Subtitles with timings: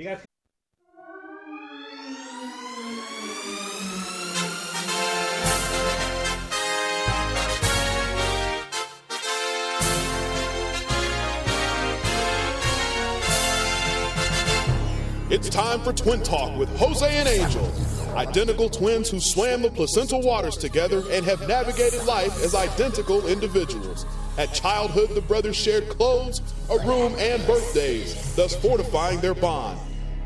[0.00, 0.24] You guys.
[15.28, 17.70] It's time for Twin Talk with Jose and Angel.
[18.16, 24.06] Identical twins who swam the placental waters together and have navigated life as identical individuals.
[24.38, 26.40] At childhood, the brothers shared clothes,
[26.70, 29.78] a room, and birthdays, thus fortifying their bond.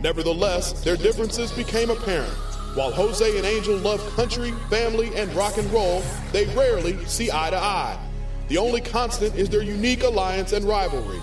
[0.05, 2.35] Nevertheless, their differences became apparent.
[2.76, 7.49] While Jose and Angel love country, family, and rock and roll, they rarely see eye
[7.49, 7.99] to eye.
[8.48, 11.21] The only constant is their unique alliance and rivalry.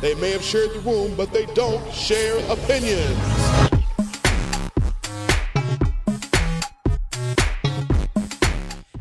[0.00, 3.16] They may have shared the room, but they don't share opinions.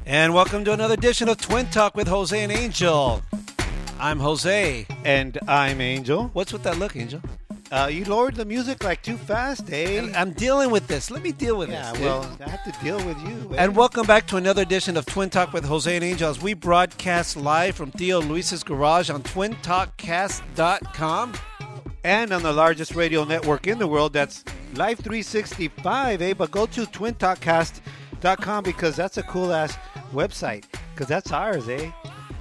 [0.06, 3.24] And welcome to another edition of Twin Talk with Jose and Angel.
[4.00, 4.86] I'm Jose.
[5.04, 6.30] And I'm Angel.
[6.34, 7.20] What's with that look, Angel?
[7.74, 10.08] Uh, you lowered the music like too fast, eh?
[10.16, 11.10] I'm dealing with this.
[11.10, 11.94] Let me deal with yeah, this.
[11.94, 12.04] dude.
[12.06, 13.56] well, I have to deal with you.
[13.56, 13.64] eh?
[13.64, 16.54] And welcome back to another edition of Twin Talk with Jose and Angel as we
[16.54, 21.34] broadcast live from Theo Luis's garage on twintalkcast.com.
[22.04, 24.44] and on the largest radio network in the world, that's
[24.76, 26.34] Live 365, eh?
[26.36, 29.76] But go to twintalkcast.com because that's a cool ass
[30.12, 30.66] website.
[30.94, 31.90] Because that's ours, eh?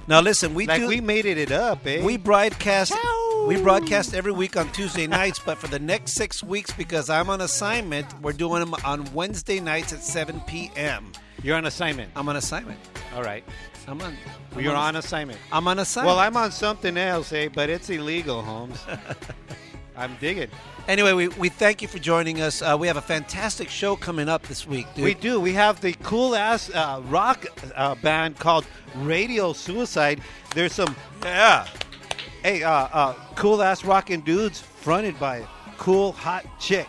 [0.07, 2.03] Now listen, we like do we made it up, eh?
[2.03, 3.45] we broadcast Ciao.
[3.47, 7.29] we broadcast every week on Tuesday nights, but for the next six weeks because I'm
[7.29, 11.13] on assignment, we're doing them on Wednesday nights at 7 p.m.
[11.41, 12.11] You're on assignment.
[12.15, 12.79] I'm on assignment.
[13.15, 13.43] All right.
[13.87, 14.15] I'm on.
[14.53, 15.39] I'm You're on assignment.
[15.51, 16.15] I'm on assignment.
[16.15, 17.49] Well, I'm on something else, eh?
[17.53, 18.79] But it's illegal, Holmes.
[19.95, 20.49] I'm digging.
[20.87, 22.61] Anyway, we, we thank you for joining us.
[22.61, 25.05] Uh, we have a fantastic show coming up this week, dude.
[25.05, 25.39] We do.
[25.39, 30.21] We have the cool ass uh, rock uh, band called Radio Suicide.
[30.55, 31.67] There's some Yeah.
[32.41, 35.45] hey uh, uh, cool ass rockin' dudes fronted by a
[35.77, 36.87] cool hot chick.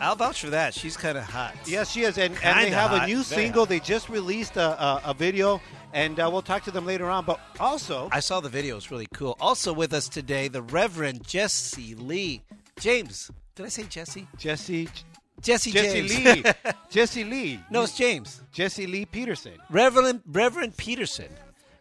[0.00, 0.74] I'll vouch for that.
[0.74, 1.54] She's kind of hot.
[1.64, 3.62] Yes, she is, and, and they have a new single.
[3.62, 3.68] hot.
[3.70, 5.60] They just released a, a, a video,
[5.96, 7.24] and uh, we'll talk to them later on.
[7.24, 8.76] But also, I saw the video.
[8.76, 9.36] It's really cool.
[9.40, 12.42] Also with us today, the Reverend Jesse Lee.
[12.78, 13.30] James.
[13.54, 14.28] Did I say Jesse?
[14.36, 14.88] Jesse
[15.40, 16.44] Jesse Jesse James.
[16.44, 16.44] Lee,
[16.90, 18.42] Jesse Lee, no, it's James.
[18.52, 19.54] Jesse Lee Peterson.
[19.70, 21.28] Reverend Reverend Peterson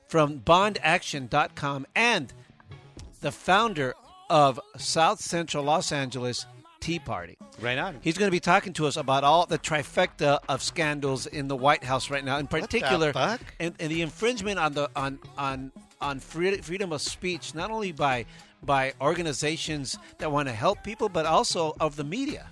[0.08, 2.34] from bondaction.com and
[3.20, 3.94] the founder
[4.30, 6.46] of South Central Los Angeles
[6.86, 7.36] Tea Party.
[7.60, 7.98] Right on.
[8.02, 11.56] He's going to be talking to us about all the trifecta of scandals in the
[11.56, 13.12] White House right now, in particular?
[13.60, 17.92] And, and the infringement on the on on on free, freedom of speech, not only
[17.92, 18.26] by
[18.62, 22.46] by organizations that want to help people, but also of the media.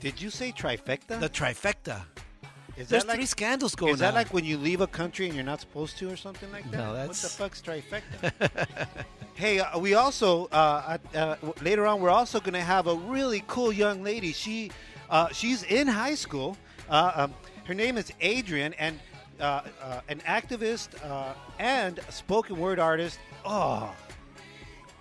[0.00, 1.20] Did you say trifecta?
[1.20, 2.00] The trifecta.
[2.76, 3.94] Is There's that like three scandals going on.
[3.94, 4.14] Is that on.
[4.14, 6.76] like when you leave a country and you're not supposed to, or something like that?
[6.78, 8.86] No, What the that's- fuck's trifecta?
[9.34, 12.94] hey, uh, we also uh, uh, uh, later on we're also going to have a
[12.94, 14.32] really cool young lady.
[14.32, 14.70] She
[15.10, 16.56] uh, she's in high school.
[16.88, 18.98] Uh, um, her name is Adrian, and
[19.40, 23.18] uh, uh, an activist uh, and a spoken word artist.
[23.44, 23.92] Oh,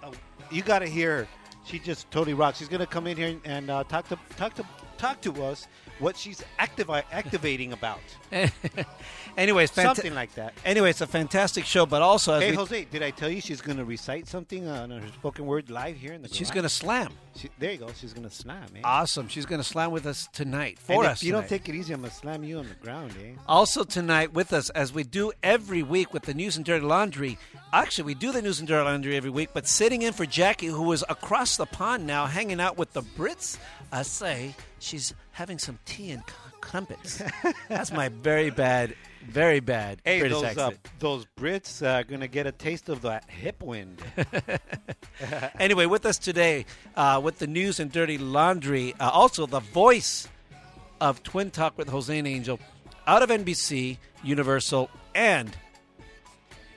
[0.03, 0.11] uh,
[0.51, 1.27] you got to hear her.
[1.65, 2.57] She just totally rocks.
[2.57, 4.65] She's going to come in here and uh, talk to talk to
[4.97, 5.67] talk to us
[5.99, 7.99] what she's activi- activating about.
[9.37, 10.53] Anyways, fanta- Something like that.
[10.65, 13.61] Anyway, it's a fantastic show, but also Hey, we- Jose, did I tell you she's
[13.61, 16.69] going to recite something on her spoken word live here in the she's going to
[16.69, 17.11] slam.
[17.35, 17.87] She, there you go.
[17.97, 18.81] She's going to slam, eh?
[18.83, 19.27] Awesome.
[19.29, 21.23] She's going to slam with us tonight And for if us.
[21.23, 23.33] you don't take it easy, I'm going to slam you on the ground, eh?
[23.47, 27.37] Also tonight with us, as we do every week with the News and Dirty Laundry.
[27.71, 30.67] Actually, we do the News and Dirty Laundry every week, but sitting in for Jackie,
[30.67, 33.57] who is across the pond now, hanging out with the Brits.
[33.91, 36.23] I say she's having some tea and
[36.61, 37.21] crumpets.
[37.67, 38.95] That's my very bad,
[39.25, 43.01] very bad Hey, British those, uh, those Brits are going to get a taste of
[43.01, 44.01] that hip wind.
[45.59, 50.27] anyway, with us today uh, with the News and Dirty Laundry, uh, also the voice
[51.01, 52.59] of Twin Talk with Jose and Angel,
[53.07, 55.55] out of NBC, Universal, and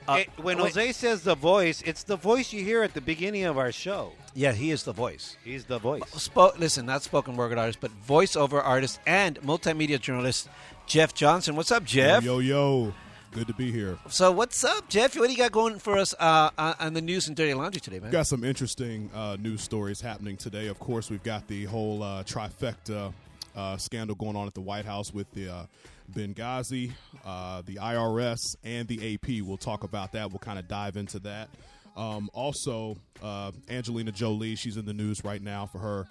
[0.07, 0.73] uh, Hey, when wait.
[0.73, 4.11] Jose says the voice, it's the voice you hear at the beginning of our show.
[4.35, 5.37] Yeah, he is the voice.
[5.43, 6.01] He's the voice.
[6.15, 10.49] Spo- listen, not spoken word artist, but voiceover artist and multimedia journalist
[10.87, 11.55] Jeff Johnson.
[11.55, 12.23] What's up, Jeff?
[12.23, 12.93] Yo, yo.
[13.31, 13.97] Good to be here.
[14.09, 15.17] So, what's up, Jeff?
[15.17, 17.81] What do you got going for us uh, on on the news and dirty laundry
[17.81, 18.11] today, man?
[18.11, 20.67] Got some interesting uh, news stories happening today.
[20.67, 23.11] Of course, we've got the whole uh, trifecta
[23.55, 25.65] uh, scandal going on at the White House with the uh,
[26.11, 26.91] Benghazi,
[27.25, 29.41] uh, the IRS, and the AP.
[29.45, 30.29] We'll talk about that.
[30.31, 31.49] We'll kind of dive into that.
[31.95, 36.07] Um, also, uh, Angelina Jolie, she's in the news right now for her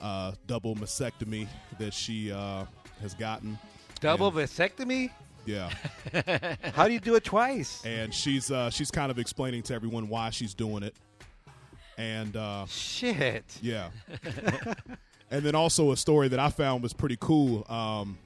[0.00, 1.46] uh, double mastectomy
[1.78, 2.64] that she uh,
[3.02, 3.58] has gotten.
[4.00, 5.10] Double And- vasectomy?
[5.44, 5.70] Yeah.
[6.74, 7.84] How do you do it twice?
[7.84, 10.94] and she's uh, she's kind of explaining to everyone why she's doing it.
[11.96, 13.44] And uh, Shit.
[13.62, 13.90] yeah,
[15.30, 17.64] and then also a story that I found was pretty cool.
[17.70, 18.18] Um,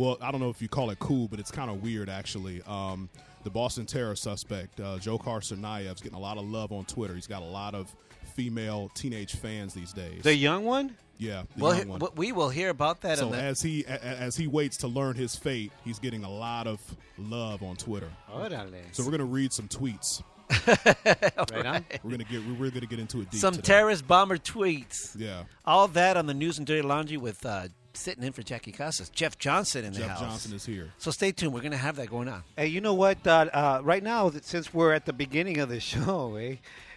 [0.00, 2.62] well, I don't know if you call it cool, but it's kind of weird actually.
[2.66, 3.08] Um,
[3.44, 7.14] the Boston terror suspect, uh, Dzhokhar Tsarnaev's getting a lot of love on Twitter.
[7.14, 7.94] He's got a lot of
[8.34, 10.22] female teenage fans these days.
[10.22, 10.96] The young one?
[11.18, 12.00] yeah, the Well, young he- one.
[12.16, 13.18] we will hear about that.
[13.18, 15.98] So in the, as he a- a- as he waits to learn his fate, he's
[15.98, 16.80] getting a lot of
[17.18, 18.08] love on Twitter.
[18.32, 18.82] Órale.
[18.92, 20.22] So we're gonna read some tweets.
[20.66, 21.84] right on.
[22.02, 23.40] We're gonna get we're gonna get into it deep.
[23.40, 23.66] some today.
[23.66, 25.14] terrorist bomber tweets.
[25.18, 27.68] Yeah, All that on the news and dirty laundry with uh,
[28.00, 30.08] sitting in for Jackie Casas, Jeff Johnson in the house.
[30.08, 30.28] Jeff house.
[30.30, 30.90] Johnson is here.
[30.98, 31.52] So stay tuned.
[31.52, 32.42] We're going to have that going on.
[32.56, 33.24] Hey, you know what?
[33.26, 36.56] Uh, uh, right now, since we're at the beginning of the show, eh,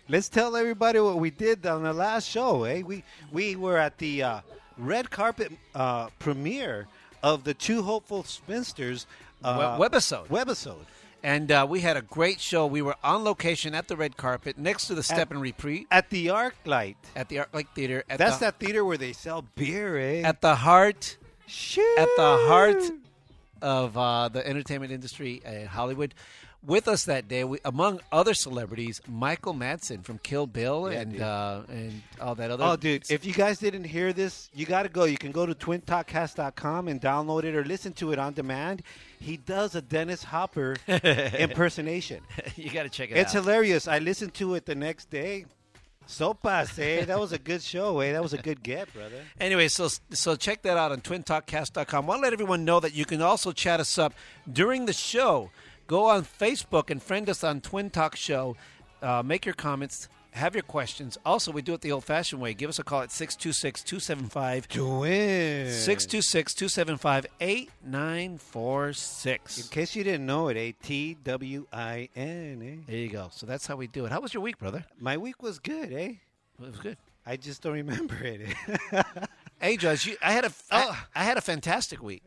[0.10, 2.64] let's tell everybody what we did on the last show.
[2.64, 4.40] Eh, we we were at the uh,
[4.78, 6.88] red carpet uh, premiere
[7.22, 9.06] of the Two Hopeful Spinsters
[9.44, 10.28] uh, webisode.
[10.28, 10.86] Webisode.
[11.24, 12.68] And uh, we had a great show.
[12.68, 16.10] We were on location at the red carpet next to the Step and Repeat at
[16.10, 16.96] the ArcLight.
[17.16, 18.04] at the Lake Theater.
[18.10, 20.22] At That's the, that theater where they sell beer, eh?
[20.22, 21.18] At the heart
[21.48, 21.98] Shoot.
[21.98, 22.84] at the heart
[23.62, 26.14] of uh, the entertainment industry in Hollywood.
[26.65, 31.21] With us that day, we, among other celebrities, Michael Madsen from Kill Bill Yeah, and
[31.21, 32.63] uh, and all that other.
[32.63, 33.04] Oh, dude!
[33.10, 35.04] If you guys didn't hear this, you got to go.
[35.04, 38.81] You can go to twintalkcast.com and download it or listen to it on demand.
[39.19, 42.21] He does a Dennis Hopper impersonation.
[42.56, 43.19] you got to check it out.
[43.19, 43.44] It's out.
[43.44, 43.88] hilarious.
[43.89, 45.45] I listened to it the next day.
[46.07, 47.06] Sopas, eh?
[47.06, 48.12] That was a good show, eh?
[48.13, 49.21] That was a good get, brother.
[49.39, 52.06] Anyway, so so check that out on twintalkcast.com.
[52.06, 54.13] I want to let everyone know that you can also chat us up
[54.51, 55.50] during the show.
[55.88, 58.56] Go on Facebook and friend us on Twin Talk Show.
[59.01, 60.07] Uh, make your comments.
[60.31, 61.18] Have your questions.
[61.25, 62.56] Also, we do it the old fashioned way.
[62.56, 65.71] Give us a call at 626 275 Twin.
[65.71, 67.27] 626 275
[69.59, 72.83] In case you didn't know it, A T W I N, eh?
[72.88, 73.27] There you go.
[73.31, 74.12] So that's how we do it.
[74.12, 74.85] How was your week, brother?
[75.00, 76.13] My week was good, eh?
[76.13, 76.19] It
[76.59, 76.97] was good.
[77.25, 78.41] I just don't remember it.
[79.63, 82.21] Hey, Judge, you, I had a I, I had a fantastic week.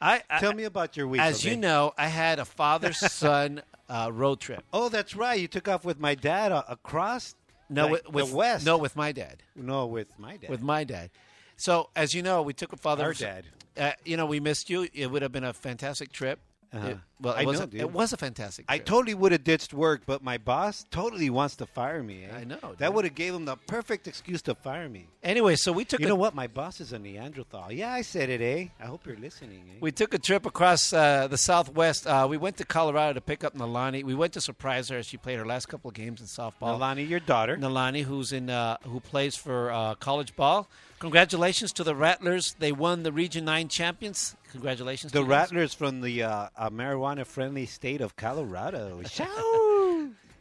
[0.00, 1.20] I, I Tell me about your week.
[1.20, 1.50] As Jose.
[1.50, 4.62] you know, I had a father son uh, road trip.
[4.72, 5.38] Oh, that's right.
[5.40, 7.34] You took off with my dad uh, across
[7.68, 8.66] No, like, with, with the west.
[8.66, 9.42] No, with my dad.
[9.56, 10.50] no, with my dad.
[10.50, 11.10] With my dad.
[11.56, 13.04] So, as you know, we took a father.
[13.04, 13.46] Our dad.
[13.76, 14.88] Uh, you know, we missed you.
[14.92, 16.38] It would have been a fantastic trip.
[16.72, 16.86] Uh-huh.
[16.88, 17.80] It- well, it I know, was a, dude.
[17.80, 18.64] it was a fantastic.
[18.68, 22.24] I totally would have ditched work, but my boss totally wants to fire me.
[22.24, 22.36] Eh?
[22.42, 22.78] I know, dude.
[22.78, 25.08] That would have gave him the perfect excuse to fire me.
[25.24, 26.36] Anyway, so we took You a, know what?
[26.36, 27.72] My boss is a Neanderthal.
[27.72, 28.68] Yeah, I said it, eh?
[28.80, 29.78] I hope you're listening, eh?
[29.80, 32.06] We took a trip across uh, the Southwest.
[32.06, 34.04] Uh, we went to Colorado to pick up Nalani.
[34.04, 36.78] We went to surprise her as she played her last couple of games in softball.
[36.78, 37.56] Nalani, your daughter.
[37.56, 40.68] Nalani, who's in uh, who plays for uh, college ball.
[41.00, 42.54] Congratulations to the Rattlers.
[42.58, 44.34] They won the Region Nine champions.
[44.52, 45.12] Congratulations.
[45.12, 45.50] The to you guys.
[45.50, 49.00] Rattlers from the uh, uh, marijuana-friendly state of Colorado.
[49.10, 49.28] Shout!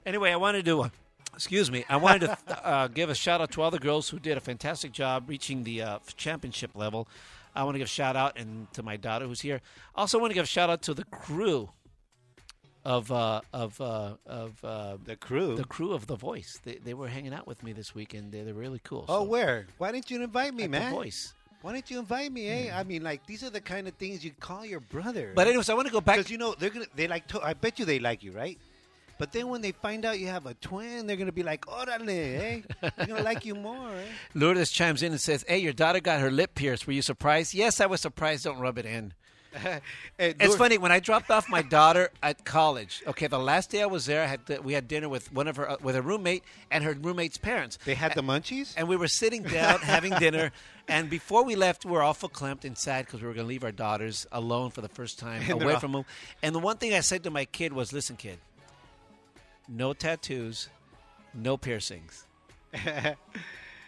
[0.06, 0.81] Anyway, I wanted to.
[0.83, 0.89] Uh,
[1.33, 1.83] excuse me.
[1.89, 4.39] I wanted to uh, give a shout out to all the girls who did a
[4.42, 7.07] fantastic job reaching the uh, championship level.
[7.54, 9.62] I want to give a shout out and to my daughter who's here.
[9.95, 11.69] Also, want to give a shout out to the crew
[12.86, 15.56] of uh, of uh, of uh, the crew.
[15.56, 16.60] the crew of The Voice.
[16.63, 18.31] They, they were hanging out with me this weekend.
[18.31, 19.06] They, they're really cool.
[19.10, 19.68] oh, So, where?
[19.77, 20.92] Why didn't you invite me, man?
[20.92, 21.33] The Voice.
[21.62, 22.80] Why didn't you invite me, eh?
[22.80, 25.33] I mean, like these are the kind of things you call your brother.
[25.36, 26.18] But anyways, I want to go back.
[26.18, 28.57] because you know they're gonna they like to, I bet you they like you, right?
[29.19, 32.07] But then when they find out you have a twin, they're gonna be like, "Orale,
[32.07, 32.62] eh?
[32.98, 34.06] They're gonna like you more." Eh?
[34.36, 36.86] Lourdes chimes in and says, "Hey, your daughter got her lip pierced.
[36.86, 38.43] Were you surprised?" Yes, I was surprised.
[38.43, 39.13] Don't rub it in.
[40.18, 43.04] Hey, It's funny when I dropped off my daughter at college.
[43.08, 45.48] Okay, the last day I was there, I had to, we had dinner with one
[45.48, 48.74] of her uh, with her roommate and her roommate's parents, They had the munchies.
[48.77, 50.51] and we were sitting down having dinner.
[50.89, 53.50] And before we left, we were awful clamped and sad because we were going to
[53.50, 56.06] leave our daughters alone for the first time And away all- from them.
[56.42, 58.38] And the one thing I said to my kid was, "Listen, kid,
[59.68, 60.70] no tattoos,
[61.34, 62.24] no piercings."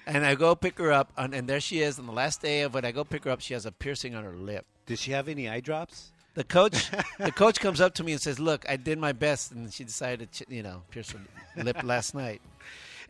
[0.06, 2.00] and I go pick her up, and, and there she is.
[2.00, 3.40] On the last day of it, I go pick her up.
[3.42, 4.66] She has a piercing on her lip.
[4.90, 6.10] Did she have any eye drops?
[6.34, 9.52] The coach, the coach comes up to me and says, "Look, I did my best,"
[9.52, 11.20] and she decided to, you know, pierce her
[11.64, 12.42] lip last night.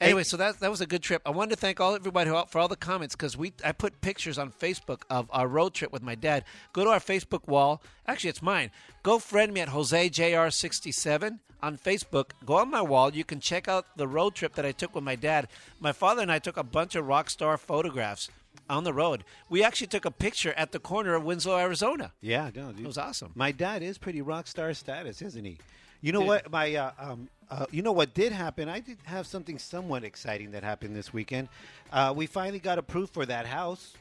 [0.01, 1.21] Anyway, so that that was a good trip.
[1.25, 4.01] I wanted to thank all everybody who, for all the comments because we I put
[4.01, 6.43] pictures on Facebook of our road trip with my dad.
[6.73, 7.81] Go to our Facebook wall.
[8.05, 8.71] Actually, it's mine.
[9.01, 12.31] Go friend me at josejr67 on Facebook.
[12.45, 13.13] Go on my wall.
[13.13, 15.47] You can check out the road trip that I took with my dad.
[15.79, 18.29] My father and I took a bunch of rock star photographs
[18.69, 19.23] on the road.
[19.49, 22.11] We actually took a picture at the corner of Winslow, Arizona.
[22.21, 22.81] Yeah, no, dude.
[22.81, 23.31] It was awesome.
[23.35, 25.57] My dad is pretty rock star status, isn't he?
[26.01, 26.27] You know Dude.
[26.27, 26.51] what?
[26.51, 28.69] My uh, um, uh, you know what did happen?
[28.69, 31.49] I did have something somewhat exciting that happened this weekend.
[31.91, 33.93] Uh, we finally got approved for that house.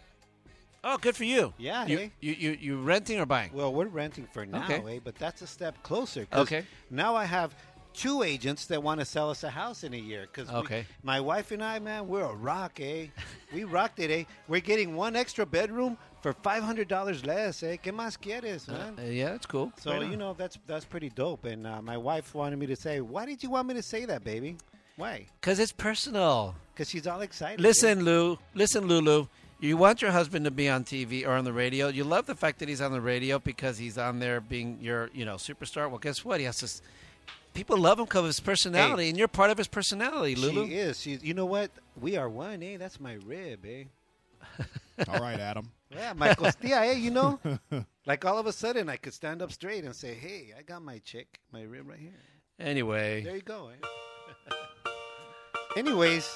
[0.85, 1.53] Oh, good for you.
[1.59, 2.09] Yeah, You, eh?
[2.21, 3.51] you, you, you renting or buying?
[3.53, 4.97] Well, we're renting for now, Okay.
[4.97, 5.01] eh?
[5.03, 6.29] But that's a step closer.
[6.33, 6.65] Okay.
[6.89, 7.53] Now I have
[7.95, 10.27] two agents that want to sell us a house in a year.
[10.33, 10.87] Because Okay.
[11.03, 13.07] my wife and I, man, we're a rock, eh?
[13.55, 14.25] we rocked it, eh?
[14.47, 17.77] We're getting one extra bedroom for five hundred dollars less, eh?
[17.83, 18.97] ¿Qué más quieres, man?
[18.99, 19.73] Uh, yeah, that's cool.
[19.79, 21.45] So Right you know that's that's pretty dope.
[21.45, 24.05] And uh, my wife wanted me to say, "Why did you want me to say
[24.07, 24.57] that, baby?
[24.97, 25.27] Why?
[25.41, 26.55] Because it's personal.
[26.75, 28.39] Because she's all excited." Listen, Lou.
[28.55, 29.27] Listen, Lulu.
[29.61, 31.89] You want your husband to be on TV or on the radio.
[31.89, 35.11] You love the fact that he's on the radio because he's on there being your,
[35.13, 35.89] you know, superstar.
[35.91, 36.39] Well, guess what?
[36.39, 36.69] He has to.
[37.59, 40.67] S- People love him because of his personality, and you're part of his personality, Lulu.
[40.67, 41.01] She is.
[41.01, 41.23] She's.
[41.25, 41.71] You know what?
[42.01, 42.77] We are one, eh?
[42.77, 43.85] That's my rib, eh?
[45.09, 45.71] All right, Adam.
[45.91, 46.93] Yeah, my costilla, eh?
[46.93, 47.41] You know,
[48.07, 50.83] like all of a sudden I could stand up straight and say, "Hey, I got
[50.83, 52.13] my chick, my rib right here."
[52.61, 53.71] Anyway, There you go.
[53.71, 54.55] Eh?
[55.77, 56.29] Anyways,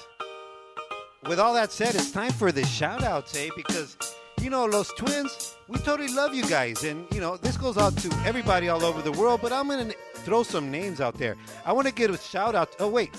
[1.28, 3.48] with all that said, it's time for the shout outs, eh?
[3.56, 3.96] Because,
[4.40, 6.84] you know, Los Twins, we totally love you guys.
[6.84, 9.88] And, you know, this goes out to everybody all over the world, but I'm going
[9.90, 11.36] to throw some names out there.
[11.64, 12.74] I want to give a shout out.
[12.80, 13.10] Oh, wait.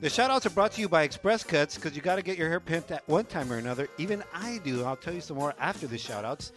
[0.00, 2.38] The shout outs are brought to you by Express Cuts because you got to get
[2.38, 3.88] your hair pimped at one time or another.
[3.98, 4.82] Even I do.
[4.84, 6.52] I'll tell you some more after the shout outs.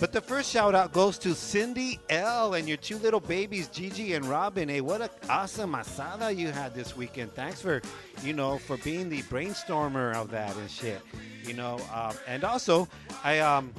[0.00, 4.14] But the first shout out goes to Cindy L and your two little babies, Gigi
[4.14, 4.68] and Robin.
[4.68, 7.32] Hey, what an awesome asada you had this weekend.
[7.32, 7.82] Thanks for,
[8.22, 11.02] you know, for being the brainstormer of that and shit.
[11.44, 12.88] You know, um, and also,
[13.24, 13.74] I um,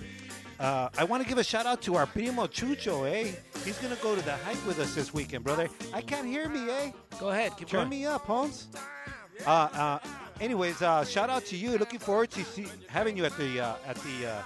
[0.59, 3.31] uh, I want to give a shout out to our primo Chucho, eh?
[3.63, 5.69] He's gonna go to the hike with us this weekend, brother.
[5.93, 6.91] I can't hear me, eh?
[7.19, 7.55] go ahead.
[7.57, 7.89] Keep Turn going.
[7.89, 8.67] me up, Holmes.
[9.45, 9.99] Uh, uh,
[10.41, 11.77] anyways, uh, shout out to you.
[11.77, 14.41] Looking forward to see, having you at the uh, at the uh,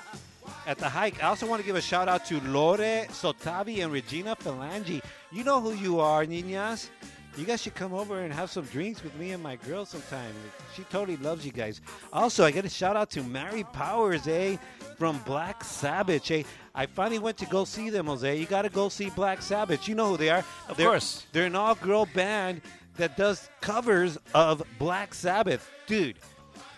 [0.68, 1.24] at the hike.
[1.24, 5.02] I also want to give a shout out to Lore Sotavi and Regina Falangi.
[5.32, 6.90] You know who you are, niñas.
[7.36, 10.34] You guys should come over and have some drinks with me and my girl sometime.
[10.76, 11.82] She totally loves you guys.
[12.12, 14.58] Also, I got a shout out to Mary Powers, eh,
[14.98, 16.32] from Black Sabbitch.
[16.32, 16.44] Eh,
[16.76, 18.38] I finally went to go see them, Jose.
[18.38, 19.88] You got to go see Black Sabbitch.
[19.88, 20.44] You know who they are.
[20.70, 21.26] Of They're- course.
[21.32, 22.62] they're an all-girl band
[22.98, 26.18] that does covers of Black Sabbath, dude.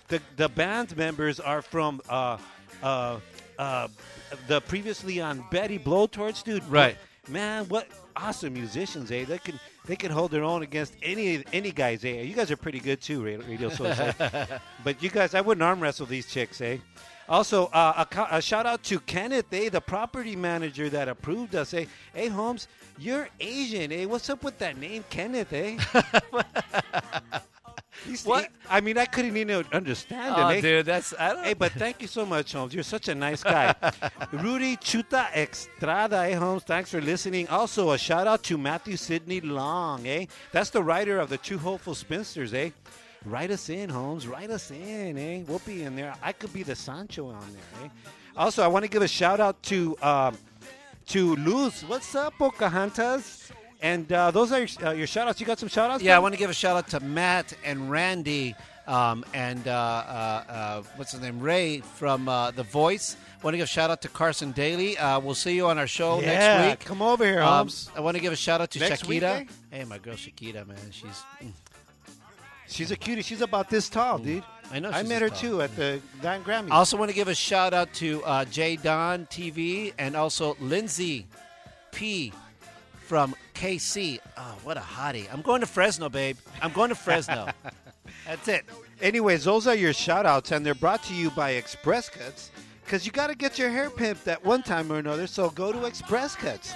[0.07, 2.37] The the band members are from uh,
[2.83, 3.19] uh,
[3.57, 3.87] uh,
[4.47, 6.63] the previously on Betty Blowtorch, dude.
[6.69, 6.95] Right.
[7.27, 7.65] man.
[7.69, 9.25] What awesome musicians, eh?
[9.25, 12.21] They can they can hold their own against any any guys, eh?
[12.21, 14.13] You guys are pretty good too, Radio, radio Social.
[14.83, 16.77] but you guys, I wouldn't arm wrestle these chicks, eh?
[17.27, 21.73] Also, uh, a, a shout out to Kenneth, eh, the property manager that approved us,
[21.73, 21.85] eh?
[22.13, 22.67] Hey, Holmes,
[22.99, 24.05] you're Asian, eh?
[24.05, 25.77] What's up with that name, Kenneth, eh?
[28.23, 28.49] What?
[28.69, 30.61] I mean, I couldn't even understand it, Oh, eh?
[30.61, 31.43] dude, that's I don't.
[31.43, 32.71] Hey, but thank you so much, Holmes.
[32.73, 33.73] You're such a nice guy.
[34.31, 36.63] Rudy Chuta Estrada, eh, Holmes?
[36.63, 37.47] Thanks for listening.
[37.47, 40.25] Also, a shout out to Matthew Sidney Long, eh?
[40.51, 42.71] That's the writer of the Two Hopeful Spinsters, eh?
[43.25, 44.27] Write us in, Holmes.
[44.27, 45.43] Write us in, eh?
[45.47, 46.13] We'll be in there.
[46.21, 47.89] I could be the Sancho on there, eh?
[48.37, 50.37] Also, I want to give a shout out to um,
[51.07, 51.83] to Luz.
[51.87, 53.51] What's up, Pocahontas?
[53.81, 55.39] And uh, those are your, uh, your shout outs.
[55.39, 56.03] You got some shout outs?
[56.03, 58.55] Yeah, I want to give a shout out to Matt and Randy
[58.87, 63.15] um, and uh, uh, uh, what's his name, Ray from uh, The Voice.
[63.39, 64.97] I want to give a shout out to Carson Daly.
[64.97, 66.25] Uh, we'll see you on our show yeah,
[66.61, 66.79] next week.
[66.87, 67.89] Come over here, Um, Holmes.
[67.95, 69.41] I want to give a shout out to Next Shakira.
[69.41, 69.45] eh?
[69.71, 71.23] Hey, my girl Shakira, man, she's.
[71.41, 71.51] mm,
[72.67, 73.21] She's a cutie.
[73.21, 74.43] She's about this tall, dude.
[74.71, 75.37] I know I she's met her tall.
[75.37, 76.71] too at the Don Grammy.
[76.71, 80.57] I also want to give a shout out to uh, J Don TV and also
[80.59, 81.27] Lindsay
[81.91, 82.33] P
[83.05, 84.19] from KC.
[84.37, 85.31] Oh, what a hottie!
[85.31, 86.37] I'm going to Fresno, babe.
[86.61, 87.47] I'm going to Fresno.
[88.25, 88.65] That's it.
[89.01, 92.49] Anyways, those are your shout outs, and they're brought to you by Express Cuts
[92.83, 95.27] because you got to get your hair pimped at one time or another.
[95.27, 96.73] So go to Express Cuts.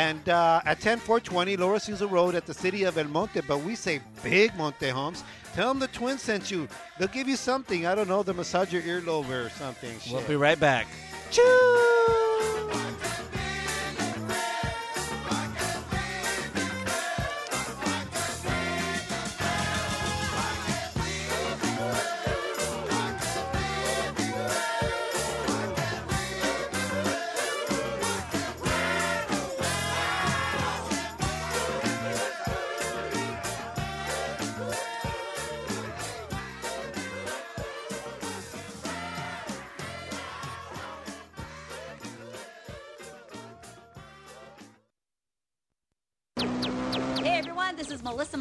[0.00, 3.74] And uh, at 10420 Lower Azusa Road at the city of El Monte, but we
[3.74, 5.22] say Big Monte Homes.
[5.52, 6.68] Tell them the twins sent you.
[6.98, 7.86] They'll give you something.
[7.86, 9.94] I don't know, the massage your earlobe or something.
[10.10, 10.86] We'll be right back.
[11.30, 11.42] Choo!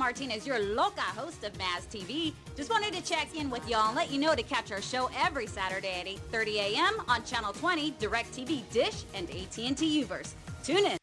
[0.10, 2.34] Martinez, your loca host of Maz TV.
[2.58, 5.08] Just wanted to check in with y'all and let you know to catch our show
[5.16, 7.04] every Saturday at 8:30 a.m.
[7.08, 10.32] on Channel 20, DirecTV Dish, and AT&T Uverse.
[10.64, 10.98] Tune in.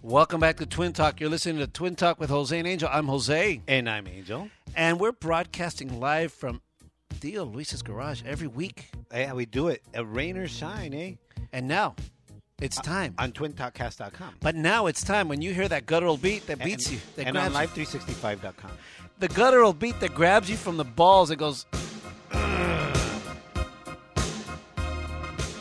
[0.00, 1.20] Welcome back to Twin Talk.
[1.20, 2.88] You're listening to Twin Talk with Jose and Angel.
[2.90, 4.48] I'm Jose, And I'm Angel.
[4.74, 6.62] and we're broadcasting live from
[7.10, 8.88] Theo Luis's garage every week.
[9.12, 9.82] Yeah, we do it.
[9.92, 11.12] A rain or shine, eh?
[11.52, 11.94] And now,
[12.62, 13.14] It's uh, time.
[13.18, 14.36] on twintalkcast.com.
[14.40, 17.26] But now it's time when you hear that guttural beat that beats and, you, that
[17.26, 17.84] and on grabs you.
[17.84, 18.70] live365.com.
[19.18, 21.32] the guttural beat that grabs you from the balls.
[21.32, 21.66] It goes.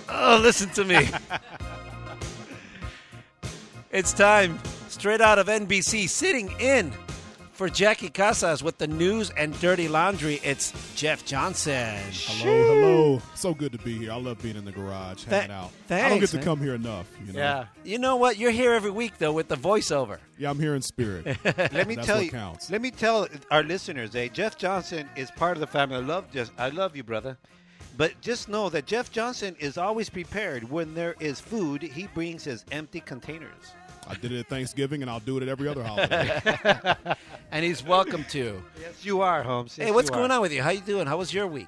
[0.10, 1.10] oh, listen to me.
[3.92, 6.94] it's time, straight out of NBC, sitting in
[7.62, 10.40] for Jackie Casas with the news and dirty laundry.
[10.44, 11.96] It's Jeff Johnson.
[12.12, 13.22] Hello, hello.
[13.36, 14.12] So good to be here.
[14.12, 15.66] I love being in the garage, hanging Tha- out.
[15.66, 17.08] I don't thanks, get to come here enough.
[17.24, 17.40] You know?
[17.40, 17.66] Yeah.
[17.84, 18.40] You know what?
[18.40, 20.18] You're here every week though with the voiceover.
[20.40, 21.38] Yeah, I'm here in spirit.
[21.46, 22.32] Let me That's tell what you.
[22.32, 22.72] counts.
[22.72, 25.98] Let me tell our listeners, eh, Jeff Johnson is part of the family.
[25.98, 27.38] I love just I love you, brother.
[27.96, 30.64] But just know that Jeff Johnson is always prepared.
[30.68, 33.74] When there is food, he brings his empty containers.
[34.08, 36.96] I did it at Thanksgiving, and I'll do it at every other holiday.
[37.54, 38.64] And he's welcome to.
[38.80, 39.76] Yes, you are, Holmes.
[39.76, 40.62] Hey, what's going on with you?
[40.64, 41.06] How you doing?
[41.06, 41.68] How was your week?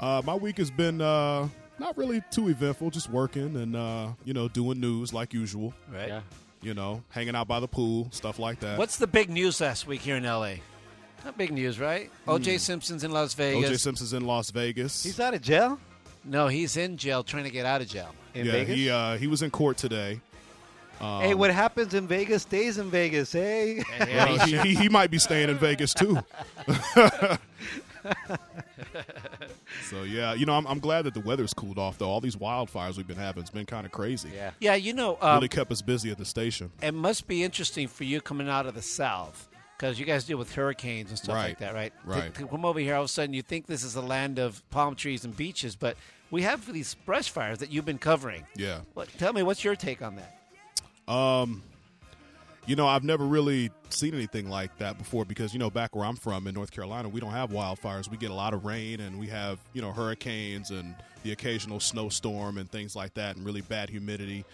[0.00, 1.46] uh, my week has been uh,
[1.78, 5.72] not really too eventful, just working and uh, you know doing news like usual.
[5.92, 6.08] Right.
[6.08, 6.20] Yeah.
[6.62, 8.76] You know, hanging out by the pool, stuff like that.
[8.76, 10.54] What's the big news last week here in LA?
[11.24, 12.10] Not big news, right?
[12.26, 12.58] O.J.
[12.58, 13.70] Simpson's in Las Vegas.
[13.70, 15.04] OJ Simpson's in Las Vegas.
[15.04, 15.78] He's out of jail
[16.24, 18.14] no, he's in jail trying to get out of jail.
[18.34, 18.76] in yeah, Vegas.
[18.76, 20.20] he uh, he was in court today.
[21.00, 23.32] Um, hey, what happens in Vegas stays in Vegas.
[23.32, 26.18] Hey, Well, he, he, he might be staying in Vegas too.
[29.88, 32.08] so yeah, you know, I'm, I'm glad that the weather's cooled off though.
[32.08, 34.30] All these wildfires we've been having, it's been kind of crazy.
[34.34, 34.50] yeah.
[34.60, 36.70] Yeah, you know, um, really kept us busy at the station.
[36.82, 40.36] it must be interesting for you coming out of the South because you guys deal
[40.38, 41.92] with hurricanes and stuff like that, right?
[42.04, 42.34] To- Right.
[42.34, 44.62] To, come over here, all of a sudden, you think this is a land of
[44.70, 45.96] palm trees and beaches, but
[46.30, 48.44] we have these brush fires that you've been covering.
[48.56, 48.80] Yeah.
[48.94, 50.36] What, tell me, what's your take on that?
[52.66, 56.04] You know, I've never really seen anything like that before because, you know, back where
[56.04, 58.08] I'm from in North Carolina, we don't have wildfires.
[58.08, 61.80] We get a lot of rain and we have, you know, hurricanes and the occasional
[61.80, 64.44] snowstorm and things like that and really bad humidity.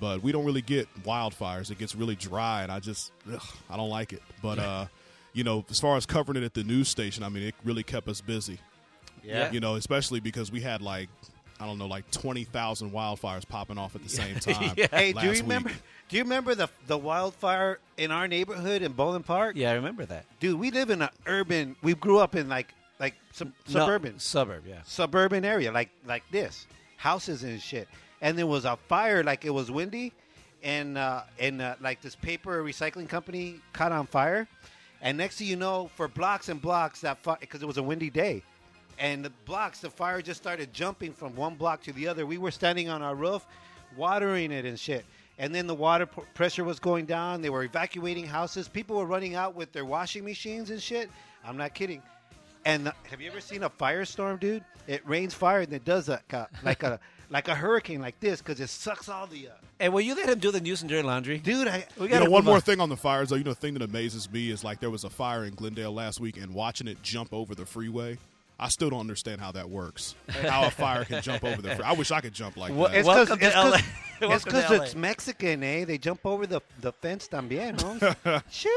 [0.00, 1.70] But we don't really get wildfires.
[1.70, 4.22] It gets really dry and I just, ugh, I don't like it.
[4.40, 4.86] But, uh,
[5.34, 7.82] you know, as far as covering it at the news station, I mean, it really
[7.82, 8.58] kept us busy.
[9.22, 9.50] Yeah.
[9.50, 11.10] You know, especially because we had like,
[11.58, 14.72] I don't know, like 20,000 wildfires popping off at the same time.
[14.76, 14.86] Yeah.
[14.90, 15.70] Hey, do you remember?
[15.70, 15.78] week.
[16.08, 19.56] Do you remember the the wildfire in our neighborhood in Baldwin Park?
[19.56, 20.24] Yeah, I remember that.
[20.38, 21.74] Dude, we live in an urban.
[21.82, 24.82] We grew up in like like sub, No, suburban suburb, yeah.
[24.84, 26.66] suburban area, like like this,
[26.96, 27.88] houses and shit.
[28.20, 30.12] And there was a fire, like it was windy,
[30.62, 34.46] and uh, and uh, like this paper recycling company caught on fire.
[35.02, 38.10] And next thing you know, for blocks and blocks, that because it was a windy
[38.10, 38.42] day,
[38.98, 42.24] and the blocks, the fire just started jumping from one block to the other.
[42.26, 43.46] We were standing on our roof,
[43.96, 45.04] watering it and shit.
[45.38, 47.42] And then the water p- pressure was going down.
[47.42, 48.68] They were evacuating houses.
[48.68, 51.10] People were running out with their washing machines and shit.
[51.44, 52.02] I'm not kidding.
[52.64, 54.64] And the, have you ever seen a firestorm, dude?
[54.86, 56.20] It rains fire and it does a,
[56.64, 59.48] like a like a hurricane like this because it sucks all the.
[59.48, 61.36] Uh, Hey, will you let him do the news and dirty laundry?
[61.36, 62.60] dude, I We gotta know, one more on.
[62.62, 63.36] thing on the fires, though.
[63.36, 65.92] You know, the thing that amazes me is like there was a fire in Glendale
[65.92, 68.16] last week, and watching it jump over the freeway.
[68.58, 70.14] I still don't understand how that works.
[70.28, 71.74] How a fire can jump over the.
[71.76, 72.98] Free- I wish I could jump like Well, that.
[72.98, 74.34] It's Welcome because to LA.
[74.34, 75.84] it's because it's Mexican, eh?
[75.84, 78.42] They jump over the the fence también, Holmes.
[78.50, 78.70] Shoo.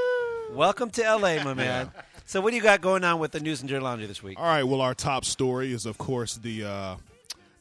[0.52, 1.92] Welcome to LA, my man.
[2.26, 4.38] So, what do you got going on with the news and dirty laundry this week?
[4.38, 4.64] All right.
[4.64, 6.96] Well, our top story is, of course, the uh,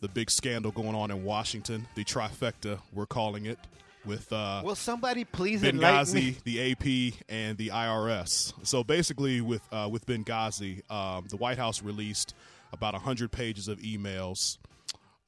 [0.01, 3.59] the big scandal going on in Washington, the trifecta we're calling it,
[4.09, 6.33] with uh, Will somebody please enlighten me?
[6.33, 8.53] Benghazi, the AP, and the IRS.
[8.67, 12.35] So basically, with uh, with Benghazi, um, the White House released
[12.73, 14.59] about hundred pages of emails.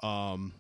[0.03, 0.53] Um,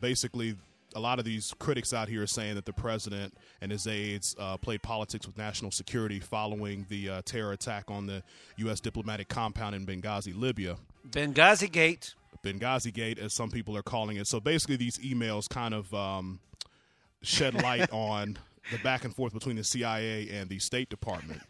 [0.00, 0.56] basically,
[0.94, 4.34] a lot of these critics out here are saying that the president and his aides
[4.38, 8.22] uh, played politics with national security following the uh, terror attack on the
[8.56, 8.80] U.S.
[8.80, 10.76] diplomatic compound in Benghazi, Libya.
[11.08, 12.14] Benghazi Gate.
[12.44, 14.26] Benghazi Gate, as some people are calling it.
[14.26, 16.40] So basically, these emails kind of um,
[17.22, 18.38] shed light on
[18.70, 21.42] the back and forth between the CIA and the State Department.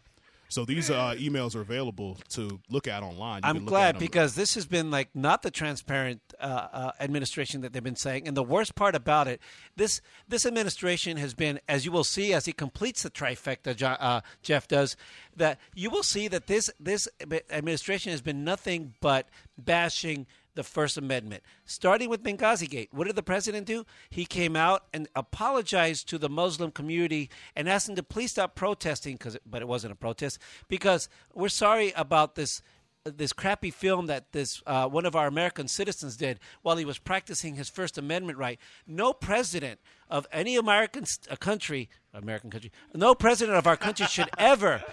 [0.53, 3.41] So these uh, emails are available to look at online.
[3.43, 6.91] You I'm can look glad because this has been like not the transparent uh, uh,
[6.99, 9.41] administration that they've been saying, and the worst part about it,
[9.75, 14.21] this this administration has been, as you will see as he completes the trifecta, uh,
[14.43, 14.95] Jeff does,
[15.35, 17.07] that you will see that this this
[17.49, 22.89] administration has been nothing but bashing the First Amendment, starting with Benghazi Gate.
[22.91, 23.85] What did the president do?
[24.09, 28.55] He came out and apologized to the Muslim community and asked them to please stop
[28.55, 32.61] protesting, because but it wasn't a protest, because we're sorry about this
[33.05, 36.97] this crappy film that this uh, one of our American citizens did while he was
[36.97, 38.59] practicing his First Amendment right.
[38.87, 44.05] No president of any American st- uh, country, American country, no president of our country
[44.05, 44.83] should ever,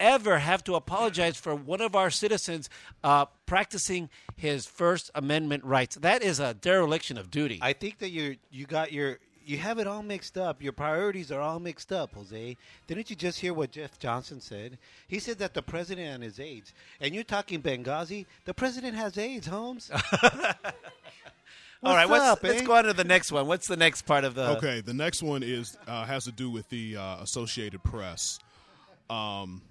[0.00, 2.68] ever have to apologize for one of our citizens
[3.02, 5.96] uh, practicing his First Amendment rights.
[5.96, 7.58] That is a dereliction of duty.
[7.62, 10.62] I think that you you got your you have it all mixed up.
[10.62, 12.56] Your priorities are all mixed up, Jose.
[12.86, 14.78] Didn't you just hear what Jeff Johnson said?
[15.06, 18.26] He said that the president has AIDS, and you're talking Benghazi.
[18.44, 19.90] The president has AIDS, Holmes.
[21.82, 22.64] All right, What's what's, up, let's eh?
[22.64, 23.46] go on to the next one.
[23.46, 24.50] What's the next part of the?
[24.56, 28.40] Okay, the next one is uh, has to do with the uh, Associated Press.
[29.08, 29.62] Um,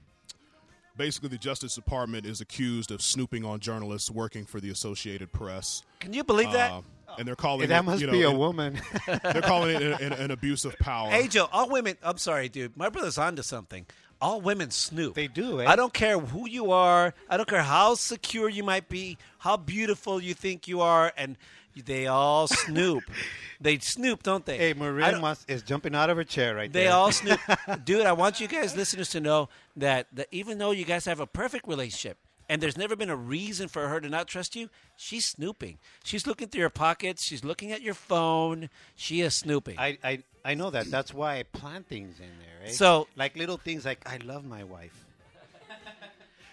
[0.98, 5.84] basically, the Justice Department is accused of snooping on journalists working for the Associated Press,
[6.00, 6.72] Can you believe that?
[6.72, 6.82] Uh,
[7.18, 8.82] and they're calling that it, must you know, be a an- woman.
[9.24, 11.10] They're calling it an, an, an abuse of power.
[11.10, 11.96] Hey Joe, all women.
[12.04, 12.76] I'm sorry, dude.
[12.76, 13.86] My brother's onto something.
[14.20, 15.14] All women snoop.
[15.14, 15.66] They do, eh?
[15.66, 17.14] I don't care who you are.
[17.30, 21.38] I don't care how secure you might be, how beautiful you think you are, and
[21.86, 23.04] they all snoop.
[23.62, 24.58] they snoop, don't they?
[24.58, 26.90] hey, Maria Marin is jumping out of her chair right They there.
[26.90, 27.40] They all snoop.
[27.86, 31.20] Dude, I want you guys, listeners, to know that, that even though you guys have
[31.20, 32.18] a perfect relationship
[32.50, 35.78] and there's never been a reason for her to not trust you, she's snooping.
[36.04, 37.24] She's looking through your pockets.
[37.24, 38.70] She's looking at your phone.
[38.96, 39.78] She is snooping.
[39.78, 40.90] I, I I know that.
[40.90, 42.70] That's why I plant things in there.
[42.70, 42.72] Eh?
[42.72, 45.04] So- like little things like I love my wife.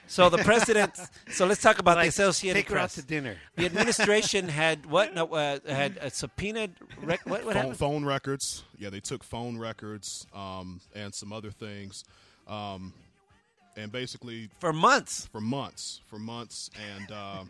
[0.07, 0.99] So the president.
[1.31, 2.95] so let's talk about Like, the Associated take her out Press.
[2.97, 3.37] to dinner.
[3.57, 5.15] The administration had what?
[5.15, 6.73] No, uh, had a subpoenaed.
[7.03, 7.77] Rec- what, what phone, happened?
[7.77, 8.65] phone records.
[8.79, 12.05] Yeah, they took phone records um, and some other things,
[12.49, 12.93] um,
[13.77, 15.27] and basically For months.
[15.33, 17.45] for months, for months, and uh,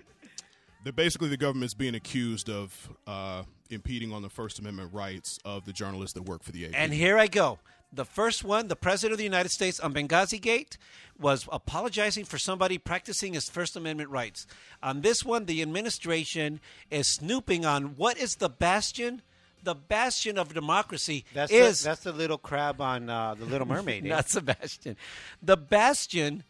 [0.85, 5.65] they're basically the government's being accused of uh, impeding on the First Amendment rights of
[5.65, 6.73] the journalists that work for the AP.
[6.75, 7.59] And here I go.
[7.95, 10.77] The first one, the president of the United States on Benghazi Gate,
[11.19, 14.47] was apologizing for somebody practicing his First Amendment rights.
[14.83, 19.23] On this one, the administration is snooping on what is the bastion?
[19.63, 23.67] The bastion of democracy That's is the, that's the little crab on uh, the Little
[23.67, 24.05] Mermaid.
[24.07, 24.09] eh?
[24.09, 24.97] not Sebastian.
[25.43, 26.43] The bastion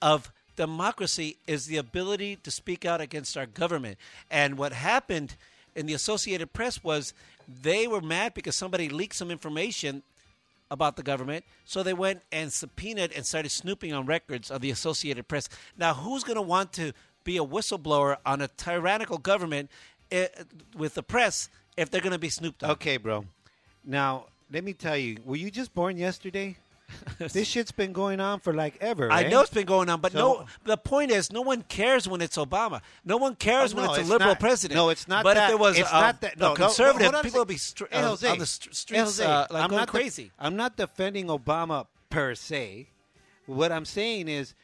[0.00, 3.96] of democracy is the ability to speak out against our government.
[4.30, 5.36] And what happened
[5.74, 7.14] in the Associated Press was
[7.48, 10.02] they were mad because somebody leaked some information
[10.72, 14.70] about the government, so they went and subpoenaed and started snooping on records of the
[14.70, 15.48] Associated Press.
[15.76, 16.92] Now, who's going to want to
[17.24, 19.70] be a whistleblower on a tyrannical government
[20.10, 20.28] eh,
[20.76, 22.70] with the press if they're going to be snooped on?
[22.70, 23.26] Okay, bro.
[23.84, 26.56] Now let me tell you, were you just born yesterday?
[27.18, 29.10] this shit's been going on for like ever.
[29.10, 29.28] I eh?
[29.28, 30.46] know it's been going on, but So- no.
[30.64, 32.80] The point is, no one cares when it's Obama.
[33.04, 34.40] No one cares Oh, when no, it's a liberal not.
[34.40, 34.76] president.
[34.76, 35.48] No, it's not But that.
[35.50, 36.38] if it was It's a, not that.
[36.38, 38.28] No, no, no, conservative, hold people would be str- Hey, Jose.
[38.28, 40.30] on the st- streets Jose, uh, like I'm going crazy.
[40.38, 42.88] I'm not defending Obama per se.
[43.46, 44.54] What I'm saying is,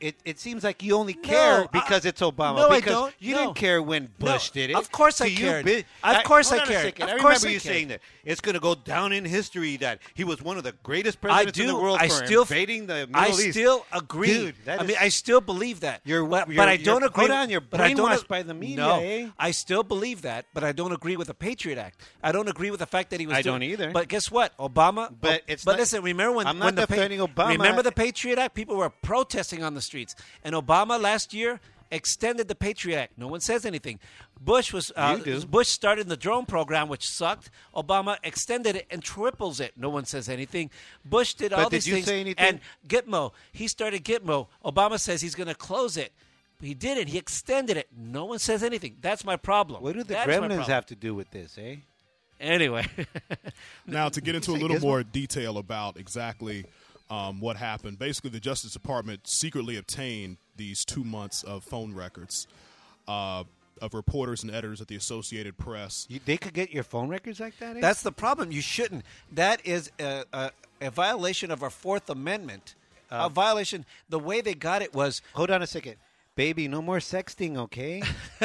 [0.00, 2.56] it, it seems like you only care I- because it's Obama.
[2.56, 3.12] no, I don't.
[3.18, 3.40] You No.
[3.44, 4.76] didn't care when Bush No, did it.
[4.76, 5.64] of course I you, cared.
[5.64, 7.00] bi- Of course I a cared.
[7.00, 7.62] Of I remember I you cared.
[7.62, 10.72] saying that it's going to go down in history that he was one of the
[10.82, 13.50] greatest I presidents in the world I for still invading the Middle I East.
[13.50, 14.28] still agree.
[14.28, 16.00] Dude, I mean, I still believe that.
[16.04, 17.26] You're- but, you're- but I don't agree.
[17.26, 19.28] hold on, you're I brainwashed by the media, No, eh?
[19.38, 22.00] I still believe that, but I don't agree with the Patriot Act.
[22.22, 23.36] I don't agree with the fact that he was.
[23.36, 23.90] I doing- don't either.
[23.90, 25.12] But guess what, Obama.
[25.20, 26.02] But it's but not- listen.
[26.02, 27.48] Remember when I'm not when defending Obama.
[27.50, 28.54] Remember the Patriot Act?
[28.54, 33.18] People were protesting on the streets, and Obama last year extended the Patriot Act.
[33.18, 33.98] No one says anything.
[34.40, 37.50] Bush was uh, Bush started the drone program, which sucked.
[37.76, 39.72] Obama extended it and triples it.
[39.76, 40.70] No one says anything.
[41.04, 42.06] Bush did all But did these you things.
[42.06, 42.44] say anything?
[42.44, 44.48] And Gitmo, he started Gitmo.
[44.64, 46.12] Obama says he's going to close it.
[46.60, 47.08] He did it.
[47.08, 47.88] He extended it.
[47.96, 48.96] No one says anything.
[49.00, 49.82] That's my problem.
[49.82, 51.76] What do the That is gremlins have to do with this, eh?
[52.40, 52.86] Anyway,
[53.86, 56.64] Now, to get into a little more detail about exactly
[57.12, 62.46] um, what happened, basically, the Justice Department secretly obtained these two months of phone records
[63.06, 63.44] uh,
[63.82, 66.06] of reporters and editors at the Associated Press.
[66.08, 67.76] You, they could get your phone records like that.
[67.76, 67.80] Eh?
[67.80, 68.50] that's the problem.
[68.50, 69.04] You shouldn't.
[69.30, 72.76] That is a, a, a violation of our Fourth Amendment.
[73.10, 73.84] Uh, a violation.
[74.08, 75.96] The way they got it was Hold on a second,
[76.34, 76.68] baby.
[76.68, 78.02] No more sexting, okay?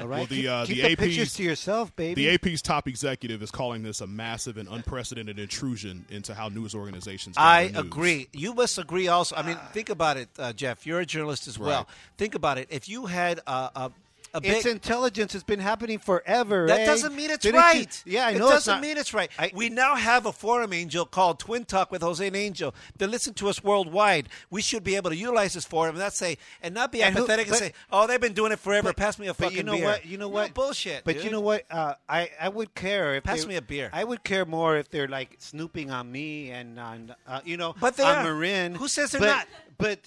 [0.00, 0.18] All right.
[0.18, 2.26] Well, the, keep uh, keep the the, AP's pictures to yourself, baby.
[2.26, 6.74] The AP's top executive is calling this a massive and unprecedented intrusion into how news
[6.74, 7.36] organizations.
[7.38, 7.78] I news.
[7.78, 8.28] agree.
[8.32, 9.36] You must agree also.
[9.36, 10.86] I mean, think about it, uh, Jeff.
[10.86, 11.80] You're a journalist as well.
[11.80, 11.86] Right.
[12.18, 12.68] Think about it.
[12.70, 13.92] If you had a, a, a
[14.34, 14.52] big.
[14.52, 15.34] it's intelligence.
[15.34, 16.66] It's been happening forever.
[16.66, 16.86] that eh?
[16.86, 18.02] doesn't mean it's Didn't you- right.
[18.06, 18.48] yeah, I know.
[18.48, 19.30] It doesn't mean it's right.
[19.38, 22.74] I- we now have a forum angel called Twin Talk with Jose and Angel.
[22.96, 24.28] They listen to us worldwide.
[24.50, 27.14] We should be able to utilize this forum and not say and not be And
[27.14, 28.88] who- apathetic and say, "Oh, they've been doing it forever.
[28.90, 30.06] But- Pass me a but fucking you know beer." what?
[30.06, 30.54] You know No, what?
[30.54, 31.04] bullshit.
[31.04, 31.24] But dude.
[31.24, 31.64] you know what?
[31.70, 33.90] Uh, I I would care if Pass they- me a beer.
[33.92, 37.74] I would care more if they're like snooping on me and on uh, you know
[37.80, 38.22] But they on are.
[38.24, 38.74] Marin.
[38.74, 39.48] Who says they're but, not?
[39.78, 40.00] But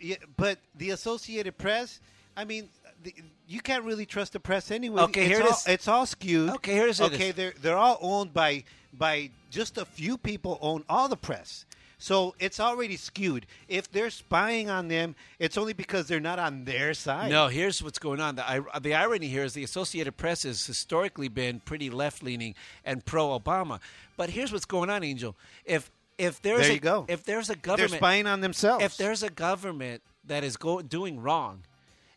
[0.00, 2.00] yeah, but the Associated Press.
[2.36, 2.68] I mean.
[3.02, 3.14] The,
[3.46, 5.02] you can't really trust the press anyway.
[5.02, 5.66] Okay, it's here it all, is.
[5.66, 6.50] It's all skewed.
[6.50, 7.00] Okay, here it is.
[7.00, 11.66] Okay, they're they're all owned by by just a few people own all the press.
[11.98, 13.46] So it's already skewed.
[13.66, 17.30] If they're spying on them, it's only because they're not on their side.
[17.30, 18.34] No, here's what's going on.
[18.34, 23.02] The, the irony here is the Associated Press has historically been pretty left leaning and
[23.06, 23.80] pro Obama.
[24.18, 25.34] But here's what's going on, Angel.
[25.64, 27.06] If if there's There a, you go.
[27.08, 28.84] if there's a they're government spying on themselves.
[28.84, 31.62] if there's a government that is go, doing wrong,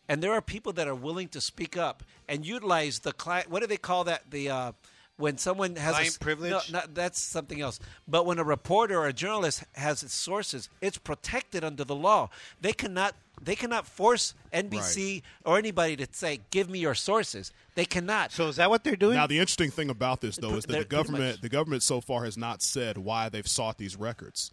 [0.08, 3.60] and there are people that are willing to speak up and utilize the client, what
[3.60, 4.30] do they call that?
[4.30, 4.72] The uh,
[5.18, 6.50] when someone has a Client s- privilege?
[6.50, 7.80] No, not, that's something else.
[8.06, 12.30] But when a reporter or a journalist has its sources, it's protected under the law.
[12.60, 17.84] They cannot they cannot force NBC or anybody to say, "Give me your sources." They
[17.84, 18.32] cannot.
[18.32, 19.14] so is that what they're doing?
[19.14, 22.00] Now, the interesting thing about this, though, is that They're the government the government so
[22.00, 24.50] far has not said why they've sought these records.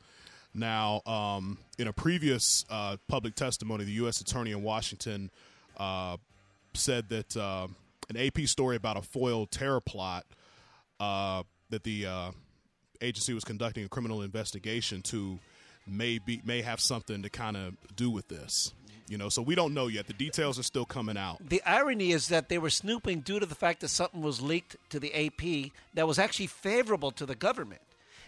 [0.55, 4.21] Now, um, in a previous uh, public testimony, the U.S.
[4.21, 5.29] Attorney in Washington
[5.75, 6.15] uh,
[6.73, 7.67] said that uh,
[8.09, 10.25] an AP story about a foiled terror plot
[10.99, 12.31] uh, that the uh,
[13.01, 15.39] agency was conducting a criminal investigation to
[15.85, 18.73] may be may have something to kind of do with this.
[19.07, 20.07] You know, so we don't know yet.
[20.07, 21.37] The details are still coming out.
[21.47, 24.77] The irony is that they were snooping due to the fact that something was leaked
[24.89, 27.81] to the AP that was actually favorable to the government.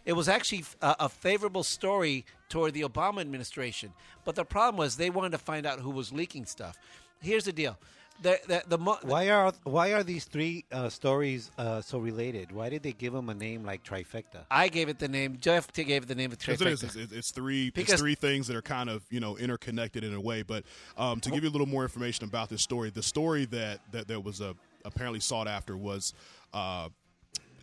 [0.08, 3.92] It was actually a, a favorable story toward the Obama administration.
[4.24, 6.78] But the problem was they wanted to find out who was leaking stuff.
[7.22, 7.78] Here's the deal.
[8.22, 12.52] The, the, the, mo- why are why are these three uh, stories uh, so related?
[12.52, 14.46] Why did they give them a name like trifecta?
[14.50, 15.38] I gave it the name.
[15.40, 16.82] Jeff T gave it the name of Because it is.
[16.84, 17.04] trifecta.
[17.04, 17.70] It's, it's three.
[17.70, 20.42] Because- it's three things that are kind of you know interconnected in a way.
[20.42, 20.64] But
[20.98, 24.08] um, to give you a little more information about this story, the story that that,
[24.08, 26.14] that was uh, apparently sought after was
[26.54, 26.90] uh,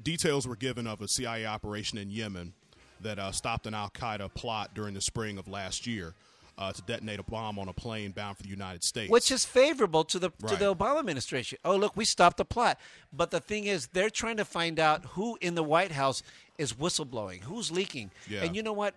[0.04, 2.52] details were given of a CIA operation in Yemen
[3.00, 6.14] that uh, stopped an Al Qaeda plot during the spring of last year
[6.56, 9.10] uh, to detonate a bomb on a plane bound for the United States.
[9.10, 11.58] which is favorable to the to the Obama administration.
[11.64, 12.78] Oh, look, we stopped the plot.
[13.12, 16.22] But the thing is, they're trying to find out who in the White House
[16.58, 18.10] is whistleblowing, who's leaking.
[18.28, 18.44] Yeah.
[18.44, 18.94] And you know what?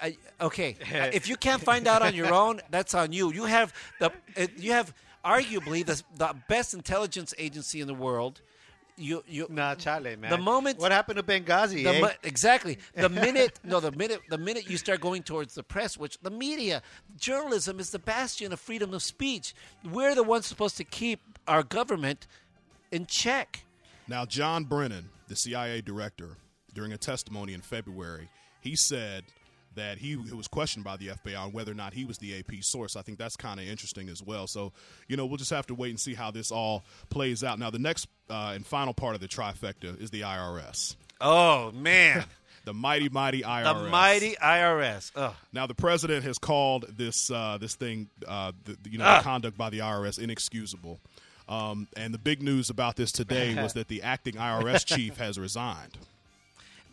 [0.00, 0.76] I, okay,
[1.12, 3.32] if you can't find out on your own, that's on you.
[3.32, 4.94] You have the uh, you have
[5.24, 8.42] arguably the the best intelligence agency in the world.
[8.98, 10.30] You you Nah, chale, man.
[10.30, 11.82] The moment- what happened to Benghazi?
[11.84, 12.00] the eh?
[12.00, 15.98] mo- exactly the minute no the minute the minute you start going towards the press
[15.98, 16.82] which the media
[17.18, 19.54] journalism is the bastion of freedom of speech
[19.90, 22.26] we're the ones supposed to keep our government
[22.90, 23.64] in check
[24.08, 26.36] Now, John Brennan, the CIA director,
[26.72, 28.28] during a testimony in February,
[28.60, 29.24] he said
[29.76, 32.62] that he was questioned by the FBI on whether or not he was the AP
[32.62, 32.96] source.
[32.96, 34.46] I think that's kind of interesting as well.
[34.46, 34.72] So,
[35.08, 37.58] you know, we'll just have to wait and see how this all plays out.
[37.58, 42.24] Now, the next uh, and final part of the trifecta is the IRS, oh man
[42.66, 43.84] the mighty, mighty IRS.
[43.84, 48.76] the mighty irs oh Now, the president has called this uh, this thing, uh, the,
[48.90, 51.00] you know, the conduct by the IRS inexcusable.
[51.48, 55.38] Um, and the big news about this today was that the acting IRS chief has
[55.38, 55.96] resigned.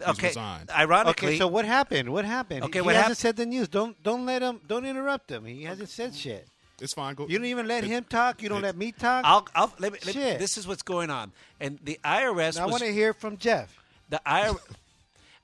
[0.08, 0.70] Okay resigned.
[0.72, 2.10] ironically Okay, so what happened?
[2.12, 2.64] What happened?
[2.64, 3.68] Okay, he what hasn't hap- said the news.
[3.68, 4.60] Don't don't let him.
[4.68, 5.46] Don't interrupt him.
[5.46, 6.48] He hasn't said shit.
[6.82, 7.16] It's fine.
[7.16, 7.28] Go.
[7.28, 8.42] You don't even let it- him talk.
[8.42, 9.24] You don't it- let me talk.
[9.26, 10.40] I'll, I'll let me, let me- Shit.
[10.40, 13.78] this is what's going on and the irs I was, want to hear from Jeff.
[14.10, 14.58] the IRS.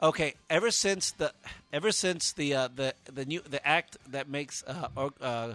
[0.01, 1.33] Okay, ever since the
[1.73, 5.53] ever since the uh, the the new the act that makes uh, or, uh,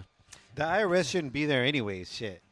[0.54, 2.12] The IRS shouldn't be there anyways.
[2.12, 2.42] Shit.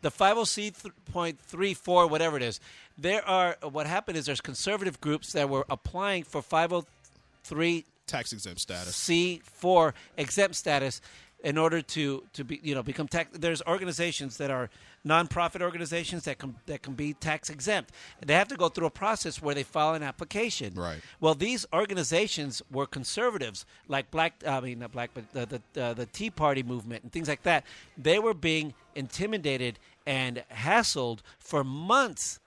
[0.00, 2.60] the 503.34 whatever it is
[2.98, 8.60] there are what happened is there's conservative groups that were applying for 503 tax exempt
[8.60, 8.92] status.
[9.08, 11.00] C4 exempt status
[11.44, 14.68] in order to to be you know become tax there's organizations that are
[15.06, 17.92] nonprofit organizations that can that can be tax exempt
[18.26, 20.98] they have to go through a process where they file an application Right.
[21.20, 25.94] well these organizations were conservatives like black I mean not black but the the, uh,
[25.94, 27.64] the Tea Party movement and things like that
[27.96, 32.40] they were being intimidated and hassled for months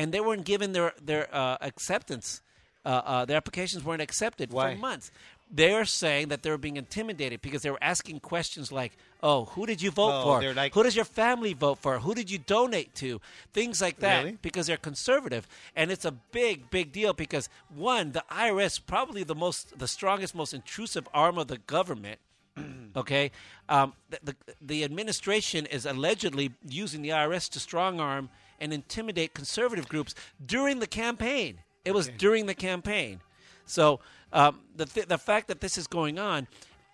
[0.00, 2.40] and they weren't given their their uh, acceptance.
[2.82, 4.72] Uh, uh, their applications weren't accepted Why?
[4.74, 5.10] for months.
[5.52, 9.66] They are saying that they're being intimidated because they were asking questions like, "Oh, who
[9.66, 10.54] did you vote Oh, for?
[10.54, 11.98] like- who does your family vote for?
[11.98, 13.20] Who did you donate to?"
[13.52, 14.38] Things like that Really?
[14.40, 15.44] because they're conservative,
[15.76, 20.34] and it's a big, big deal because one, the IRS probably the most, the strongest,
[20.34, 22.18] most intrusive arm of the government.
[23.02, 23.30] okay,
[23.68, 24.34] um, the, the
[24.72, 30.78] the administration is allegedly using the IRS to strong arm and intimidate conservative groups during
[30.80, 31.58] the campaign.
[31.84, 33.20] It was during the campaign.
[33.66, 34.00] So
[34.32, 36.46] um, the th- the fact that this is going on,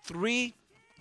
[0.03, 0.53] three,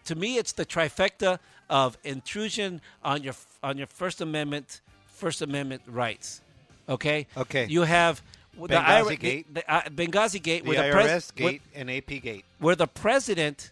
[0.06, 1.38] to me, it's the trifecta
[1.70, 6.40] of intrusion on your on your First Amendment First Amendment rights.
[6.88, 7.26] Okay.
[7.36, 7.66] Okay.
[7.68, 8.22] You have
[8.58, 9.54] the Benghazi IRA Gate.
[9.54, 12.44] the, uh, Benghazi Gate, The where the, IRS pres- where, gate and AP gate.
[12.58, 13.70] where the president,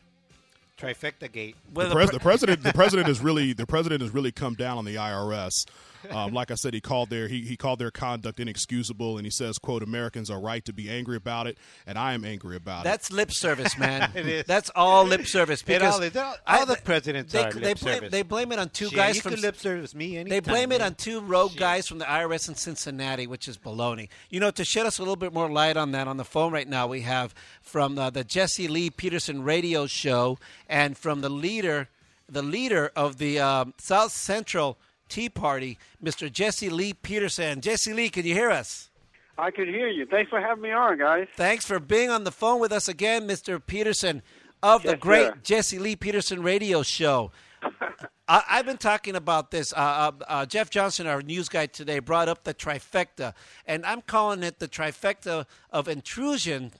[0.78, 1.56] Trifecta gate.
[1.72, 4.32] where The, the, pres- pre- the president, the president is really, the president has really
[4.32, 5.64] come down on the IRS.
[6.10, 9.30] Um, like I said, he called their he, he called their conduct inexcusable, and he
[9.30, 12.84] says, "quote Americans are right to be angry about it, and I am angry about
[12.84, 14.10] That's it." That's lip service, man.
[14.14, 14.44] It is.
[14.46, 15.60] That's all lip service.
[15.62, 18.10] It Because all all, all the presidents they, are they lip blame, service.
[18.10, 20.42] they blame it on two Shit, guys you from can lip service me They anytime.
[20.52, 24.08] blame it on two rogue guys from the IRS in Cincinnati, which is baloney.
[24.30, 26.52] You know, to shed us a little bit more light on that, on the phone
[26.52, 30.38] right now, we have from uh, the Jesse Lee Peterson radio show
[30.68, 31.88] and from the leader,
[32.28, 36.30] the leader of the um, South Central Tea Party, Mr.
[36.30, 37.60] Jesse Lee Peterson.
[37.60, 38.90] Jesse Lee, can you hear us?
[39.36, 40.06] I can hear you.
[40.06, 41.26] Thanks for having me on, guys.
[41.36, 43.60] Thanks for being on the phone with us again, Mr.
[43.64, 44.22] Peterson
[44.62, 45.38] of the great sir.
[45.42, 47.32] Jesse Lee Peterson radio show.
[48.28, 49.72] I, I've been talking about this.
[49.72, 53.34] Uh, uh, uh, Jeff Johnson, our news guy today, brought up the trifecta,
[53.66, 56.72] and I'm calling it the trifecta of intrusion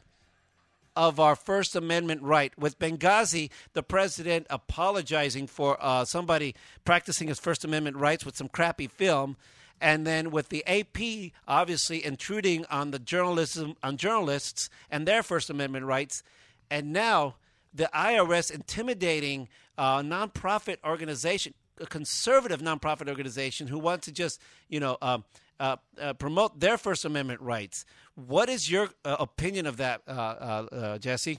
[0.97, 2.57] of our First Amendment right.
[2.59, 6.55] With Benghazi, the president apologizing for uh, somebody
[6.85, 9.37] practicing his First Amendment rights with some crappy film,
[9.81, 15.51] and then with the AP obviously intruding on the journalism on journalists and their First
[15.51, 16.23] Amendment rights,
[16.71, 17.35] and now
[17.73, 24.81] the IRS intimidating a nonprofit organization, a conservative nonprofit organization who wants to just you
[24.81, 24.97] know.
[25.03, 25.25] Um,
[25.61, 27.85] uh, uh, promote their First Amendment rights.
[28.15, 31.39] What is your uh, opinion of that, uh, uh, uh, Jesse?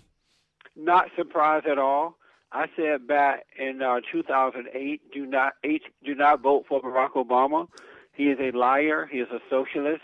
[0.75, 2.17] Not surprised at all.
[2.51, 7.67] I said back in uh, 2008, do not eight, do not vote for Barack Obama.
[8.13, 9.09] He is a liar.
[9.11, 10.03] He is a socialist.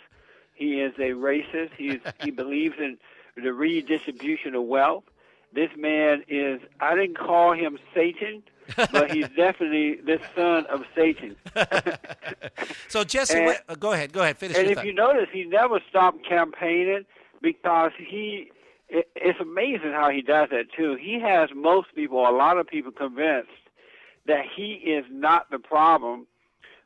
[0.54, 1.72] He is a racist.
[1.78, 2.98] He is, he believes in
[3.42, 5.06] the redistribution of wealth.
[5.54, 6.62] This man is.
[6.80, 8.44] I didn't call him Satan,
[8.92, 11.36] but he's definitely the son of Satan.
[12.88, 14.12] So, Jesse, And- wait, uh, go ahead.
[14.12, 14.38] Go ahead.
[14.38, 14.86] Finish And if thought.
[14.86, 17.06] you notice, he never stopped campaigning
[17.42, 18.52] because he.
[18.90, 20.96] It, it's amazing how he does that too.
[21.00, 23.48] He has most people, a lot of people, convinced
[24.28, 26.28] that he is not the problem,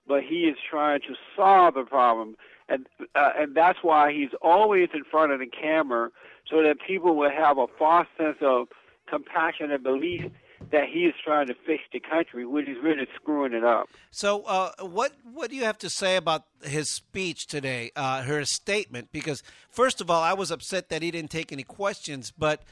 [0.07, 2.35] but he is trying to solve the problem,
[2.69, 2.85] and
[3.15, 6.11] uh, and that's why he's always in front of the camera,
[6.47, 8.67] so that people will have a false sense of
[9.09, 10.25] compassion and belief
[10.71, 13.89] that he is trying to fix the country, when he's really screwing it up.
[14.11, 18.43] So, uh, what what do you have to say about his speech today, uh, her
[18.45, 19.09] statement?
[19.11, 22.63] Because first of all, I was upset that he didn't take any questions, but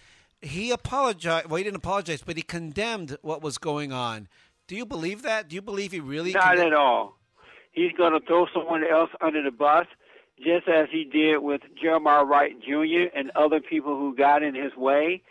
[0.41, 1.49] he apologized.
[1.49, 4.27] Well, he didn't apologize, but he condemned what was going on.
[4.67, 5.49] Do you believe that?
[5.49, 6.31] Do you believe he really?
[6.31, 7.17] Not condemned- at all.
[7.71, 9.87] He's going to throw someone else under the bus,
[10.37, 13.09] just as he did with Jeremiah Wright Jr.
[13.15, 15.23] and other people who got in his way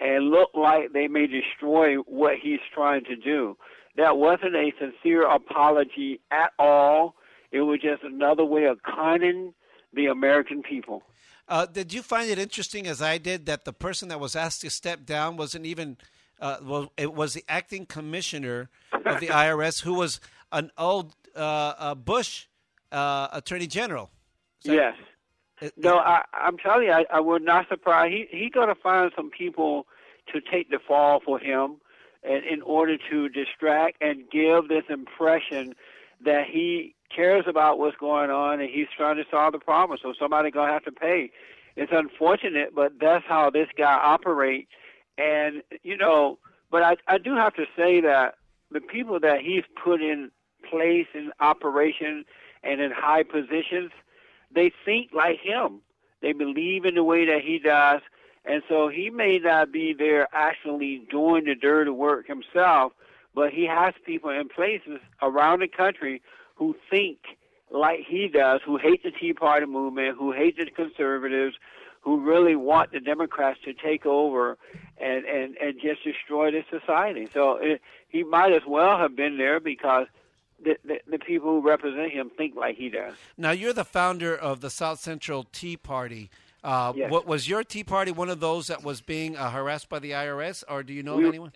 [0.00, 3.56] and look like they may destroy what he's trying to do.
[3.96, 7.16] That wasn't a sincere apology at all.
[7.52, 9.52] It was just another way of conning
[9.92, 11.02] the American people.
[11.48, 14.60] Uh, did you find it interesting, as I did, that the person that was asked
[14.60, 15.96] to step down wasn't even
[16.40, 16.92] uh, well?
[16.96, 20.20] It was the acting commissioner of the IRS, who was
[20.52, 22.46] an old uh, uh, Bush
[22.92, 24.10] uh, attorney general.
[24.62, 24.94] Yes.
[25.60, 28.12] It- No, I, I'm telling you, I, I would not surprise.
[28.12, 29.86] He he's going to find some people
[30.32, 31.76] to take the fall for him,
[32.22, 35.74] and in order to distract and give this impression
[36.24, 39.98] that he cares about what's going on and he's trying to solve the problem.
[40.00, 41.30] So somebody's going to have to pay.
[41.76, 44.68] It's unfortunate, but that's how this guy operates.
[45.18, 46.38] And you know,
[46.70, 48.34] but I I do have to say that
[48.70, 50.30] the people that he's put in
[50.68, 52.24] place in operation
[52.62, 53.90] and in high positions
[54.54, 55.80] they think like him.
[56.20, 58.00] They believe in the way that he does.
[58.44, 62.92] And so he may not be there actually doing the dirty work himself,
[63.34, 66.22] but he has people in places around the country
[66.56, 67.18] who think
[67.70, 71.56] like he does, who hate the Tea Party movement, who hate the conservatives,
[72.00, 74.58] who really want the Democrats to take over
[74.98, 77.28] and, and, and just destroy the society.
[77.32, 80.06] So it, he might as well have been there because
[80.62, 83.14] the, the, the people who represent him think like he does.
[83.36, 86.30] Now, you're the founder of the South Central Tea Party.
[86.62, 87.10] Uh, Yes.
[87.10, 90.10] what, was your Tea Party one of those that was being uh, harassed by the
[90.10, 91.52] IRS, or do you know We- of anyone?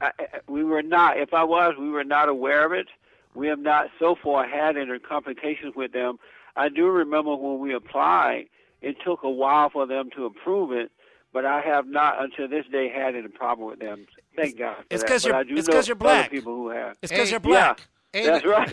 [0.00, 1.18] I, I- we were not.
[1.18, 2.86] If I was, we were not aware of it.
[3.34, 6.18] We have not so far had any complications with them.
[6.56, 8.46] I do remember when we applied,
[8.82, 10.90] it took a while for them to approve it,
[11.32, 14.06] but I have not until this day had any problem with them.
[14.34, 14.76] Thank God.
[14.78, 16.30] For It's because you're- it's know 'cause you're black.
[16.30, 16.96] people who have.
[17.02, 17.86] It's because Hey, you're black.
[18.12, 18.68] Hey, That's right.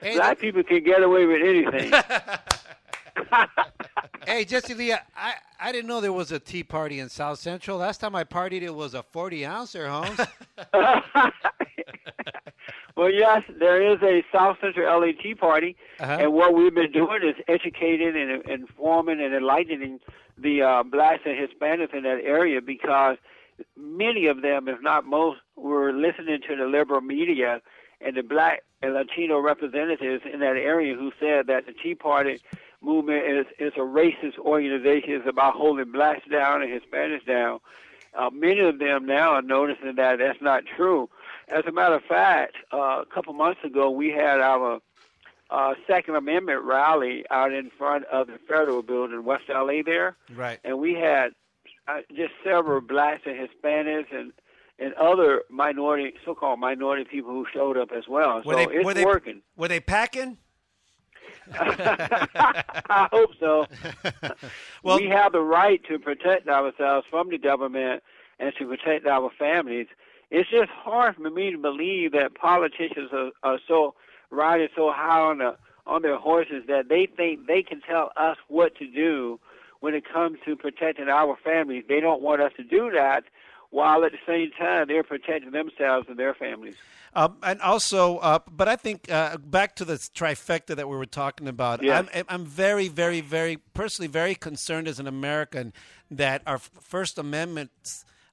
[0.00, 1.92] Hey, black people can get away with anything.
[4.26, 7.78] Hey, Jesse Lee, I, I didn't know there was a tea party in South Central.
[7.78, 10.18] Last time I partied, it was a 40 ouncer, Holmes.
[12.96, 16.16] Well, yes, there is a South Central LA Tea Party, Uh-huh.
[16.20, 20.00] and what we've been doing is educating and informing and enlightening
[20.38, 23.18] the uh, blacks and Hispanics in that area because
[23.76, 27.60] many of them, if not most, were listening to the liberal media
[28.00, 32.40] and the black and Latino representatives in that area who said that the Tea Party
[32.82, 35.12] movement is is a racist organization.
[35.14, 37.60] It's about holding blacks down and Hispanics down.
[38.14, 41.08] Uh, many of them now are noticing that that's not true.
[41.48, 44.80] As a matter of fact, uh, a couple months ago, we had our
[45.50, 50.58] uh, Second Amendment rally out in front of the federal building, West LA, there, Right.
[50.64, 51.32] and we had
[51.86, 54.32] uh, just several blacks and Hispanics and
[54.78, 58.42] and other minority, so-called minority people who showed up as well.
[58.44, 59.42] Were so they it's were they working.
[59.56, 60.38] were they packing?
[61.52, 63.66] I hope so.
[64.82, 68.02] Well- we have the right to protect ourselves from the government
[68.38, 69.86] and to protect our families.
[70.30, 73.94] It's just hard for me to believe that politicians are, are so
[74.30, 75.56] riding so high on the
[75.86, 79.38] on their horses that they think they can tell us what to do
[79.80, 81.84] when it comes to protecting our families.
[81.88, 83.22] They don't want us to do that,
[83.70, 86.76] while at the same time they're protecting themselves and their families.
[87.14, 91.06] Um, and also, uh, but I think uh, back to the trifecta that we were
[91.06, 91.82] talking about.
[91.88, 95.72] I'm, I'm very, very, very personally very concerned as an American
[96.10, 97.70] that our First Amendment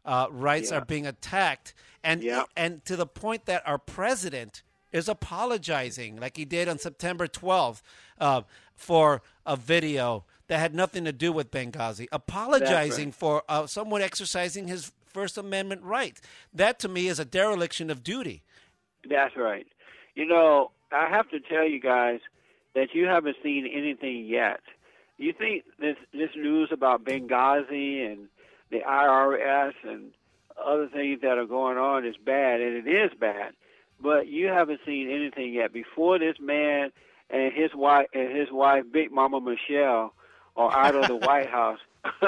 [0.06, 0.80] uh, rights Yeah.
[0.80, 1.74] are being attacked,
[2.04, 2.44] and Yeah.
[2.58, 7.82] and to the point that our president is apologizing, like he did on September 12th,
[8.20, 8.42] uh,
[8.76, 14.68] for a video that had nothing to do with Benghazi, apologizing for uh, someone exercising
[14.68, 16.20] his First Amendment right.
[16.54, 18.44] That to me is a dereliction of duty.
[19.10, 19.68] That's right.
[20.16, 22.20] You know, I have to tell you guys
[22.76, 24.62] that you haven't seen anything yet.
[25.18, 28.28] You think this this news about Benghazi and
[28.72, 30.12] the IRS and
[30.64, 33.54] other things that are going on is bad, and it is bad.
[34.02, 35.72] But you haven't seen anything yet.
[35.72, 36.92] Before this man
[37.30, 40.14] and his wife and his wife, Big Mama Michelle,
[40.56, 41.80] are out of the White House,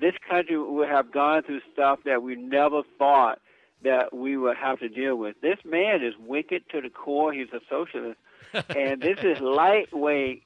[0.00, 3.40] this country would have gone through stuff that we never thought
[3.82, 5.40] that we would have to deal with.
[5.40, 7.32] This man is wicked to the core.
[7.32, 8.18] He's a socialist,
[8.76, 10.42] and this is lightweight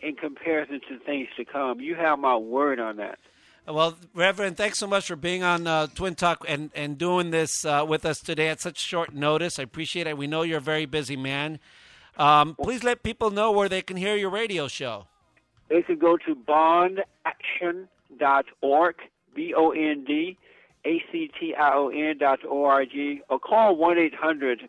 [0.00, 1.80] in comparison to things to come.
[1.80, 3.18] You have my word on that.
[3.68, 7.64] Well, Reverend, thanks so much for being on uh, Twin Talk and, and doing this
[7.64, 9.58] uh, with us today at such short notice.
[9.58, 10.16] I appreciate it.
[10.16, 11.58] We know you're a very busy man.
[12.16, 15.08] Um, please let people know where they can hear your radio show.
[15.68, 16.36] They could go to
[18.18, 18.96] bondaction.org,
[19.34, 20.36] B O N D
[20.84, 24.68] A C T I O N dot O R G, or call 1 800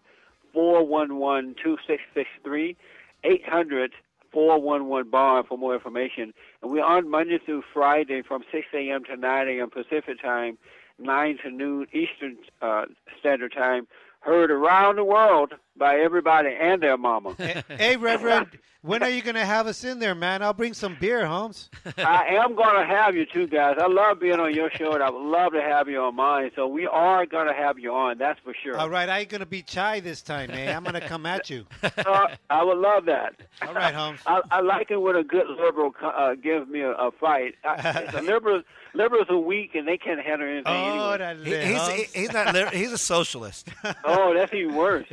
[0.54, 2.76] 411 2663,
[3.24, 3.92] 800
[4.32, 6.34] 411 Bond for more information.
[6.62, 9.04] And we're on Monday through Friday from 6 a.m.
[9.06, 9.70] to 9 a.m.
[9.70, 10.58] Pacific time,
[11.00, 12.86] 9 to noon Eastern uh,
[13.20, 13.88] Standard Time.
[14.22, 17.36] Heard around the world by everybody and their mama.
[17.70, 18.48] hey, Reverend,
[18.82, 20.42] when are you going to have us in there, man?
[20.42, 21.70] I'll bring some beer, Holmes.
[21.98, 23.76] I am going to have you too, guys.
[23.80, 26.52] I love being on your show, and I would love to have you on mine.
[26.56, 28.78] So we are going to have you on, that's for sure.
[28.78, 30.76] All right, I ain't going to be shy this time, man.
[30.76, 31.66] I'm going to come at you.
[32.08, 33.36] Uh, I would love that.
[33.62, 34.20] All right, Holmes.
[34.26, 37.56] I, I like it when a good liberal uh, gives me a, a fight.
[37.66, 38.64] I, the liberals,
[38.94, 41.18] liberals are weak and they can't handle anything Oh, anyway.
[41.44, 42.74] that He, he's, he- he's not.
[42.74, 43.68] He's a socialist.
[44.06, 45.06] Oh, that's even worse.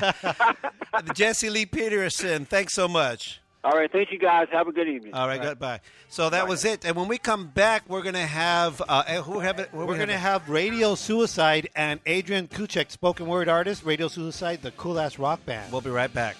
[1.14, 3.40] Jesse Lee Peterson, thanks so much.
[3.64, 4.46] All right, thank you guys.
[4.52, 5.12] Have a good evening.
[5.14, 5.80] All right, goodbye.
[6.08, 6.84] So that was it.
[6.84, 9.70] And when we come back, we're going to have uh, eh, who have it?
[9.72, 14.70] We're going to have Radio Suicide and Adrian Kuchek, spoken word artist, Radio Suicide, the
[14.72, 15.72] cool ass rock band.
[15.72, 16.36] We'll be right back.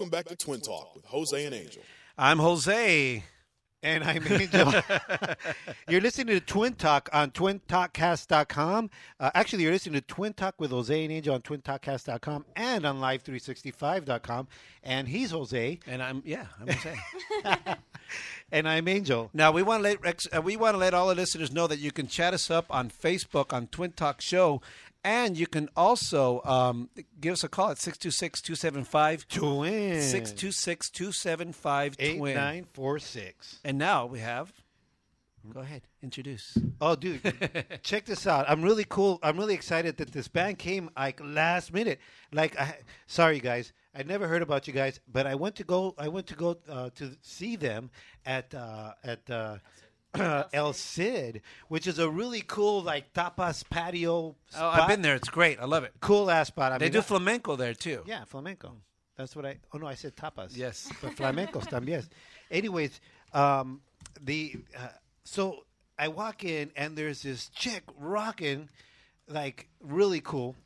[0.00, 1.82] Welcome back to Twin Talk with Jose and Angel.
[2.16, 3.22] I'm Jose.
[3.82, 4.72] And I'm Angel.
[5.90, 8.88] you're listening to Twin Talk on twintalkcast.com.
[9.20, 12.98] Uh, actually, you're listening to Twin Talk with Jose and Angel on twintalkcast.com and on
[12.98, 14.48] live365.com.
[14.82, 15.78] And he's Jose.
[15.86, 16.96] And I'm yeah, I'm Jose.
[18.52, 19.28] and I'm Angel.
[19.34, 21.66] Now we want to let ex- uh, we want to let all the listeners know
[21.66, 24.62] that you can chat us up on Facebook on Twin Talk Show,
[25.04, 26.90] and you can also um,
[27.20, 29.94] give us a call at 626-275 Twin.
[29.96, 32.34] 626-275 Eight twin.
[32.34, 33.60] nine four six.
[33.64, 34.52] And now we have.
[35.54, 36.58] Go ahead, introduce.
[36.82, 37.22] Oh, dude,
[37.82, 38.44] check this out.
[38.46, 39.18] I'm really cool.
[39.22, 41.98] I'm really excited that this band came like last minute.
[42.30, 42.76] Like, I,
[43.06, 45.94] sorry guys, I never heard about you guys, but I went to go.
[45.96, 47.90] I went to go uh, to see them
[48.26, 49.56] at uh, at uh,
[50.52, 54.34] El Cid, which is a really cool like tapas patio.
[54.56, 55.14] Oh, I've been there.
[55.14, 55.60] It's great.
[55.60, 55.92] I love it.
[56.00, 56.72] Cool ass spot.
[56.72, 58.02] I They mean, do I- flamenco there too.
[58.06, 58.76] yeah, flamenco.
[59.16, 59.58] That's what I.
[59.72, 60.56] Oh no, I said tapas.
[60.56, 60.90] Yes.
[61.02, 62.08] but flamencos también.
[62.50, 63.00] Anyways,
[63.34, 63.80] um,
[64.20, 64.88] the uh,
[65.24, 65.64] so
[65.98, 68.68] I walk in and there's this chick rocking,
[69.28, 70.56] like really cool,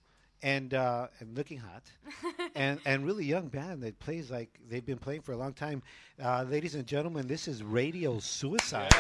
[0.43, 1.83] and uh, and looking hot,
[2.55, 5.83] and and really young band that plays like they've been playing for a long time.
[6.23, 8.93] Uh, ladies and gentlemen, this is Radio Suicide.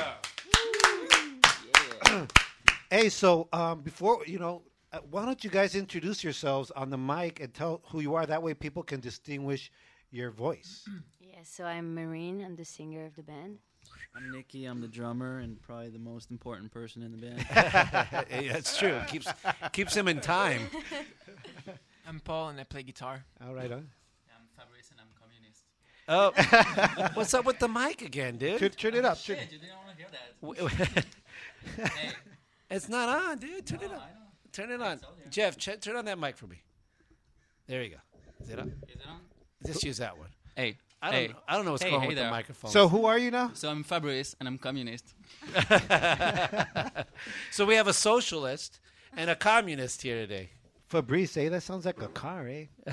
[2.90, 4.62] Hey, so um, before you know.
[4.92, 8.26] Uh, why don't you guys introduce yourselves on the mic and tell who you are?
[8.26, 9.72] That way, people can distinguish
[10.12, 10.88] your voice.
[11.34, 12.44] Yeah, so I'm Marine.
[12.44, 13.58] I'm the singer of the band.
[14.14, 14.66] I'm Nicky.
[14.66, 17.40] I'm the drummer and probably the most important person in the band.
[18.28, 19.00] Hey, that's true.
[19.08, 19.26] Keeps
[19.72, 20.60] keeps him in time.
[22.06, 23.24] I'm Paul and I play guitar.
[23.44, 23.88] All right, on.
[24.28, 25.64] I'm Fabrice and I'm communist.
[26.06, 28.60] Oh, what's up with the mic again, dude?
[28.60, 29.20] Turn, turn it up.
[29.20, 31.06] Turn, you didn't want to hear that.
[31.76, 32.10] Hey,
[32.70, 33.66] it's not on, dude.
[33.66, 34.00] Turn it on.
[34.52, 35.00] Turn it on.
[35.30, 36.62] Jeff, ch- turn on that mic for me.
[37.66, 37.96] There you go.
[38.42, 38.68] Is it on?
[38.88, 39.20] is it on?
[39.66, 40.28] Just use that one.
[40.56, 41.20] Hey, I don't.
[41.20, 41.28] hey.
[41.28, 42.26] Know, I don't know what's Hey, going on hey with there.
[42.26, 42.70] the microphone.
[42.70, 43.50] So who are you now?
[43.54, 45.14] So I'm Fabrice and I'm communist.
[47.50, 48.80] so we have a socialist
[49.16, 50.50] and a communist here today.
[50.88, 51.48] Fabrice, eh?
[51.48, 52.66] That sounds like a car, eh?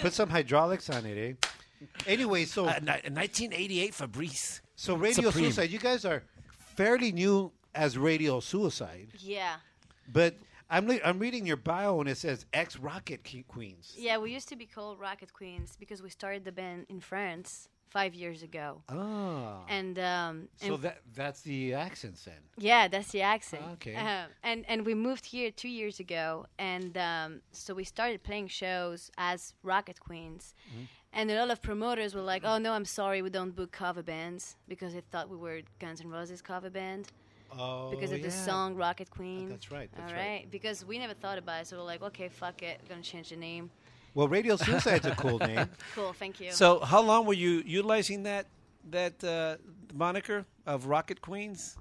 [0.00, 1.86] Put some hydraulics on it, eh?
[2.06, 4.60] Anyway, so Uh, ni- 1988 Fabrice.
[4.76, 5.44] so Radio Supreme.
[5.46, 6.22] Suicide, you guys are
[6.76, 9.56] fairly new as Radio Suicide, Yeah.
[10.12, 10.34] but
[10.68, 13.94] I'm I'm reading your bio and it says ex Rocket Ke- Queens.
[13.98, 17.68] Yeah, we used to be called Rocket Queens because we started the band in France
[17.88, 18.82] five years ago.
[18.88, 22.38] Ah, And um, so that that's the accent then.
[22.56, 23.64] yeah, that's the accent.
[23.74, 23.96] Okay.
[23.96, 28.46] Uh, and and we moved here two years ago, and um, so we started playing
[28.48, 30.54] shows as Rocket Queens.
[30.70, 30.84] Mm-hmm.
[31.12, 34.04] And a lot of promoters were like, "Oh no, I'm sorry, we don't book cover
[34.04, 37.08] bands because they thought we were Guns N' Roses cover band
[37.58, 40.28] Oh, because of the song Rocket Queen." That's right, that's All right.
[40.28, 40.50] right.
[40.50, 43.30] Because we never thought about it, so we're like, "Okay, fuck it, we're gonna change
[43.30, 43.70] the name."
[44.14, 45.68] Well, Radio Suicide's a cool name.
[45.94, 46.50] Cool, thank you.
[46.52, 48.46] So how long were you utilizing that
[48.90, 49.56] that uh,
[49.94, 51.76] moniker of Rocket Queens?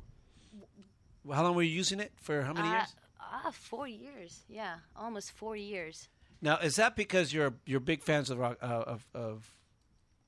[1.31, 2.41] How long were you using it for?
[2.41, 2.95] How many Uh, years?
[3.19, 4.43] Ah, four years.
[4.49, 6.09] Yeah, almost four years.
[6.41, 9.53] Now, is that because you're you're big fans of rock uh, of of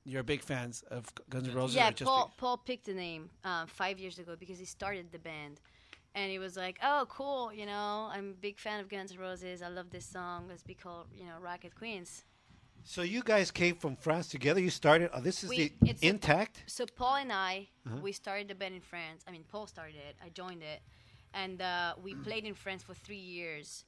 [0.04, 1.76] you're big fans of Guns N' Roses?
[1.76, 5.18] yeah, Paul be- Paul picked the name uh, five years ago because he started the
[5.18, 5.60] band,
[6.14, 9.18] and he was like, "Oh, cool, you know, I'm a big fan of Guns N'
[9.18, 9.62] Roses.
[9.62, 10.46] I love this song.
[10.48, 12.24] Let's be called, you know, Rocket Queens."
[12.84, 14.58] So you guys came from France together.
[14.60, 15.10] You started.
[15.14, 16.64] Oh, this is We- the it's a- intact.
[16.66, 17.96] So Paul and I, Uh-huh.
[18.02, 19.22] we started the band in France.
[19.26, 20.16] I mean, Paul started it.
[20.24, 20.80] I joined it,
[21.32, 23.84] and uh, we played in France for three years.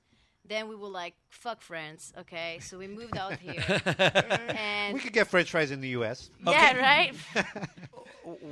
[0.46, 2.58] Then we were like, "Fuck France," okay?
[2.60, 3.64] So we moved out here,
[3.96, 6.30] and we could get French fries in the U.S.
[6.46, 7.14] yeah, right.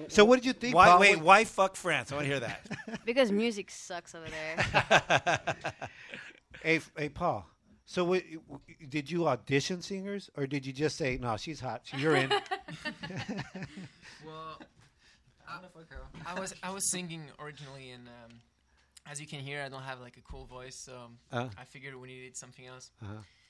[0.09, 0.74] So what did you think?
[0.74, 1.01] Why Paul?
[1.01, 1.18] wait?
[1.20, 2.12] Why fuck France?
[2.12, 2.61] I want to hear that.
[3.07, 5.38] because music sucks over there.
[6.62, 7.47] Hey, hey, Paul.
[7.86, 8.22] So what,
[8.88, 11.82] did you audition singers, or did you just say, "No, she's hot.
[11.97, 12.30] You're in"?
[14.24, 14.61] Well,
[15.49, 15.61] I,
[16.26, 18.40] I was I was singing originally, in um,
[19.11, 21.49] as you can hear, I don't have like a cool voice, so Uh.
[21.59, 22.91] I figured we needed something else.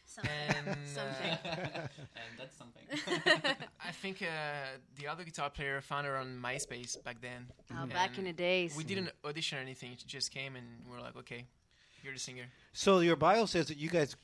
[0.05, 0.33] Something.
[0.67, 1.31] And Something.
[1.31, 1.89] uh,
[2.21, 2.83] and that's something.
[3.81, 4.27] I think uh,
[4.99, 7.47] the other guitar player found her on MySpace back then.
[7.73, 8.75] Oh, back in the days.
[8.77, 11.47] We didn't audition or anything; she just came, and we are like, "Okay,
[12.03, 14.17] you're the singer." so your bio says that you guys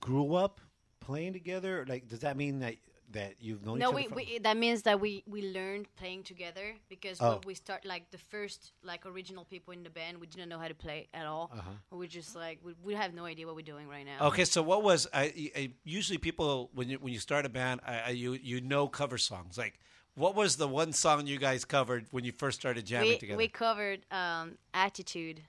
[0.00, 0.60] grew up
[1.00, 1.84] playing together.
[1.88, 2.74] Like, does that mean that
[3.14, 4.08] that you've known no, each we, other?
[4.10, 7.30] from- we that means that we we learned playing together because Oh.
[7.30, 10.58] when we start like the first like original people in the band, we didn't know
[10.58, 11.50] how to play at all.
[11.52, 11.70] Uh-huh.
[11.98, 14.26] We just like we, we have no idea what we're doing right now.
[14.28, 17.80] Okay, so what was I, I usually people when you when you start a band,
[17.86, 19.56] I, I, you you know cover songs.
[19.56, 19.78] Like,
[20.14, 23.38] what was the one song you guys covered when you first started jamming we together?
[23.38, 25.40] we covered um, "Attitude."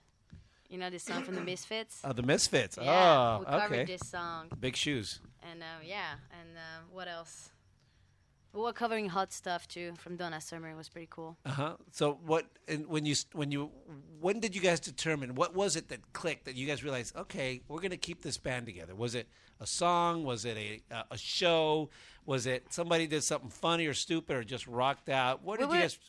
[0.69, 2.01] You know this song from the Misfits.
[2.03, 2.77] oh, the Misfits.
[2.81, 3.85] yeah, oh, we covered okay.
[3.85, 5.19] this song, Big shoes.
[5.43, 7.51] and uh, yeah, and uh, what else?
[8.55, 10.69] We were covering hot stuff too from Donna Summer.
[10.69, 11.37] It was pretty cool.
[11.45, 11.73] Uh huh.
[11.91, 12.45] So what?
[12.67, 13.69] And when you when you
[14.21, 17.15] when did you guys determine what was it that clicked that you guys realized?
[17.17, 18.95] Okay, we're gonna keep this band together.
[18.95, 19.27] Was it
[19.59, 20.23] a song?
[20.23, 21.89] Was it a a, a show?
[22.25, 25.43] Was it somebody did something funny or stupid or just rocked out?
[25.43, 25.99] What We did you guys?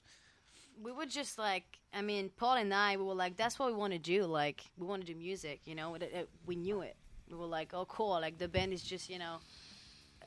[0.80, 3.74] we were just like, I mean, Paul and I, we were like, that's what we
[3.76, 4.24] want to do.
[4.24, 5.94] Like, we want to do music, you know.
[5.94, 6.97] It, it- we knew it.
[7.30, 8.11] We were like, oh, cool.
[8.20, 9.38] Like the band is just, you know,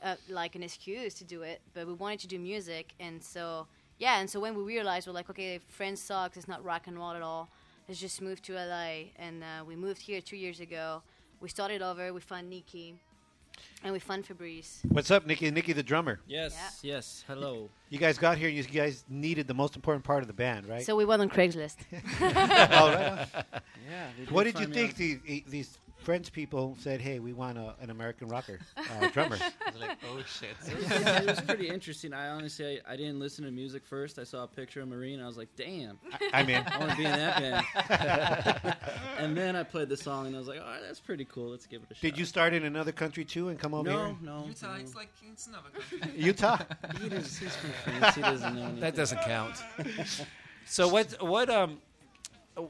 [0.02, 3.66] uh, like an excuse to do it, but we wanted to do music, and so
[3.98, 4.20] yeah.
[4.20, 6.36] And so when we realized, we're like, okay, France sucks.
[6.36, 7.48] It's not rock and roll at all.
[7.88, 11.02] Let's just move to LA, and uh, we moved here two years ago.
[11.40, 12.12] We started over.
[12.12, 12.94] We found Nikki,
[13.82, 14.80] and we found Fabrice.
[14.88, 15.50] What's up, Nikki?
[15.50, 16.20] Nikki, the drummer.
[16.26, 17.24] Yes, yes.
[17.26, 17.68] Hello.
[17.88, 18.48] You guys got here.
[18.48, 20.82] You guys needed the most important part of the band, right?
[20.84, 21.76] So we went on Craigslist.
[22.22, 23.26] All right.
[23.90, 24.06] Yeah.
[24.24, 24.90] they What did you think?
[24.92, 25.78] on- These,
[26.10, 29.36] these French people said, "Hey, we want a, an American rocker uh, drummer."
[29.66, 30.56] I was like, oh shit.
[30.70, 32.12] It was, it was pretty interesting.
[32.12, 34.18] I honestly, I, I didn't listen to music first.
[34.18, 35.20] I saw a picture of Marine.
[35.20, 35.98] I was like, damn,
[36.32, 36.64] I'm in.
[36.66, 38.76] I want to be in that band.
[39.18, 41.50] and then I played the song, and I was like, all right, that's pretty cool.
[41.50, 42.02] Let's give it a shot.
[42.02, 44.16] Did you start in another country too and come over No, here?
[44.22, 44.44] no.
[44.46, 44.80] Utah, no.
[44.80, 46.12] it's like it's another country.
[46.16, 46.58] Utah.
[47.00, 48.14] He does, he's from France.
[48.16, 48.80] He doesn't know anything.
[48.80, 49.56] That doesn't count.
[50.66, 51.22] so what?
[51.22, 51.50] What?
[51.50, 51.78] Um,
[52.56, 52.62] uh,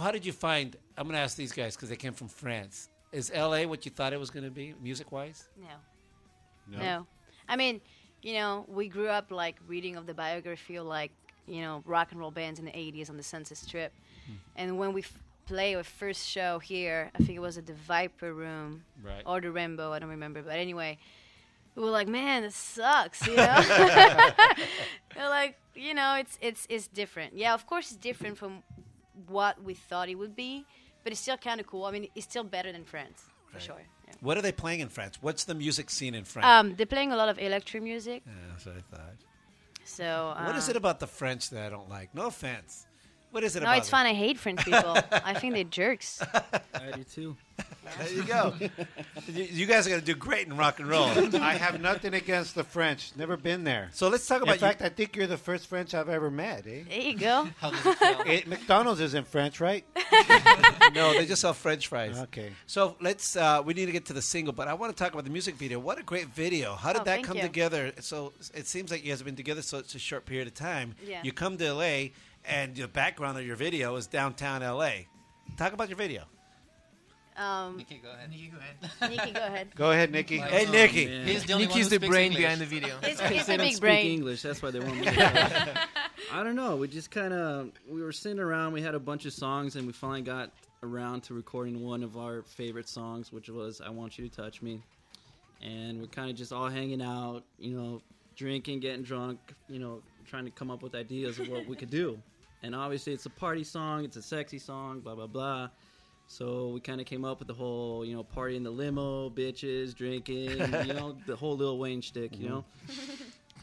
[0.00, 0.76] how did you find?
[0.98, 2.88] I'm going to ask these guys because they came from France.
[3.12, 3.64] Is L.A.
[3.66, 5.48] what you thought it was going to be, music-wise?
[5.58, 6.78] No.
[6.78, 7.06] No.
[7.48, 7.80] I mean,
[8.20, 11.12] you know, we grew up like reading of the biography of like,
[11.46, 13.92] you know, rock and roll bands in the 80s on the Sunset Strip.
[14.26, 14.32] Hmm.
[14.56, 17.72] And when we f- play our first show here, I think it was at the
[17.72, 19.22] Viper Room Right.
[19.24, 20.42] or the Rainbow, I don't remember.
[20.42, 20.98] But anyway,
[21.74, 23.64] we were like, man, this sucks, you know?
[25.16, 27.34] We're like, you know, it's, it's, it's different.
[27.34, 28.62] Yeah, of course it's different from
[29.28, 30.66] what we thought it would be,
[31.08, 31.86] but it's still kind of cool.
[31.86, 33.80] I mean, it's still better than France, for sure.
[34.06, 34.12] Yeah.
[34.20, 35.16] What are they playing in France?
[35.22, 36.46] What's the music scene in France?
[36.46, 38.24] Um, they're playing a lot of electro music.
[38.26, 39.14] yeah, that's what I thought.
[39.84, 42.14] So what is uh, it about the French that I don't like?
[42.14, 42.86] No offense.
[43.30, 43.78] What is it No, about?
[43.78, 43.98] it's them?
[43.98, 44.06] fun.
[44.06, 44.96] I hate French people.
[45.12, 46.22] I think they're jerks.
[46.74, 47.36] I do too.
[47.98, 48.54] There you go.
[49.28, 51.04] you, you guys are going to do great in rock and roll.
[51.36, 53.12] I have nothing against the French.
[53.16, 53.88] Never been there.
[53.92, 56.30] So let's talk In about you- fact, I think you're the first French I've ever
[56.30, 56.66] met.
[56.66, 56.82] Eh?
[56.88, 57.48] There you go.
[58.26, 59.84] Eh, McDonald's isn't French, right?
[60.94, 62.18] no, they just sell French fries.
[62.18, 62.50] Okay.
[62.66, 63.36] So let's.
[63.36, 65.30] Uh, we need to get to the single, but I want to talk about the
[65.30, 65.78] music video.
[65.78, 66.74] What a great video!
[66.74, 67.42] How did Oh, that come you.
[67.42, 67.92] together?
[68.00, 70.54] So it seems like you guys have been together so it's a short period of
[70.54, 70.94] time.
[71.06, 71.20] Yeah.
[71.22, 72.08] You come to LA,
[72.44, 74.90] and the background of your video is downtown LA.
[75.56, 76.24] Talk about your video.
[77.36, 78.30] Um, Nikki, go ahead.
[78.30, 79.10] Nikki, go ahead.
[79.12, 79.68] Nikki, go ahead.
[79.76, 80.38] Go ahead, Nikki.
[80.38, 81.06] Hey, Oh, Nikki.
[81.06, 81.26] man.
[81.26, 82.42] He's the only Nikki's one who the brain English.
[82.42, 82.96] behind the video.
[83.04, 84.06] He's, They he's don't a big speak brain.
[84.12, 84.42] English.
[84.42, 85.04] That's why they want me.
[85.04, 85.80] To
[86.32, 86.74] I don't know.
[86.74, 88.72] We just kind of we were sitting around.
[88.72, 90.50] We had a bunch of songs, and we finally got
[90.82, 94.60] around to recording one of our favorite songs, which was "I Want You to Touch
[94.60, 94.82] Me."
[95.62, 98.02] And we're kind of just all hanging out, you know,
[98.34, 101.90] drinking, getting drunk, you know, trying to come up with ideas of what we could
[101.90, 102.18] do.
[102.64, 104.04] And obviously, it's a party song.
[104.04, 104.98] It's a sexy song.
[104.98, 105.68] Blah blah blah.
[106.26, 109.30] So we kind of came up with the whole, you know, party in the limo,
[109.30, 112.64] bitches, drinking, you know, the whole Lil Wayne shtick, you know.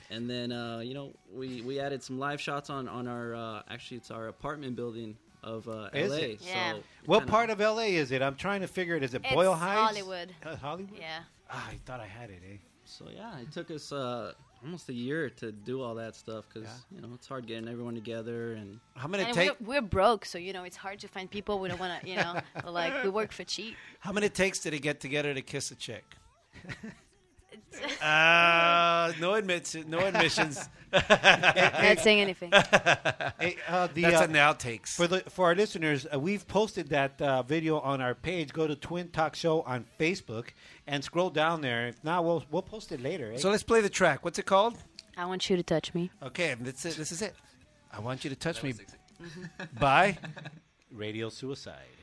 [0.09, 3.61] And then, uh, you know, we, we added some live shots on on our uh,
[3.69, 6.15] actually it's our apartment building of uh, Is LA.
[6.17, 6.39] it?
[6.41, 6.71] Yeah.
[6.75, 8.21] So What kinda- part of LA is it?
[8.21, 9.03] I'm trying to figure it.
[9.03, 9.81] Is it It's Boyle Heights?
[9.81, 10.33] Hollywood.
[10.43, 10.97] Uh, Hollywood?
[10.97, 11.19] Yeah.
[11.51, 12.57] Ah, I thought I had it, eh?
[12.85, 14.31] So yeah, it took us uh,
[14.63, 17.95] almost a year to do all that stuff because you know it's hard getting everyone
[17.95, 19.51] together and How many And take?
[19.59, 21.59] we're, we're broke, so you know it's hard to find people.
[21.59, 22.39] We don't want to, you know,
[22.69, 23.75] like we work for cheap.
[23.99, 26.03] How many takes did it get together to kiss a chick?
[28.01, 30.69] Uh, no admits, no admissions.
[30.91, 32.51] Not saying anything.
[32.51, 34.95] Hey, uh, the, That's uh, a now takes.
[34.95, 38.53] For the for our listeners, uh, we've posted that uh, video on our page.
[38.53, 40.49] Go to Twin Talk Show on Facebook
[40.87, 41.87] and scroll down there.
[41.87, 43.33] If not, we'll we'll post it later.
[43.33, 43.37] Eh?
[43.37, 44.23] So let's play the track.
[44.23, 44.77] What's it called?
[45.17, 46.11] I want you to touch me.
[46.21, 47.33] Okay, and this is, this is it.
[47.91, 48.73] I want you to touch me.
[49.79, 50.17] Bye.
[50.91, 51.95] Radio Suicide.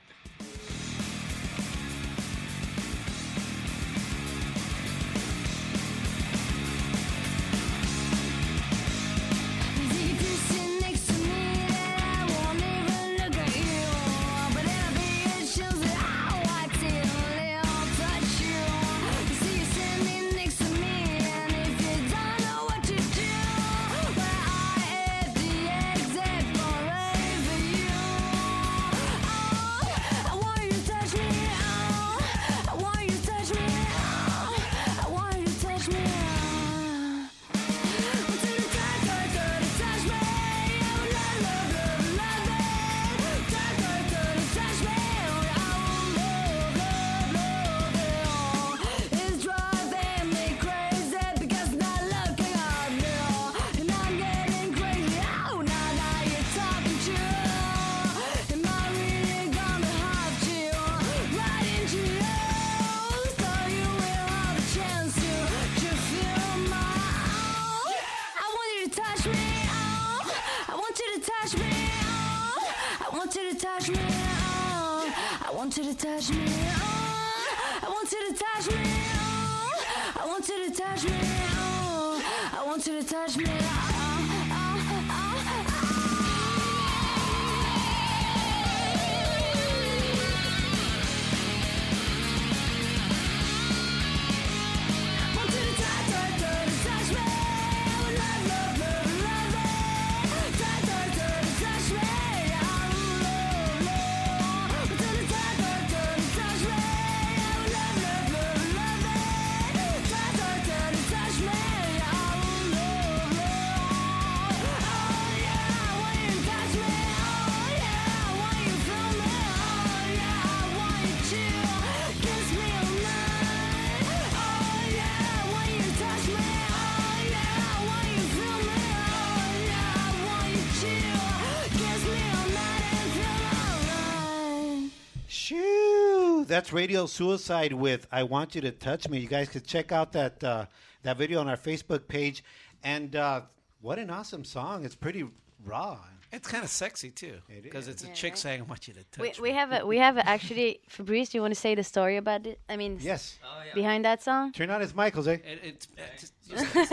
[136.52, 140.12] That's Radio Suicide with "I Want You to Touch Me." You guys could check out
[140.12, 140.66] that uh,
[141.02, 142.44] that video on our Facebook page.
[142.84, 143.40] And uh,
[143.80, 144.84] what an awesome song!
[144.84, 145.24] It's pretty
[145.64, 145.96] raw.
[146.30, 147.94] It's kind of sexy too, because is.
[147.94, 148.38] it's a Yeah, chick right?
[148.38, 150.80] saying, "I want you to touch We, me." we have a we have a, actually
[150.88, 151.30] Fabrice.
[151.30, 152.60] Do you want to say the story about it?
[152.68, 153.38] I mean, Yes.
[153.74, 155.32] behind that song, Turn on his mic, Jose.
[155.32, 156.92] It, it's, it's just-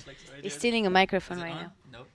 [0.42, 1.62] he's stealing a microphone right on?
[1.62, 1.72] now.
[1.92, 2.08] Nope.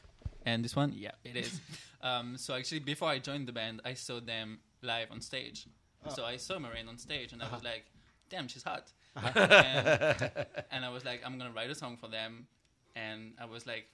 [0.46, 0.92] And this one?
[0.94, 1.62] Yeah, it is.
[2.02, 5.66] um, so actually, before I joined the band, I saw them live on stage.
[6.10, 6.28] So ah.
[6.28, 7.70] I saw Marine on stage, and I was ah.
[7.72, 7.86] like,
[8.30, 9.32] "Damn, she's hot." Ah.
[9.36, 12.48] and, and I was like, "I'm gonna write a song for them."
[12.96, 13.86] And I was like,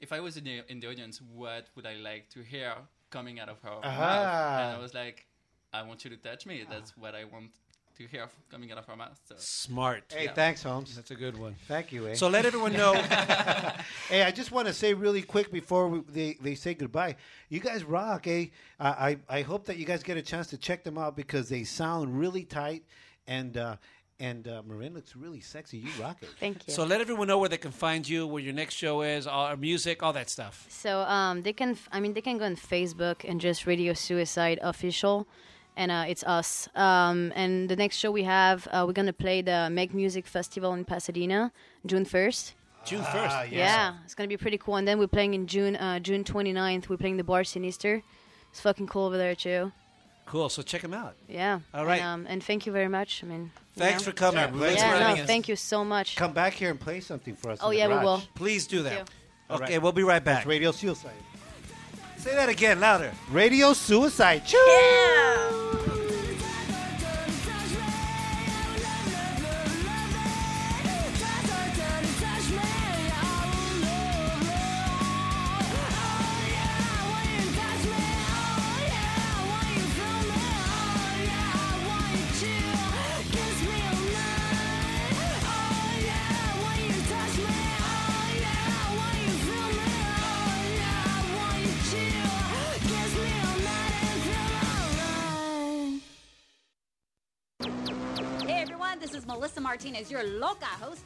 [0.00, 2.72] "If I was in the in the audience, what would I like to hear
[3.10, 4.60] coming out of her mouth?" Ah.
[4.60, 5.26] And I was like,
[5.72, 6.64] "I want you to touch me.
[6.68, 7.50] That's what I want
[7.98, 10.04] to hear f- coming out of her mouth." So smart.
[10.16, 10.32] Hey, Yeah.
[10.34, 10.96] thanks, Holmes.
[10.96, 11.54] That's a good one.
[11.66, 12.06] Thank you.
[12.08, 12.14] Eh?
[12.14, 12.94] So let everyone know.
[14.08, 17.16] hey, I just want to say really quick before we, they, they say goodbye.
[17.48, 18.46] You guys rock, eh?
[18.80, 21.48] Uh, I I hope that you guys get a chance to check them out because
[21.48, 22.84] they sound really tight,
[23.26, 23.76] and uh,
[24.20, 25.78] and uh, Marin looks really sexy.
[25.78, 26.28] You rock it.
[26.40, 26.74] Thank you.
[26.74, 29.44] so let everyone know where they can find you, where your next show is, all
[29.46, 30.66] our music, all that stuff.
[30.68, 33.92] So um, they can, f- I mean, they can go on Facebook and just Radio
[33.92, 35.28] Suicide Official,
[35.78, 36.68] and uh, it's us.
[36.74, 40.74] Um, and the next show we have, uh, we're gonna play the Make Music Festival
[40.74, 41.52] in Pasadena,
[41.86, 42.54] June first.
[42.84, 43.34] June first.
[43.36, 43.52] Ah, yes.
[43.52, 44.76] Yeah, it's gonna be pretty cool.
[44.76, 46.88] And then we're playing in June, uh, June 29th.
[46.88, 48.02] We're playing the Bar Sinister.
[48.50, 49.72] It's fucking cool over there too.
[50.26, 50.48] Cool.
[50.48, 51.14] So check them out.
[51.28, 51.60] Yeah.
[51.72, 52.02] All right.
[52.02, 53.22] And, um, and thank you very much.
[53.24, 53.50] I mean.
[53.76, 54.10] you Thanks know.
[54.10, 54.40] for coming.
[54.40, 55.26] Yeah, Thanks Yeah, for no, us.
[55.26, 56.16] thank you so much.
[56.16, 57.60] Come back here and play something for us.
[57.62, 58.22] Oh in the yeah, we will.
[58.34, 59.08] Please do that.
[59.50, 59.82] Okay, right.
[59.82, 60.38] we'll be right back.
[60.38, 61.12] That's Radio Suicide.
[62.18, 63.12] Say that again, louder.
[63.30, 64.44] Radio Suicide.
[64.44, 64.58] Choo!
[64.66, 65.87] Kiss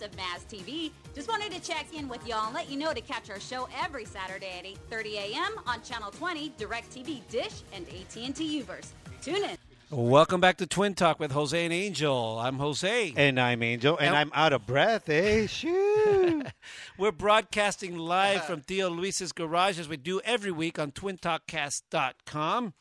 [0.03, 0.91] host of Maz TV.
[1.15, 3.69] Just wanted to check in with y'all and let you know to catch our show
[3.83, 5.53] every Saturday at 8:30 a.m.
[5.67, 8.89] on Channel 20, DirecTV Dish, and AT&T Uverse.
[9.21, 9.57] Tune in.
[9.91, 12.39] Welcome back to Twin Talk with Jose and Angel.
[12.39, 13.13] I'm Jose.
[13.15, 15.47] And I'm Angel, and And- I'm out of breath, eh?
[15.47, 16.43] Shoo!
[16.99, 22.73] We're broadcasting live from Theo Luis's garage as we do every week on twintalkcast.com.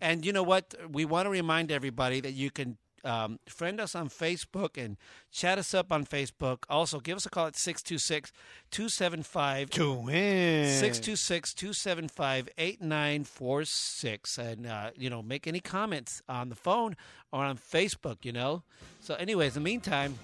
[0.00, 0.74] And you know what?
[0.90, 4.96] We want to remind everybody that you can um, friend us on Facebook and
[5.32, 6.64] chat us up on Facebook.
[6.68, 8.32] Also, give us a call at 626
[8.70, 10.68] 275 to win.
[10.68, 14.38] 626 275 8946.
[14.38, 16.96] And, uh, you know, make any comments on the phone
[17.32, 18.62] or on Facebook, you know.
[19.00, 20.18] So, anyways, in the meantime,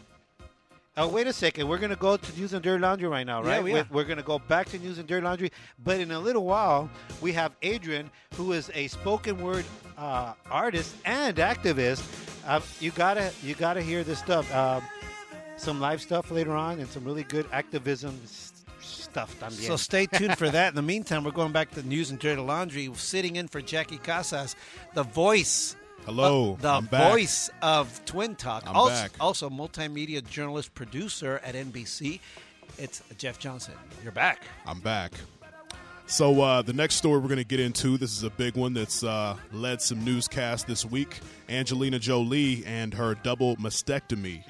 [0.95, 1.68] Oh, wait a second.
[1.68, 3.64] We're going to go to News and Dirt Laundry right now, right?
[3.64, 3.89] we We're- are.
[3.91, 5.51] We're going to go back to News and Dirt Laundry.
[5.83, 6.91] But in a little while,
[7.22, 9.64] we have Adrian, who is a spoken word
[9.97, 12.03] uh, artist and activist.
[12.47, 14.53] Uh, you gotta, you gotta hear this stuff.
[14.55, 14.82] Um,
[15.57, 19.36] some live stuff later on, and some really good activism s- stuff.
[19.38, 19.66] También.
[19.66, 20.70] So stay tuned for that.
[20.70, 22.90] In the meantime, we're going back to news and dirty laundry.
[22.95, 24.57] Sitting in for Jackie Casas,
[24.95, 25.76] the voice.
[26.05, 27.12] Hello, uh, the I'm back.
[27.12, 28.64] voice of Twin Talk.
[28.66, 29.12] I'm also, back.
[29.20, 32.18] also multimedia journalist producer at NBC.
[32.76, 33.74] It's Jeff Johnson.
[34.03, 34.43] You're back.
[34.66, 35.12] I'm back.
[36.12, 38.74] So uh, the next story we're going to get into, this is a big one
[38.74, 41.20] that's uh, led some newscasts this week.
[41.48, 44.42] Angelina Jolie and her double mastectomy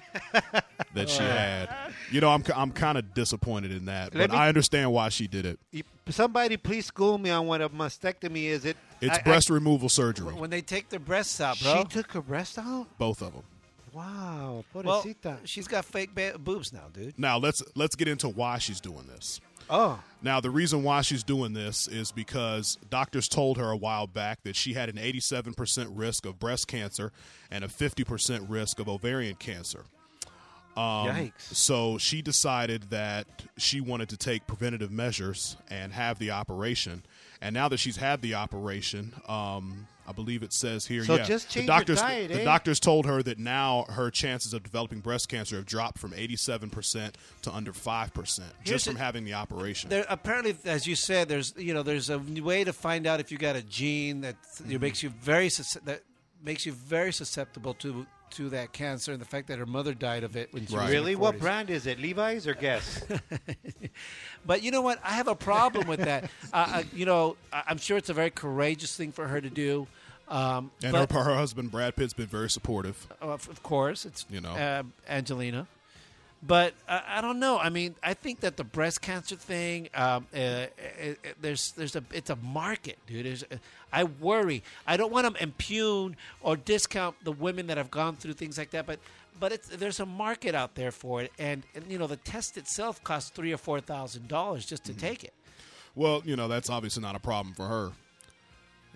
[0.94, 1.68] that she had.
[2.10, 5.08] you know, I'm I'm kind of disappointed in that, Let but me- I understand why
[5.10, 5.60] she did it.
[6.08, 8.64] Somebody please school me on what a mastectomy is.
[8.64, 11.76] It It's I- breast removal surgery, When they take their breasts out, bro.
[11.78, 12.88] She took her breast out.
[12.98, 13.44] both of them.
[13.92, 15.36] Wow, well, pobrecita.
[15.44, 17.18] she's got fake ba- boobs now, dude.
[17.18, 19.38] Now let's let's get into why she's doing this.
[19.70, 24.06] Oh, Now, the reason why she's doing this is because doctors told her a while
[24.06, 27.12] back that she had an 87% risk of breast cancer
[27.50, 29.84] and a 50% risk of ovarian cancer.
[30.76, 31.32] Um, Yikes.
[31.38, 33.26] So she decided that
[33.58, 37.02] she wanted to take preventative measures and have the operation.
[37.42, 41.24] And now that she's had the operation, um, I believe it says here, So yeah,
[41.24, 42.44] just the change your doctors, diet, the eh?
[42.44, 47.14] doctors told her that now her chances of developing breast cancer have dropped from 87%
[47.42, 49.90] to under 5% just from the- having the operation.
[49.90, 53.30] There apparently, as you said, there's you know there's a way to find out if
[53.32, 54.80] you got a gene that Mm-hmm.
[54.80, 55.48] makes you very
[55.84, 56.02] that
[56.44, 60.24] makes you very susceptible to to that cancer, and the fact that her mother died
[60.24, 61.16] of it when she was in her really?
[61.16, 61.98] What brand is it?
[62.00, 63.04] Levi's or Guess?
[64.44, 64.98] But you know what?
[65.04, 66.24] I have a problem with that.
[66.52, 69.50] uh, uh, you know, I- I'm sure it's a very courageous thing for her to
[69.50, 69.86] do.
[70.28, 73.06] Um, and but, her, her husband Brad Pitt's been very supportive.
[73.20, 74.50] of, of course, it's You know.
[74.52, 75.66] uh, Angelina.
[76.44, 77.58] But uh, I don't know.
[77.58, 81.94] I mean, I think that the breast cancer thing, um, uh, uh, uh, there's, there's
[81.94, 83.26] a, it's a market, dude.
[83.26, 83.56] There's, uh,
[83.92, 84.64] I worry.
[84.84, 88.70] I don't want to impugn or discount the women that have gone through things like
[88.70, 88.98] that, but,
[89.38, 92.56] but it's, there's a market out there for it, and, and you know, the test
[92.56, 94.94] itself costs three or four thousand dollars just Mm-hmm.
[94.94, 95.32] to take it.
[95.94, 97.92] Well, you know, that's obviously not a problem for her.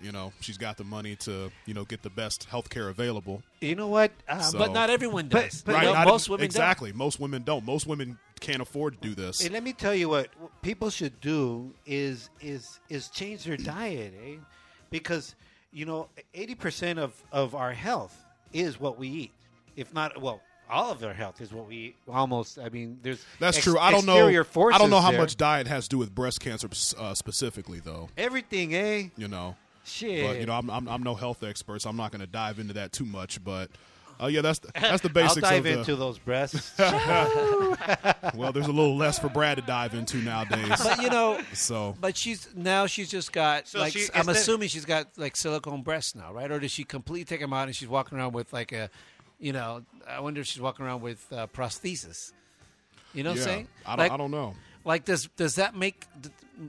[0.01, 3.41] You know, she's got the money to, you know, get the best health care available.
[3.61, 4.11] you know what?
[4.29, 5.63] Um, So- but not everyone But- does.
[5.63, 6.45] but- know, not- most women don't.
[6.45, 6.91] exactly.
[6.93, 7.65] Most women don't.
[7.65, 9.41] Most women can't afford to do this.
[9.41, 13.57] And let me tell you what, what people should do is is is change their
[13.57, 14.35] diet, eh?
[14.91, 15.35] Because
[15.71, 18.15] you know, eighty percent of of our health
[18.53, 19.31] is what we eat.
[19.75, 21.95] If not, well, all of our health is what we eat.
[22.07, 22.59] Almost.
[22.59, 23.79] I mean, there's That's ex- true.
[23.79, 24.27] I don't know.
[24.27, 25.19] I don't know how there.
[25.19, 28.09] much diet has to do with breast cancer uh, specifically, though.
[28.17, 29.09] everything, eh?
[29.17, 29.55] You know,
[29.87, 30.25] Shit.
[30.27, 32.59] but you know, I'm, I'm, I'm no health expert, so I'm not going to dive
[32.59, 33.43] into that too much.
[33.43, 33.69] But
[34.21, 35.43] uh, yeah, that's the, that's the basics.
[35.43, 36.73] I'll dive of the, into those breasts.
[36.79, 40.81] well, there's a little less for Brad to dive into nowadays.
[40.83, 44.35] But you know, so But she's now she's just got So like she- I'm instead-
[44.35, 46.51] assuming she's got like silicone breasts now, right?
[46.51, 48.89] Or does she completely take them out and she's walking around with like a,
[49.39, 52.33] you know, I wonder if she's walking around with uh, prosthesis.
[53.13, 53.67] You know what yeah, I'm saying?
[53.85, 54.55] I don't, like, I don't know.
[54.83, 56.05] Like does does that make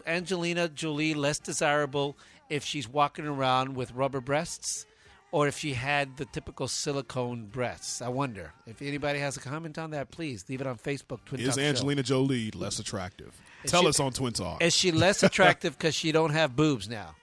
[0.06, 2.16] Angelina Jolie less desirable
[2.48, 4.86] if she's walking around with rubber breasts?
[5.30, 8.54] Or if she had the typical silicone breasts, I wonder.
[8.66, 11.18] If anybody has a comment on that, please leave it on Facebook.
[11.26, 11.60] Twin Is Talk Show.
[11.60, 13.38] Angelina Jolie less attractive?
[13.62, 14.62] Is Tell she- us on Twin Talk.
[14.62, 17.14] Is she less attractive because she don't have boobs now?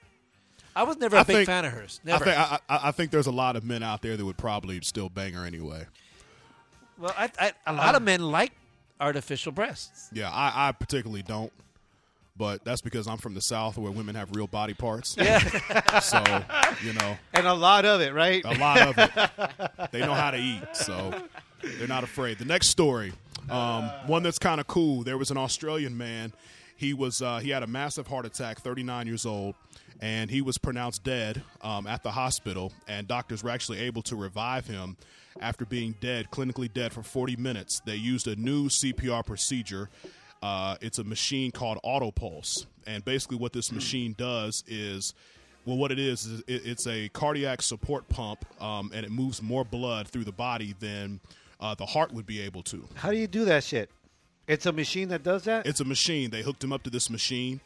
[0.76, 2.00] I was never a I big think- fan of hers.
[2.06, 2.26] I Never.
[2.26, 4.80] think I, I, I think there's a lot of men out there that would probably
[4.82, 5.86] still bang her anyway.
[7.00, 8.52] well, I, I, a lot of men like
[9.00, 10.10] artificial breasts.
[10.14, 11.52] Yeah, I, I particularly don't,
[12.38, 15.16] but that's because I'm from the South where women have real body parts.
[15.18, 15.40] Yeah.
[16.00, 16.24] so
[16.84, 18.44] you know, and a lot of it, right?
[18.46, 19.12] a lot of it.
[19.92, 21.14] They know how to eat, so
[21.62, 22.38] they're not afraid.
[22.38, 23.14] The next story,
[23.50, 25.04] um, one that's kind of cool.
[25.04, 26.34] There was an Australian man.
[26.76, 29.56] He was uh, he had a massive heart attack, 39 years old,
[30.02, 32.74] and he was pronounced dead um, at the hospital.
[32.88, 34.98] And doctors were actually able to revive him
[35.40, 37.82] after being dead, clinically dead for 40 minutes.
[37.86, 39.90] They used a new CPR procedure.
[40.42, 45.14] Uh, it's a machine called Autopulse, and basically what this machine does is
[45.66, 49.42] well, what it is is it, it's a cardiac support pump, um, and it moves
[49.42, 51.20] more blood through the body than
[51.60, 52.88] uh, the heart would be able to.
[52.96, 53.90] How do you do that shit?
[54.48, 55.66] It's a machine that does that.
[55.66, 56.30] It's a machine.
[56.30, 57.62] They hooked him up to this machine,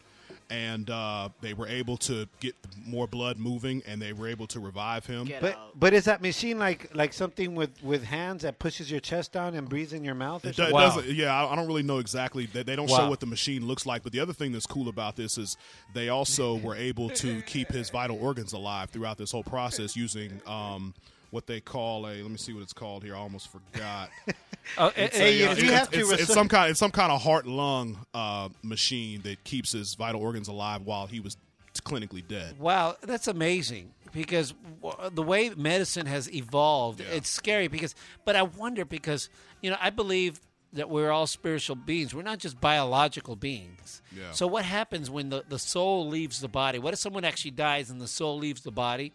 [0.50, 4.60] and uh, they were able to get more blood moving, and they were able to
[4.60, 5.26] revive him.
[5.26, 5.80] Get But out.
[5.80, 9.54] but is that machine like like something with with hands that pushes your chest down
[9.56, 10.44] and breathes in your mouth?
[10.46, 11.16] Or It, do- it something?
[11.16, 12.46] Yeah, I, I don't really know exactly.
[12.48, 12.98] They, they don't Wow.
[12.98, 14.04] show what the machine looks like.
[14.04, 15.58] But the other thing that's cool about this is
[15.94, 20.42] they also were able to keep his vital organs alive throughout this whole process using
[20.48, 20.94] um,
[21.32, 22.22] what they call a.
[22.22, 23.16] Let me see what it's called here.
[23.16, 24.10] I almost forgot.
[24.78, 26.70] Oh, It's Hey, a, if uh, you have to it's, it's some kind.
[26.70, 31.08] It's some kind of heart lung uh, machine that keeps his vital organs alive while
[31.08, 31.38] he was
[31.82, 32.60] clinically dead.
[32.60, 34.54] Wow, that's amazing because
[34.84, 37.08] w- the way medicine has evolved, Yeah.
[37.16, 39.30] it's scary because but I wonder because
[39.62, 40.40] you know, I believe
[40.74, 42.14] that we're all spiritual beings.
[42.14, 44.04] We're not just biological beings.
[44.16, 44.32] Yeah.
[44.34, 46.78] So what happens when the, the soul leaves the body?
[46.78, 49.14] What if someone actually dies and the soul leaves the body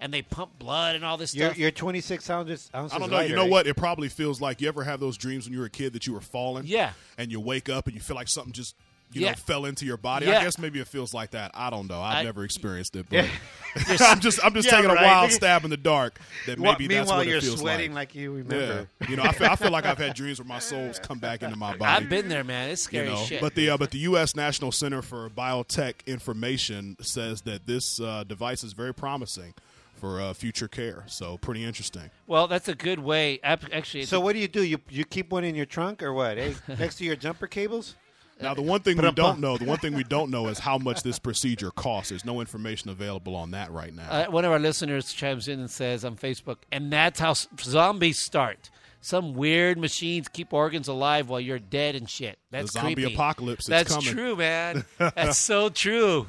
[0.00, 1.58] and they pump blood and all this You're, stuff?
[1.58, 2.70] you're 26 ounces.
[2.74, 3.16] ounces I don't know.
[3.16, 3.48] lighter, you know eh?
[3.48, 3.66] what?
[3.66, 6.06] It probably feels like you ever have those dreams when you were a kid that
[6.06, 6.64] you were falling.
[6.66, 6.92] Yeah.
[7.18, 8.74] And you wake up and you feel like something just
[9.12, 9.30] you Yeah.
[9.30, 10.26] know fell into your body.
[10.26, 10.40] Yeah.
[10.40, 11.52] I guess maybe it feels like that.
[11.54, 12.02] I don't know.
[12.02, 13.24] I've I- never experienced it, but
[14.00, 15.00] I'm just I'm just Yeah, taking right.
[15.00, 16.18] a wild stab in the dark.
[16.46, 18.08] That Well, maybe that's meanwhile, what you're it feels sweating like.
[18.10, 18.88] like you Yeah, remember.
[19.08, 21.42] you know, I feel, I feel like I've had dreams where my soul's come back
[21.44, 21.84] into my body.
[22.04, 22.70] I've been there, man.
[22.70, 23.40] It's scary you know, shit.
[23.40, 24.34] but the uh, but the U.S.
[24.34, 29.54] National Center for Biotech Information says that this uh, device is very promising
[29.96, 31.04] for uh, future care.
[31.06, 32.10] So pretty interesting.
[32.26, 33.40] well, that's a good way.
[33.42, 34.62] Actually, So what do you do?
[34.62, 36.38] You you keep one in your trunk or what?
[36.38, 36.54] Eh?
[36.78, 37.96] Next to your jumper cables?
[38.38, 40.76] Now, the one thing we don't know, the one thing we don't know is how
[40.76, 42.10] much this procedure costs.
[42.10, 44.10] There's no information available on that right now.
[44.10, 48.18] uh, one of our listeners chimes in and says on Facebook, and that's how zombies
[48.18, 48.68] start.
[49.00, 52.38] Some weird machines keep organs alive while you're dead and shit.
[52.50, 53.14] That's zombie creepy.
[53.14, 54.10] apocalypse is That's coming.
[54.12, 54.84] true, man.
[54.98, 56.26] That's so true.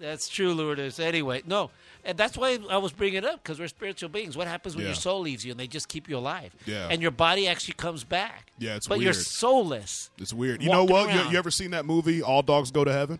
[0.00, 0.98] That's true, Lourdes.
[0.98, 1.70] Anyway, no,
[2.06, 4.36] and that's why I was bringing it up because we're spiritual beings.
[4.36, 4.90] What happens when Yeah.
[4.90, 6.54] your soul leaves you and they just keep you alive?
[6.64, 6.88] Yeah.
[6.90, 8.50] and your body actually comes back.
[8.58, 10.10] Yeah, it's but you're soulless.
[10.18, 10.62] It's weird.
[10.62, 11.12] You know what?
[11.12, 13.18] You, you ever seen that movie, All Dogs Go to Heaven?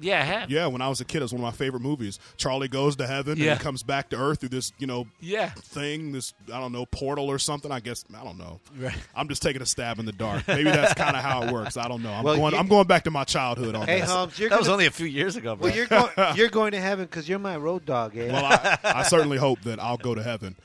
[0.00, 0.50] Yeah, I have.
[0.50, 2.18] Yeah, when I was a kid, it was one of my favorite movies.
[2.36, 3.52] Charlie goes to heaven Yeah.
[3.52, 5.50] and he comes back to Earth through this, you know, Yeah.
[5.50, 7.70] thing, this I don't know portal or something.
[7.70, 8.60] I guess I don't know.
[8.78, 8.94] Right.
[9.14, 10.46] I'm just taking a stab in the dark.
[10.48, 11.76] Maybe that's kind of how it works.
[11.76, 12.12] I don't know.
[12.12, 12.52] I'm Well, going.
[12.54, 14.10] you- I'm going back to my childhood on Hey, this.
[14.10, 15.68] Holmes, you're That was gonna, only a few years ago, bro.
[15.68, 18.32] well, you're going you're going to heaven because you're my road dog, eh?
[18.32, 20.56] Well, I, I certainly hope that I'll go to heaven.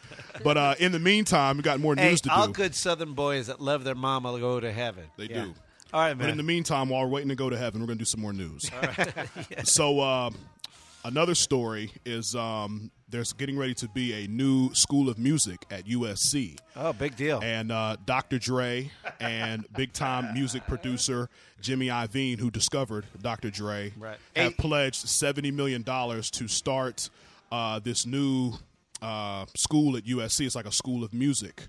[0.44, 2.42] But uh, in the meantime, we got more hey, news to all do.
[2.42, 5.04] All good Southern boys that love their mama go to heaven.
[5.18, 5.46] They Yeah.
[5.46, 5.54] do.
[5.94, 7.98] All right, But in the meantime, while we're waiting to go to heaven, we're going
[7.98, 8.62] to do some more news.
[9.64, 10.36] So, um,
[11.04, 15.86] another story is um, there's getting ready to be a new school of music at
[15.86, 16.58] USC.
[16.76, 17.40] oh, big deal.
[17.44, 18.38] And uh, Dr.
[18.38, 21.28] Dre and big time music producer
[21.62, 23.50] Jimmy Iovine, who discovered Dr.
[23.50, 24.18] Dre, Right.
[24.36, 27.10] have pledged $70 million to start
[27.52, 28.54] uh, this new
[29.02, 30.46] uh, school at USC.
[30.46, 31.68] It's like a school of music.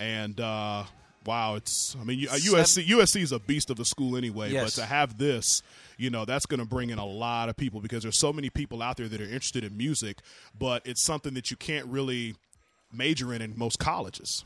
[0.00, 0.84] And uh,
[1.26, 4.76] wow, it's, I mean, uh, USC, USC is a beast of a school anyway, Yes.
[4.76, 5.62] but to have this,
[5.96, 8.50] you know, that's going to bring in a lot of people because there's so many
[8.50, 10.18] people out there that are interested in music,
[10.58, 12.34] but it's something that you can't really
[12.92, 14.44] major in in most colleges.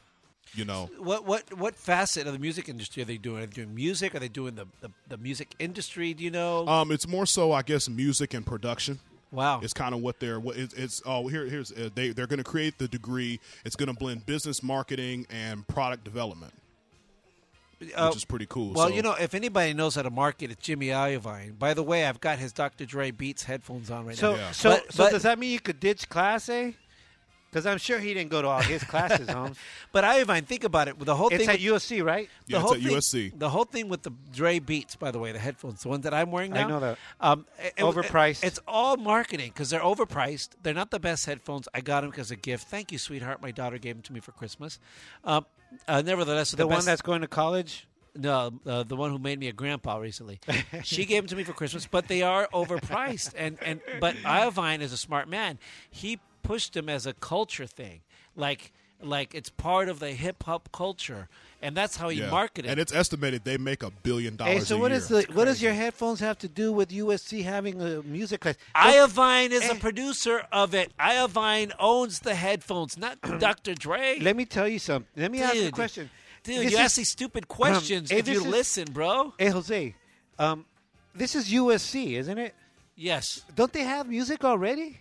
[0.54, 3.42] You know, What what what facet of the music industry are they doing?
[3.42, 4.14] Are they doing music?
[4.14, 6.14] Are they doing the, the, the music industry?
[6.14, 6.66] Do you know?
[6.66, 8.98] um, it's more so, I guess, music and production.
[9.30, 9.60] wow.
[9.62, 10.40] It's kind of what they're.
[10.40, 13.40] What it's, it's oh here here's uh, they they're going to create the degree.
[13.66, 16.54] It's going to blend business marketing and product development,
[17.94, 18.72] Uh, which is pretty cool.
[18.72, 21.58] well, So- you know, if anybody knows how to market, it's Jimmy Iovine.
[21.58, 22.84] By the way, I've got his Dr.
[22.86, 24.38] Dre Beats headphones on right so now.
[24.38, 24.50] Yeah.
[24.50, 26.72] so But- so but- does that mean you could ditch class, eh?
[27.50, 29.56] Because I'm sure he didn't go to all his classes, Holmes.
[29.90, 30.98] But Iovine, think about it.
[30.98, 32.28] The whole It's thing at with- USC, right?
[32.46, 32.92] Yeah, the it's whole at thing,
[33.32, 33.38] USC.
[33.38, 36.12] The whole thing with the Dre Beats, by the way, the headphones, the ones that
[36.12, 36.66] I'm wearing now.
[36.66, 36.98] I know that.
[37.20, 38.44] Um, it- it- Overpriced.
[38.44, 40.50] it's all marketing because they're overpriced.
[40.62, 41.68] They're not the best headphones.
[41.72, 42.68] I got them because a gift.
[42.68, 43.40] Thank you, sweetheart.
[43.40, 44.78] My daughter gave them to me for Christmas.
[45.24, 45.46] Um,
[45.86, 47.86] uh, nevertheless, The, the, one that's going to college.
[48.14, 50.40] no, uh, the one who made me a grandpa recently.
[50.82, 53.32] she gave them to me for Christmas, but they are overpriced.
[53.36, 55.58] And and but Iovine is a smart man.
[55.90, 56.18] He
[56.48, 58.00] pushed them as a culture thing,
[58.34, 61.28] like like it's part of the hip hop culture,
[61.62, 62.30] and that's how he yeah.
[62.30, 62.68] marketed.
[62.70, 64.54] and it's estimated they make a billion dollars.
[64.54, 64.98] Hey, so a what year.
[64.98, 68.56] is the what does your headphones have to do with USC having a music class?
[68.74, 69.78] Iovine is a Eh.
[69.78, 70.88] producer of it.
[70.98, 73.14] Iovine owns the headphones, not
[73.46, 73.74] Dr.
[73.74, 74.18] Dre.
[74.20, 75.10] Let me tell you something.
[75.22, 76.10] Let me ask you a question.
[76.44, 79.34] Dude, This you is- ask these stupid questions hey, if you is- listen, bro.
[79.38, 79.94] Hey, Jose,
[80.38, 80.64] um,
[81.14, 82.54] this is USC, isn't it?
[82.96, 83.42] Yes.
[83.54, 84.98] Don't they have music already?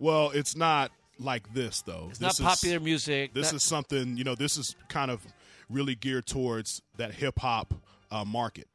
[0.00, 0.90] Well, it's not
[1.20, 2.06] like this though.
[2.10, 3.32] It's This not is- popular music.
[3.34, 4.34] This not- is something you know.
[4.34, 5.24] This is kind of
[5.68, 7.72] really geared towards that hip hop
[8.10, 8.66] uh, market.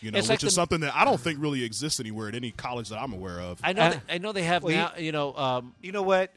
[0.00, 2.28] You know, It's which like is the- something that I don't think really exists anywhere
[2.28, 3.58] at any college that I'm aware of.
[3.64, 3.82] I know.
[3.82, 4.92] Uh, that, I know they have well, you- now.
[4.96, 5.34] You know.
[5.36, 6.32] Um, You know what?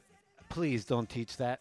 [0.50, 1.60] Please don't teach that.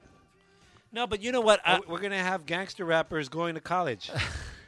[0.93, 1.61] no, but you know what?
[1.64, 4.11] I, We're going to have gangster rappers going to college.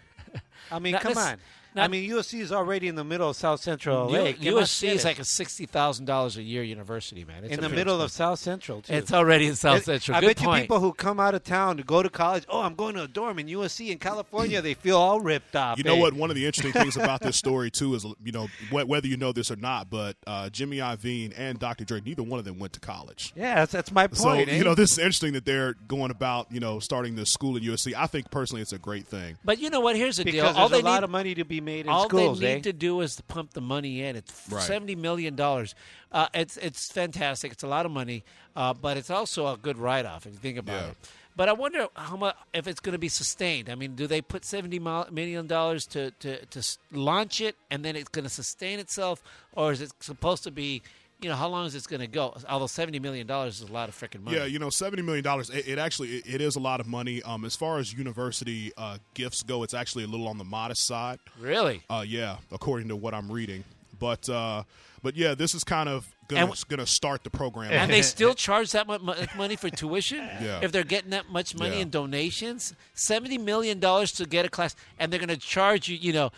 [0.71, 1.37] I mean, come necess-
[1.77, 1.83] on.
[1.83, 4.33] I mean, USC is already in the middle of South Central U- LA.
[4.33, 7.45] Get my USC is like a sixty thousand dollars a year university, man.
[7.45, 8.93] It's in the pretty middle of South Central, too.
[8.95, 10.17] It's already in South It- Central.
[10.17, 10.57] I Good bet point.
[10.59, 13.03] you people who come out of town to go to college, oh, I'm going to
[13.05, 15.79] a dorm in USC in California, they feel all ripped off.
[15.79, 16.01] You know eh?
[16.01, 16.15] what?
[16.15, 19.17] One of the interesting things about this story too is you know wh- whether you
[19.17, 21.85] know this or not, but uh, Jimmy Iovine and Dr.
[21.85, 23.33] Dre, neither one of them went to college.
[23.37, 24.49] Yeah, that's, that's my So point.
[24.49, 24.57] eh?
[24.57, 27.63] you know this is interesting that they're going about you know starting this school at
[27.63, 27.95] USC.
[27.97, 29.37] I think personally it's a great thing.
[29.45, 29.97] but you know what?
[29.97, 30.45] Here's the because deal.
[30.45, 32.61] there's All a lot need, of money to be made in all schools, they need
[32.67, 32.71] eh?
[32.71, 34.17] to do is to pump the money in.
[34.17, 34.63] It's Right.
[34.63, 35.75] seventy million dollars.
[36.11, 37.53] Uh, it's it's fantastic.
[37.53, 40.39] It's a lot of money, uh, but it's also a good write off if you
[40.39, 40.91] think about Yeah.
[40.91, 40.97] it.
[41.35, 43.71] But I wonder how much if it's going to be sustained.
[43.71, 47.97] I mean, do they put seventy million dollars to, to to launch it and then
[47.97, 49.23] it's going to sustain itself,
[49.55, 50.83] or is it supposed to be?
[51.23, 52.37] You know, how long is this going to go?
[52.49, 54.37] Although seventy million dollars is a lot of freaking money.
[54.37, 55.51] Yeah, you know, seventy million dollars.
[55.51, 57.23] It, it actually it, it is a lot of money.
[57.23, 60.87] Um, as far as university uh, gifts go, it's actually a little on the modest
[60.87, 61.19] side.
[61.39, 61.83] Really?
[61.89, 63.65] Uh, yeah, according to what I'm reading.
[63.99, 64.65] But uh,
[65.03, 67.73] but yeah, this is kind of gonna And- gonna start the program.
[67.73, 70.19] And they still charge that much money for tuition?
[70.43, 70.61] Yeah.
[70.63, 71.83] If they're getting that much money Yeah.
[71.83, 75.97] in donations, seventy million dollars to get a class, and they're going to charge you,
[75.97, 76.31] you know,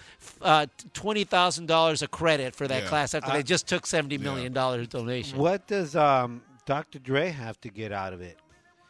[0.43, 2.89] uh, twenty thousand dollars a credit for that Yeah.
[2.89, 5.39] class after I- they just took seventy million dollars donation.
[5.39, 6.99] What does um, Dr.
[6.99, 8.39] Dre have to get out of it?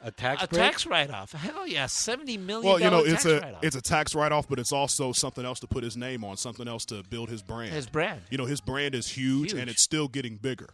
[0.07, 0.61] A tax A break?
[0.63, 1.33] tax write-off?
[1.33, 2.67] Hell yeah, seventy million.
[2.69, 3.65] well, you know, it's a write-off.
[3.65, 6.37] it's a tax write off, but it's also something else to put his name on,
[6.37, 7.73] something else to build his brand.
[7.73, 8.21] His brand.
[8.31, 9.61] You know, his brand is huge, Huge.
[9.61, 10.69] and it's still getting bigger.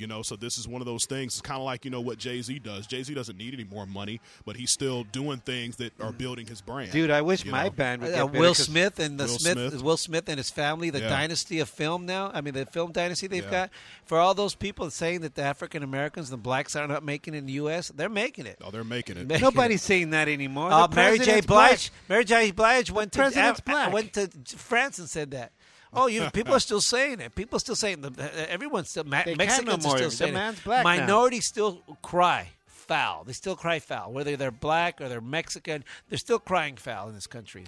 [0.00, 0.04] Yeah.
[0.04, 1.34] You know, so this is one of those things.
[1.34, 2.86] It's kind of like you know what Jay Z does.
[2.86, 6.46] Jay Z doesn't need any more money, but he's still doing things that are building
[6.46, 6.90] his brand.
[6.90, 7.70] Dude, I wish my know?
[7.70, 9.82] band would Uh, get better Will 'cause- Smith and the Will Smith, Smith.
[9.82, 11.08] Will Smith and his family, the Yeah.
[11.10, 12.30] dynasty of film now.
[12.32, 13.50] I mean, the film dynasty they've Yeah.
[13.50, 13.70] got.
[14.06, 17.38] For all those people saying that the African Americans, the blacks, are not making it
[17.38, 18.58] in the U.S., they're making it.
[18.64, 19.26] Oh, they're making it.
[19.26, 19.86] Making Nobody's it.
[19.86, 20.72] saying that anymore.
[20.72, 21.42] Uh, Mary J.
[21.42, 21.46] Blige.
[21.46, 21.80] black.
[22.08, 22.50] Mary J.
[22.52, 23.92] Blige went to Af- black.
[23.92, 25.52] went to France and said that.
[25.92, 27.34] Oh, you people are still saying it.
[27.34, 29.96] People are still saying the, uh, everyone's still Ma- They Mexicans no more.
[29.96, 30.64] are still The saying man's it.
[30.64, 30.90] black now.
[30.96, 33.24] Minorities still cry foul.
[33.24, 35.84] They still cry foul, whether they're black or they're Mexican.
[36.08, 37.64] They're still crying foul in this country.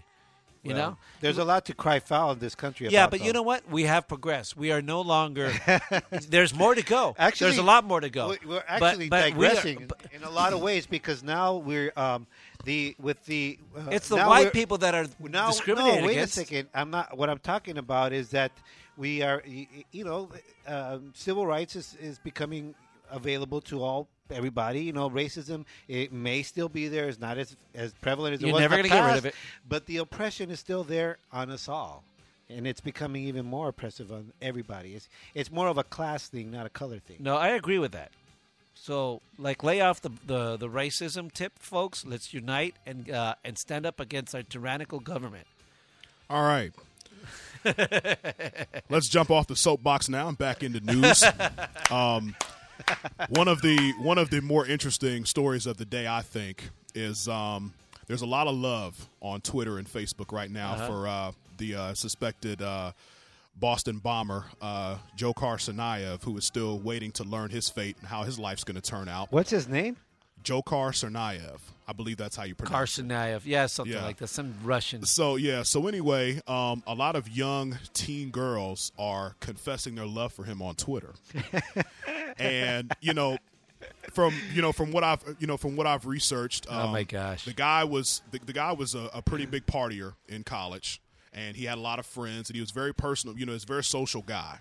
[0.65, 2.87] You Well, know, there's a lot to cry foul in this country.
[2.89, 3.27] yeah, but though.
[3.27, 3.69] you know what?
[3.69, 4.57] We have progressed.
[4.57, 5.53] We are no longer.
[6.29, 7.17] there's more to go.
[7.19, 8.29] Actually, there's a lot more to go.
[8.29, 11.57] we- We're But- actually but we are- digressing in a lot of ways because now
[11.57, 12.29] we're um,
[12.65, 13.59] the with the.
[13.77, 16.37] Uh, It's the white people that are now, discriminated no, wait against.
[16.37, 16.69] a second.
[16.75, 17.17] I'm not.
[17.17, 18.53] What I'm talking about is that
[18.97, 19.43] we are.
[19.47, 20.31] You know,
[20.67, 22.75] um, civil rights is, is becoming
[23.11, 24.81] available to all everybody.
[24.81, 27.09] You know, racism it may still be there.
[27.09, 28.63] It's not as as prevalent as it You're was.
[28.63, 29.35] in never gonna get rid of it.
[29.69, 32.05] But the oppression is still there on us all.
[32.51, 34.95] And it's becoming even more oppressive on everybody.
[34.95, 37.17] It's it's more of a class thing, not a color thing.
[37.21, 38.11] No, I agree with that.
[38.85, 42.05] So, like, lay off the the, the racism tip, folks.
[42.05, 45.47] Let's unite and uh, and stand up against our tyrannical government.
[46.29, 46.73] All right.
[48.91, 51.23] Let's jump off the soapbox now and back into news.
[51.91, 52.35] Um,
[53.29, 57.29] one of the one of the more interesting stories of the day, I think, is
[57.29, 57.75] um,
[58.07, 60.87] there's a lot of love on Twitter and Facebook right now Uh-huh.
[60.87, 62.93] for uh, the uh, suspected uh,
[63.55, 68.23] Boston bomber uh, Joe Tsarnaev, who is still waiting to learn his fate and how
[68.25, 69.31] his life's going to turn out.
[69.31, 69.97] What's his name?
[70.43, 71.59] Joe Tsarnaev.
[71.87, 73.07] I believe that's how you pronounce it.
[73.07, 74.05] Karsanayev, yeah, something Yeah.
[74.05, 74.29] like that.
[74.29, 75.05] Some Russian.
[75.05, 75.63] So yeah.
[75.63, 80.63] So anyway, um, a lot of young teen girls are confessing their love for him
[80.63, 81.13] on Twitter,
[82.39, 83.37] and you know,
[84.13, 86.71] from you know from what I've you know from what I've researched.
[86.71, 87.45] Um, Oh, my gosh.
[87.45, 91.02] the guy was the, the guy was a, a pretty big partier in college,
[91.33, 93.39] and he had a lot of friends, and he was very personal.
[93.39, 94.59] You know, he's a very social guy,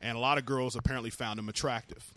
[0.00, 2.12] and a lot of girls apparently found him attractive.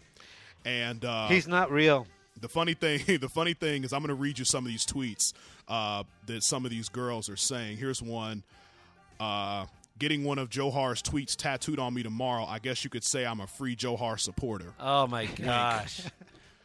[0.66, 2.08] And uh, He's not real.
[2.41, 4.86] the funny thing, the funny thing is, I'm going to read you some of these
[4.86, 5.34] tweets
[5.68, 7.78] uh, that some of these girls are saying.
[7.78, 8.43] Here's one:
[9.20, 9.66] uh,
[9.99, 12.45] Getting one of Jahar's tweets tattooed on me tomorrow.
[12.45, 14.74] I guess you could say I'm a free Jahar supporter.
[14.80, 16.01] Oh my gosh,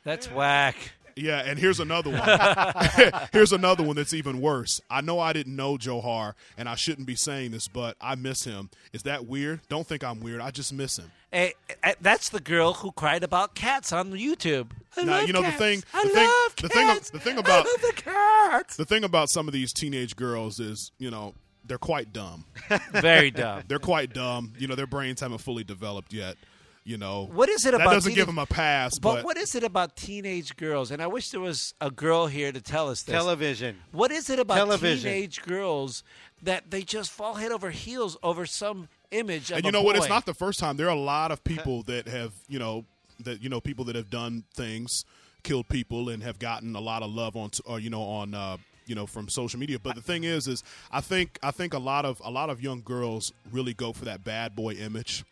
[0.04, 0.76] that's whack.
[1.16, 3.22] Yeah, and here's another one.
[3.32, 4.80] here's another one that's even worse.
[4.90, 8.44] I know I didn't know Jahar, and I shouldn't be saying this, but I miss
[8.44, 8.70] him.
[8.92, 9.60] Is that weird?
[9.68, 10.40] Don't think I'm weird.
[10.40, 11.10] I just miss him.
[11.30, 14.68] Hey, eh, that's the girl who cried about cats on YouTube.
[14.96, 15.56] I now love you know cats.
[15.56, 15.82] the thing.
[15.94, 16.86] I the thing, love the thing.
[16.86, 17.10] cats.
[17.10, 18.76] The thing about I the cats.
[18.76, 21.34] the thing about some of these teenage girls is, you know,
[21.64, 22.44] they're quite dumb.
[22.92, 23.62] Very dumb.
[23.68, 24.52] they're quite dumb.
[24.58, 26.36] You know, their brains haven't fully developed yet.
[26.84, 28.98] You know, What is it about that about doesn't teenage- give them a pass?
[28.98, 30.90] But, But, what is it about teenage girls?
[30.90, 33.12] And I wish there was a girl here to tell us this.
[33.12, 33.76] Television.
[33.92, 35.12] What is it about Television.
[35.12, 36.02] teenage girls
[36.42, 39.82] that they just fall head over heels over some image of and you a know
[39.82, 39.94] what?
[39.94, 40.76] It's not the first time.
[40.76, 42.84] There are a lot of people that have, you know,
[43.20, 45.04] that you know, people that have done things,
[45.44, 48.34] killed people, and have gotten a lot of love on, t- or you know, on.
[48.34, 51.72] Uh, you know from social media but the thing is is i think i think
[51.72, 55.24] a lot of a lot of young girls really go for that bad boy image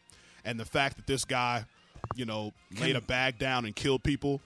[0.45, 1.65] and the fact that this guy
[2.17, 4.41] you know laid a bag down and killed people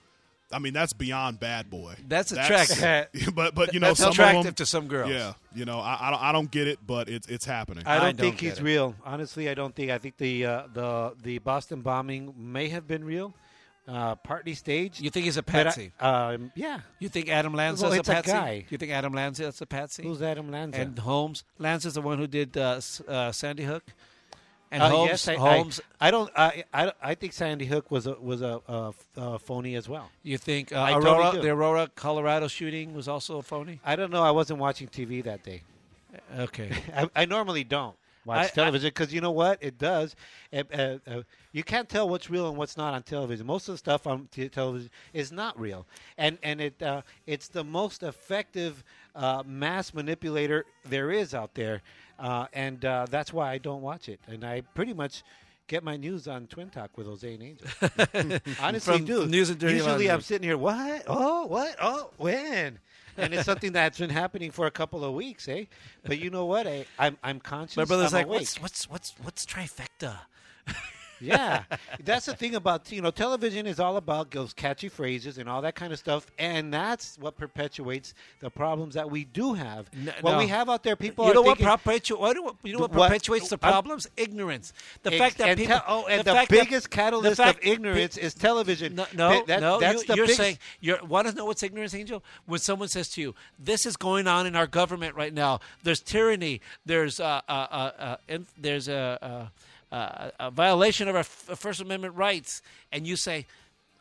[0.51, 3.07] i mean that's beyond bad boy That's attractive.
[3.35, 5.09] but but you know That's some attractive of them, to some girls.
[5.09, 7.95] yeah you know i i don't, I don't get it but it's it's happening I
[7.95, 8.63] don't, I don't think get he's it.
[8.63, 8.95] real.
[9.05, 9.89] Honestly, I don't think.
[9.91, 13.33] I think the uh, the the Boston bombing may have been real,
[13.87, 15.01] uh, partly staged.
[15.01, 15.91] You think he's a but I- patsy?
[15.99, 16.81] um, yeah.
[16.99, 18.31] You think Adam Lanza's Well, a it's a patsy?
[18.31, 18.65] guy.
[18.69, 20.03] You think Adam Lanza's a patsy?
[20.03, 20.79] Who's Adam Lanza?
[20.79, 21.43] And Holmes.
[21.57, 23.83] Lanza's the one who did uh, uh, Sandy Hook.
[24.71, 25.09] And Uh, Holmes.
[25.09, 25.79] yes, I, Holmes.
[26.01, 26.31] I, I don't.
[26.35, 30.09] I, I I think Sandy Hook was a was a, uh uh phony as well.
[30.23, 33.79] you think uh, Aurora, totally the Aurora, Colorado shooting was also a phony?
[33.85, 34.23] I don't know.
[34.23, 35.61] I wasn't watching TV that day.
[36.37, 36.71] Okay.
[36.95, 37.95] I, I normally don't.
[38.25, 40.15] watch television because you know what it does.
[40.51, 41.21] Uh, uh, uh,
[41.51, 43.45] you can't tell what's real and what's not on television.
[43.45, 45.85] Most of the stuff on t- television is not real,
[46.17, 48.83] and and it uh, it's the most effective
[49.15, 51.81] uh, mass manipulator there is out there,
[52.19, 54.19] uh, and uh, that's why I don't watch it.
[54.27, 55.23] And I pretty much.
[55.67, 57.67] Get my news on Twin Talk with Jose and Angel.
[58.61, 59.25] Honestly, From do.
[59.25, 60.11] News and Dirty Usually, Laundry.
[60.11, 60.59] I'm sitting here.
[60.59, 61.01] What?
[61.07, 61.75] Oh, what?
[61.81, 62.77] Oh, when?
[63.17, 65.65] and it's something that's been happening for a couple of weeks, eh?
[66.05, 66.67] But you know what?
[66.67, 67.77] I, I'm I'm conscious.
[67.77, 68.39] My brother's I'm like, awake.
[68.41, 70.17] what's what's what's what's trifecta?
[71.19, 71.63] yeah,
[72.03, 75.61] that's the thing about you know television is all about those catchy phrases and all
[75.61, 79.89] that kind of stuff, and that's what perpetuates the problems that we do have.
[79.93, 80.37] N- what no.
[80.37, 83.09] we have out there, people you are know what, perpetu- what, you know what What-
[83.09, 84.07] perpetuates the I'm- problems?
[84.17, 84.73] Ignorance.
[85.03, 85.75] The Ex- fact that people.
[85.77, 88.95] te- oh, and the, fact biggest the catalyst fact of ignorance is television.
[88.95, 89.79] No, no, That- that- no.
[89.79, 92.23] that's you, the you're biggest- saying you want to know what's ignorance, Angel?
[92.45, 95.59] When someone says to you, "This is going on in our government right now.
[95.83, 96.61] There's tyranny.
[96.85, 99.47] There's uh, uh, uh, uh, there's a, uh uh,
[99.91, 103.45] Uh, a violation of our f- uh, First Amendment rights," and you say.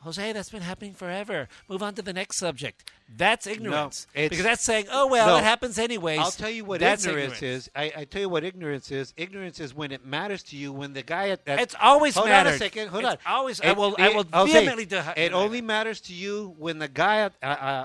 [0.01, 1.49] Jose, that's been happening forever.
[1.67, 2.91] Move on to the next subject.
[3.17, 4.07] That's ignorance.
[4.15, 5.37] it's- because that's saying, oh, well, No.
[5.37, 6.19] it happens anyways.
[6.19, 7.71] I'll tell you what That's ignorance, is.
[7.77, 9.13] I, I tell you what ignorance is.
[9.17, 10.73] Ignorance is when it matters to you.
[10.73, 12.89] When the guy at, at It's always hold on a second.
[12.89, 13.19] Hold It's on.
[13.33, 16.79] always- I will- I will I'll say, vehemently de- It only matters to you when
[16.81, 17.85] the guy at, uh, uh,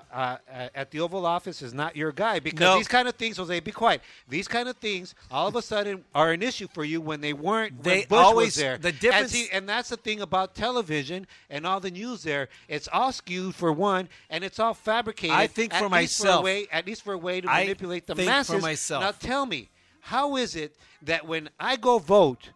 [0.52, 2.40] uh, at the Oval Office is not your guy.
[2.40, 2.78] Because No.
[2.78, 4.02] these kind of things, Jose, be quiet.
[4.28, 7.34] These kind of things, all of a sudden, are an issue for you when they
[7.34, 7.84] weren't.
[7.84, 8.78] They when Bush always- was there.
[8.78, 12.24] the And, difference- see, and that's the thing about television and all the news.
[12.24, 15.09] There, it's all skewed for one, and it's all fabricated.
[15.32, 18.08] I think for least For myself- way, at least for a way to I manipulate
[18.08, 18.62] the think for masses.
[18.62, 19.02] myself.
[19.04, 19.70] Now tell me,
[20.02, 22.50] how is it that when I go vote,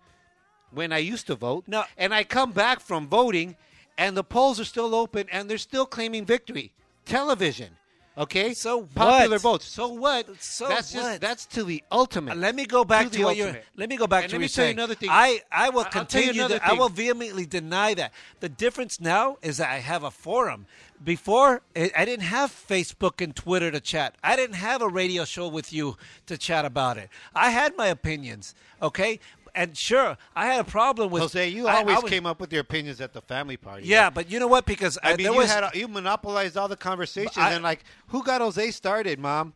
[0.72, 1.84] when I used to vote, No.
[1.98, 3.56] and I come back from voting,
[3.98, 6.72] and the polls are still open, and they're still claiming victory?
[7.06, 7.78] Television,
[8.18, 8.54] okay?
[8.54, 9.42] So popular what?
[9.42, 9.66] votes.
[9.66, 10.28] So what?
[10.42, 11.02] So that's what?
[11.02, 12.38] just that's to the ultimate.
[12.38, 13.58] Let me go back To to, what you're.
[13.76, 15.10] Let me go back And to let me tell you another thing.
[15.12, 16.48] I I will I'll continue.
[16.48, 18.14] to- I will vehemently deny that.
[18.40, 20.66] The difference now is that I have a forum.
[21.04, 24.16] Before I didn't have Facebook and Twitter to chat.
[24.24, 27.10] I didn't have a radio show with you to chat about it.
[27.36, 28.56] I had my opinions.
[28.82, 29.20] Okay.
[29.56, 32.40] And sure, I had a problem with Jose, you I- I always was- came up
[32.40, 33.86] with your opinions at the family party.
[33.88, 34.66] Yeah, but you know what?
[34.66, 37.84] Because I uh, mean, there you was, had you monopolized all the conversations, and like,
[38.08, 39.54] who got Jose started, Mom?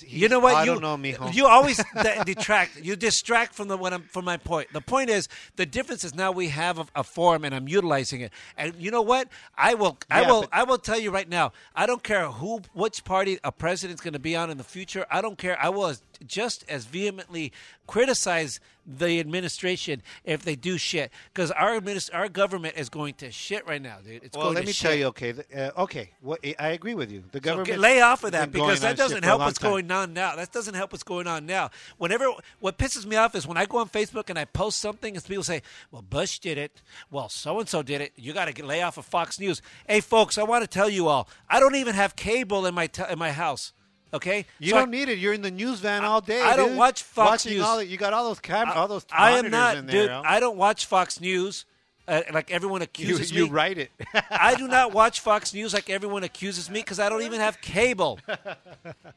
[0.00, 0.56] You know what?
[0.56, 1.32] I you, don't know, mijo.
[1.32, 2.82] You always de- detract.
[2.82, 4.72] You distract from the what I'm, from my point.
[4.72, 8.22] The point is the difference is now we have a, a forum and I'm utilizing
[8.22, 8.32] it.
[8.56, 9.28] And you know what?
[9.56, 9.96] I will.
[10.10, 10.40] I Yeah, will.
[10.40, 11.52] but- I will tell you right now.
[11.76, 15.06] I don't care who, which party a president's going to be on in the future.
[15.12, 15.56] I don't care.
[15.62, 17.52] I will as, just as vehemently
[17.88, 23.30] criticize the administration if they do shit because our adminis- our government is going to
[23.30, 24.22] shit right now, dude.
[24.22, 24.88] It's well, going let me shit.
[24.88, 27.22] tell you, okay, uh, okay, what, I agree with you.
[27.32, 29.70] The government So get, lay off of that because that doesn't help what's time.
[29.70, 30.36] going on now.
[30.36, 31.70] That doesn't help what's going on now.
[31.98, 32.26] Whenever
[32.60, 35.24] what pisses me off is when I go on Facebook and I post something and
[35.24, 36.80] people say, "Well, Bush did it.
[37.10, 38.12] Well, so and so did it.
[38.16, 41.08] You got to lay off of Fox News." Hey, folks, I want to tell you
[41.08, 43.72] all, I don't even have cable in my te- in my house.
[44.14, 45.18] Okay, You So don't need it.
[45.18, 46.40] You're in the news van all day.
[46.42, 46.78] I don't dude.
[46.78, 47.64] watch Fox Watching News.
[47.66, 50.02] All the, you got all those cameras, all those I am not, in there.
[50.02, 50.10] dude.
[50.10, 50.22] huh?
[50.24, 51.64] I don't watch Fox News.
[52.06, 53.46] Uh, like everyone you, accuses you me.
[53.48, 53.90] You write it.
[54.30, 57.60] I do not watch Fox News like everyone accuses me because I don't even have
[57.60, 58.18] cable.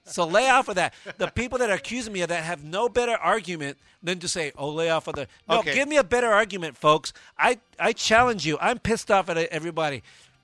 [0.03, 0.93] So lay off of that.
[1.17, 4.51] The people that are accusing me of that have no better argument than to say,
[4.57, 5.73] "Oh, lay off of the." No, Okay.
[5.73, 7.13] give me a better argument, folks.
[7.37, 8.57] I I challenge you.
[8.59, 10.03] I'm pissed off at everybody.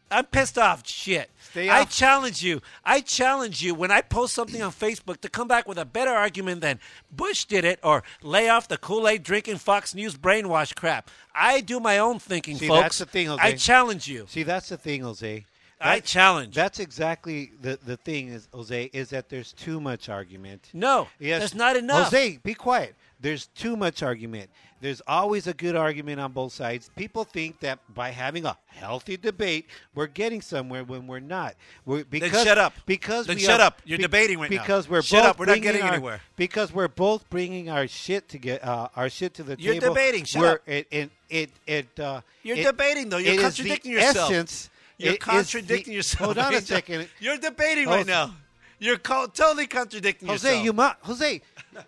[0.09, 0.87] I'm pissed off.
[0.87, 1.29] Shit.
[1.51, 2.61] Stay I off- challenge you.
[2.83, 6.11] I challenge you when I post something on Facebook to come back with a better
[6.11, 6.79] argument than
[7.11, 11.09] Bush did it or lay off the Kool Aid drinking Fox News brainwash crap.
[11.33, 12.81] I do my own thinking, See, folks.
[12.81, 13.41] that's the thing, Jose.
[13.41, 14.25] I challenge you.
[14.27, 15.45] See, that's the thing, Jose.
[15.79, 16.55] I challenge.
[16.55, 20.69] That's exactly the the thing is, Jose, is that there's too much argument.
[20.73, 22.05] No, Yes, there's not enough.
[22.05, 22.95] Jose, be quiet.
[23.19, 24.49] There's too much argument.
[24.79, 26.91] There's always a good argument on both sides.
[26.95, 29.65] People think that by having a healthy debate,
[29.95, 31.55] we're getting somewhere when we're not.
[31.83, 32.73] We're, because, shut up.
[32.85, 33.81] Because Then we shut are- up.
[33.85, 34.61] You're debating right now.
[34.61, 35.39] because we're Shut both up.
[35.39, 36.21] We're not bringing getting our- anywhere.
[36.35, 39.95] Because we're both bringing our shit to get uh, our shit to the You're table.
[39.95, 40.25] debating.
[40.25, 40.61] Shut We're- up.
[40.67, 43.17] It it it, it uh, You're it- debating, though.
[43.17, 44.31] You're it is the contradicting yourself.
[44.31, 44.69] Essence.
[44.99, 46.35] You're contradicting the- yourself.
[46.35, 47.07] Hold on a second.
[47.19, 48.35] You're debating Jose- right now.
[48.79, 50.65] You're co- totally contradicting Jose, yourself.
[50.65, 51.41] you mo- Jose,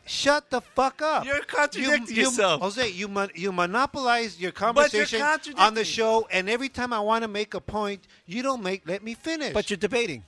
[0.05, 1.23] shut the fuck up.
[1.25, 2.61] You're contradicting You- you- yourself.
[2.61, 5.21] Jose, you mon- you monopolize your conversation
[5.57, 8.87] on the show, and every time I want to make a point, you don't make.
[8.87, 9.53] Let me finish.
[9.53, 10.23] But you're debating.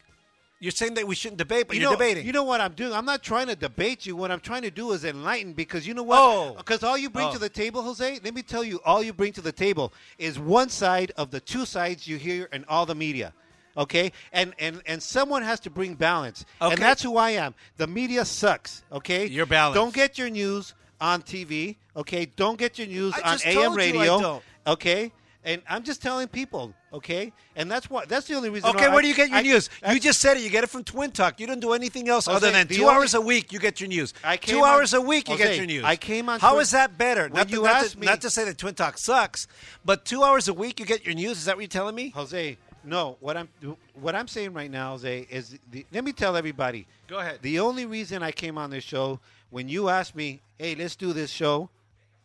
[0.59, 2.23] You're saying that we shouldn't debate, but you you're know, debating.
[2.23, 2.93] You know what I'm doing?
[2.93, 4.15] I'm not trying to debate you.
[4.15, 6.19] What I'm trying to do is enlighten because you know what?
[6.19, 6.53] Oh.
[6.55, 7.33] Because all you bring Oh.
[7.33, 10.37] to the table, Jose, let me tell you, all you bring to the table is
[10.37, 13.33] one side of the two sides you hear in all the media.
[13.77, 16.73] Okay, and and and someone has to bring balance, Okay.
[16.73, 17.55] and that's who I am.
[17.77, 18.83] The media sucks.
[18.91, 19.75] Okay, You're balanced.
[19.75, 21.77] Don't get your news on TV.
[21.95, 24.41] Okay, don't get your news I on AM told you I radio.
[24.67, 25.11] Okay,
[25.45, 26.73] and I'm just telling people.
[26.93, 28.69] Okay, and that's what that's the only reason.
[28.71, 29.69] Okay, where I- do you get your I- news?
[29.87, 30.43] You just said it.
[30.43, 31.39] You get it from Twin Talk.
[31.39, 33.53] You don't do anything else Jose, other than two only- hours a week.
[33.53, 34.13] You get your news.
[34.25, 35.29] I came two on- hours a week.
[35.29, 35.85] You get your news.
[35.85, 37.29] I came on How Twin- is that better?
[37.29, 39.47] Not you to, not, to, me- not to say that Twin Talk sucks,
[39.85, 41.37] but two hours a week you get your news.
[41.37, 42.09] Is that what you're telling me?
[42.09, 43.17] Jose, no.
[43.19, 43.49] What I'm
[43.93, 46.87] what I'm saying right now, Jose, is the, let me tell everybody.
[47.07, 47.39] Go ahead.
[47.41, 51.13] The only reason I came on this show when you asked me, "Hey, let's do
[51.13, 51.69] this show,"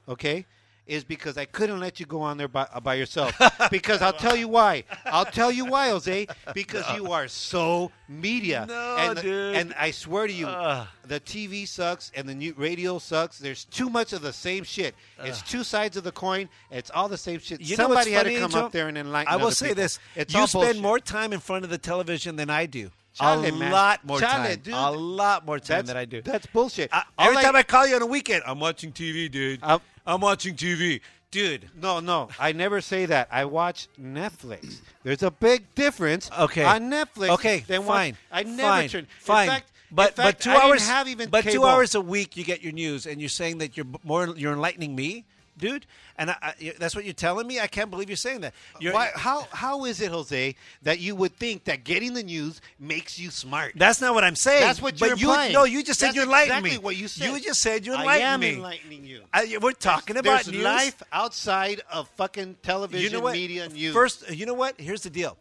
[0.08, 0.46] okay,
[0.86, 3.32] is because I couldn't let you go on there by, uh, by yourself.
[3.70, 4.84] because I'll tell you why.
[5.04, 6.26] I'll tell you why, Jose.
[6.54, 8.66] Because you are so media.
[8.68, 9.56] No, and, dude.
[9.56, 10.86] And I swear to you, Ugh.
[11.06, 13.38] the TV sucks and the new radio sucks.
[13.38, 14.94] There's too much of the same shit.
[15.24, 16.48] It's two sides of the coin.
[16.70, 17.60] It's all the same shit.
[17.60, 18.64] You know what's Somebody had to come Angel?
[18.66, 19.32] up there and enlighten.
[19.32, 19.82] I will other say people.
[19.82, 20.82] this: It's you all spend bullshit.
[20.82, 22.90] more time in front of the television than I do.
[23.14, 23.72] Chale, a man.
[23.72, 24.58] lot more Chale, time.
[24.62, 24.74] dude.
[24.74, 26.20] A lot more time That's- than I do.
[26.22, 26.90] That's bullshit.
[26.92, 29.60] I, All every I- time I call you on a weekend, I'm watching TV, dude.
[30.06, 31.00] I'm watching TV,
[31.30, 31.68] dude.
[31.74, 33.28] No, no, I never say that.
[33.30, 34.80] I watch Netflix.
[35.02, 36.30] There's a big difference.
[36.38, 36.64] Okay.
[36.64, 37.30] On Netflix.
[37.30, 38.16] Okay, than fine.
[38.30, 39.06] I never fine, turn.
[39.20, 39.48] Fine.
[39.48, 42.36] In fact, but fact, but two I hours have even but two hours a week
[42.36, 45.24] you get your news, and you're saying that you're more you're enlightening me,
[45.58, 45.86] dude.
[46.18, 47.60] And I, I, that's what you're telling me.
[47.60, 48.54] I can't believe you're saying that.
[48.74, 52.22] Uh, you're, Why, how how is it, Jose, that you would think that getting the
[52.22, 53.72] news makes you smart?
[53.76, 54.62] That's not what I'm saying.
[54.62, 55.52] That's what but you're you, implying.
[55.52, 56.78] No, you just said That's you enlightened exactly me.
[56.78, 57.28] what you said.
[57.28, 58.54] You just said you I am me.
[58.54, 59.22] enlightening you.
[59.32, 60.64] I, we're talking about There's news.
[60.64, 63.92] life outside of fucking television, you know media, news.
[63.92, 64.80] First, you know what?
[64.80, 65.36] Here's the deal.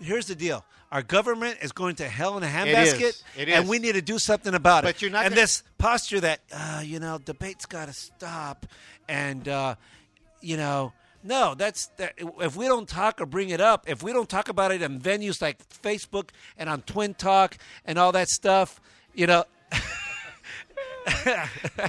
[0.00, 0.64] Here's the deal.
[0.92, 4.54] Our government is going to hell in a handbasket, and we need to do something
[4.54, 4.88] about it.
[4.88, 8.66] But you're not And gonna- this posture that uh, you know, debate's got to stop,
[9.08, 9.76] and uh,
[10.42, 10.92] you know,
[11.24, 14.50] no, that's that, if we don't talk or bring it up, if we don't talk
[14.50, 16.28] about it in venues like Facebook
[16.58, 17.56] and on Twin Talk
[17.86, 18.78] and all that stuff,
[19.14, 19.44] you know.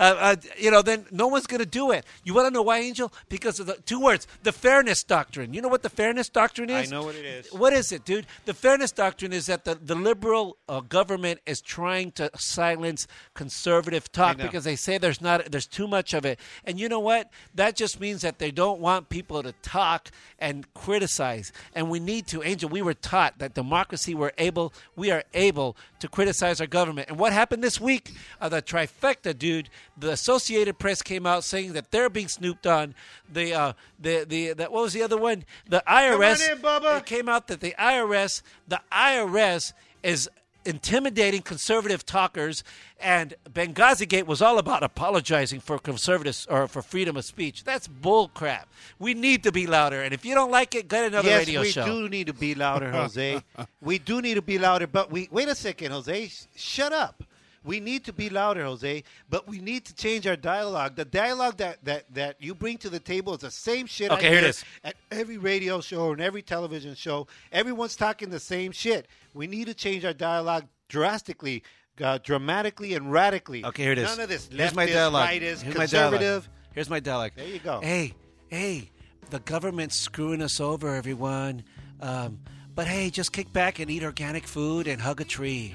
[0.00, 2.06] Uh, uh, you know, then no one's going to do it.
[2.24, 3.12] You want to know why, Angel?
[3.28, 5.52] Because of the two words, the fairness doctrine.
[5.52, 6.90] You know what the fairness doctrine is?
[6.90, 7.52] I know what it is.
[7.52, 8.26] What is it, dude?
[8.46, 14.10] The fairness doctrine is that the, the liberal uh, government is trying to silence conservative
[14.10, 16.40] talk because they say there's not there's too much of it.
[16.64, 17.30] And you know what?
[17.54, 21.52] That just means that they don't want people to talk and criticize.
[21.74, 22.70] And we need to, Angel.
[22.70, 27.10] We were taught that democracy we're able we are able to criticize our government.
[27.10, 28.12] And what happened this week?
[28.40, 29.68] Uh, the trifecta, dude.
[30.00, 32.94] The Associated Press came out saying that they're being snooped on.
[33.32, 35.44] The uh, the the that what was the other one?
[35.68, 36.50] The IRS.
[36.50, 36.96] in.
[36.96, 39.72] It came out that the IRS, the IRS
[40.02, 40.28] is
[40.64, 42.62] intimidating conservative talkers,
[43.00, 47.64] and Benghazi Gate was all about apologizing for conservatives or for freedom of speech.
[47.64, 48.68] That's bull crap.
[48.98, 51.60] We need to be louder, and if you don't like it, get another yes, radio
[51.62, 51.84] we show.
[51.84, 53.42] do need to be louder, Jose.
[53.80, 56.30] we do need to be louder, but we wait a second, Jose.
[56.54, 57.22] Shut up.
[57.62, 60.96] We need to be louder, Jose, but we need to change our dialogue.
[60.96, 64.10] The dialogue that, that, that you bring to the table is the same shit.
[64.10, 64.64] Okay, I here it hear.
[64.84, 69.08] At every radio show and every television show, everyone's talking the same shit.
[69.34, 71.62] We need to change our dialogue drastically,
[72.02, 73.64] uh, dramatically, and radically.
[73.64, 74.04] Okay, here it is.
[74.10, 75.28] None of this Here's my dialogue.
[75.28, 76.12] rightist, Here's my dialogue.
[76.12, 76.48] conservative.
[76.72, 77.32] Here's my dialogue.
[77.36, 77.80] There you go.
[77.82, 78.14] Hey,
[78.48, 78.90] hey,
[79.28, 81.64] the government's screwing us over, everyone.
[82.00, 82.40] Um,
[82.74, 85.74] but hey, just kick back and eat organic food and hug a tree.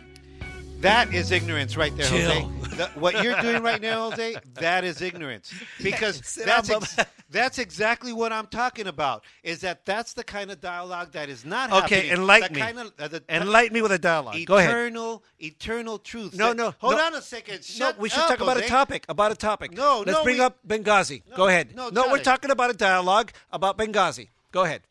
[0.81, 2.29] That is ignorance right there, Chill.
[2.41, 2.75] Jose.
[2.75, 5.51] The- what you're doing right now, Jose, that is ignorance.
[5.81, 6.95] Because Sit that's ex-
[7.29, 9.23] that's exactly what I'm talking about.
[9.43, 12.11] Is that that's the kind of dialogue that is not Okay, happening.
[12.11, 12.61] enlighten me.
[12.61, 14.35] Kind of, uh, the, Enlighten me with a dialogue.
[14.45, 14.69] Go ahead.
[14.69, 16.35] Eternal, eternal truth.
[16.35, 16.75] No, That- no.
[16.79, 17.05] Hold no.
[17.05, 17.61] on a second.
[17.79, 19.05] No, we should up, talk about a topic.
[19.09, 19.71] About a topic.
[19.71, 21.23] No, Let's no, bring we- up Benghazi.
[21.31, 21.73] No, Go ahead.
[21.75, 24.27] no, no, we're talking about a dialogue about Benghazi.
[24.51, 24.81] Go ahead.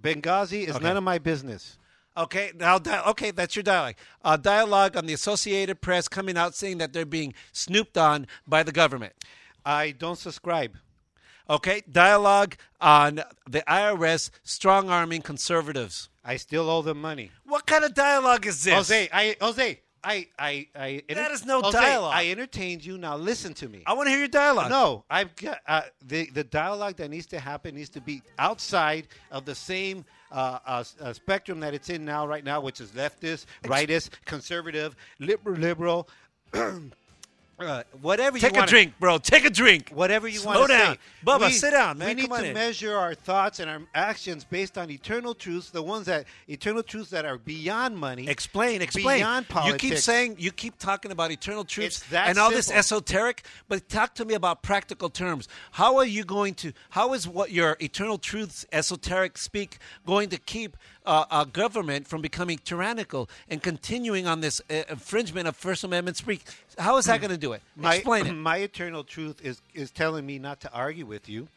[0.00, 0.84] Benghazi is Okay.
[0.84, 1.76] none of my business.
[2.18, 3.94] Okay, now, di- okay, that's your dialogue.
[4.24, 8.64] Uh, dialogue on the Associated Press coming out saying that they're being snooped on by
[8.64, 9.12] the government.
[9.64, 10.76] I don't subscribe.
[11.48, 16.08] Okay, dialogue on the IRS strong arming conservatives.
[16.24, 17.30] I still owe them money.
[17.44, 18.74] What kind of dialogue is this?
[18.74, 21.02] Jose, I, Jose, I, I, I.
[21.08, 22.14] That is no Jose, dialogue.
[22.14, 22.98] I entertained you.
[22.98, 23.82] Now listen to me.
[23.86, 24.70] I want to hear your dialogue.
[24.70, 29.08] No, I've got uh, the the dialogue that needs to happen needs to be outside
[29.30, 30.82] of the same uh,
[31.12, 36.08] spectrum that it's in now, right now, which is leftist, rightist, conservative, liberal, liberal.
[37.58, 38.54] Uh, whatever you want.
[38.54, 39.18] Take a drink, bro.
[39.18, 39.90] Take a drink.
[39.92, 40.94] Whatever you want to down.
[40.94, 41.00] say.
[41.26, 42.08] Bubba, We- sit down, man.
[42.08, 42.54] We need Come to in.
[42.54, 47.10] measure our thoughts and our actions based on eternal truths, the ones that eternal truths
[47.10, 48.28] that are beyond money.
[48.28, 49.18] Explain, explain.
[49.18, 49.82] Beyond politics.
[49.82, 54.14] you keep saying, you keep talking about eternal truths and all this esoteric, but talk
[54.14, 55.48] to me about practical terms.
[55.72, 56.72] How are you going to?
[56.90, 60.76] How is what your eternal truths, esoteric speak, going to keep
[61.08, 66.18] uh, uh, government from becoming tyrannical and continuing on this uh, infringement of First Amendment
[66.18, 66.42] speech.
[66.78, 67.62] How is that going to do it?
[67.74, 68.32] My, Explain it.
[68.34, 71.48] My eternal truth is is telling me not to argue with you.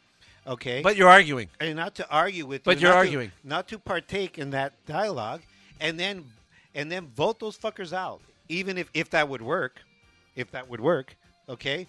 [0.48, 0.82] Okay.
[0.82, 1.50] But you're arguing.
[1.60, 2.84] and not to argue with But you.
[2.88, 3.32] you're not to- arguing.
[3.44, 5.42] not to partake in that dialogue,
[5.80, 6.24] and then
[6.74, 8.22] and then vote those fuckers out.
[8.48, 9.82] Even if if that would work,
[10.36, 11.16] if that would work,
[11.50, 11.86] okay.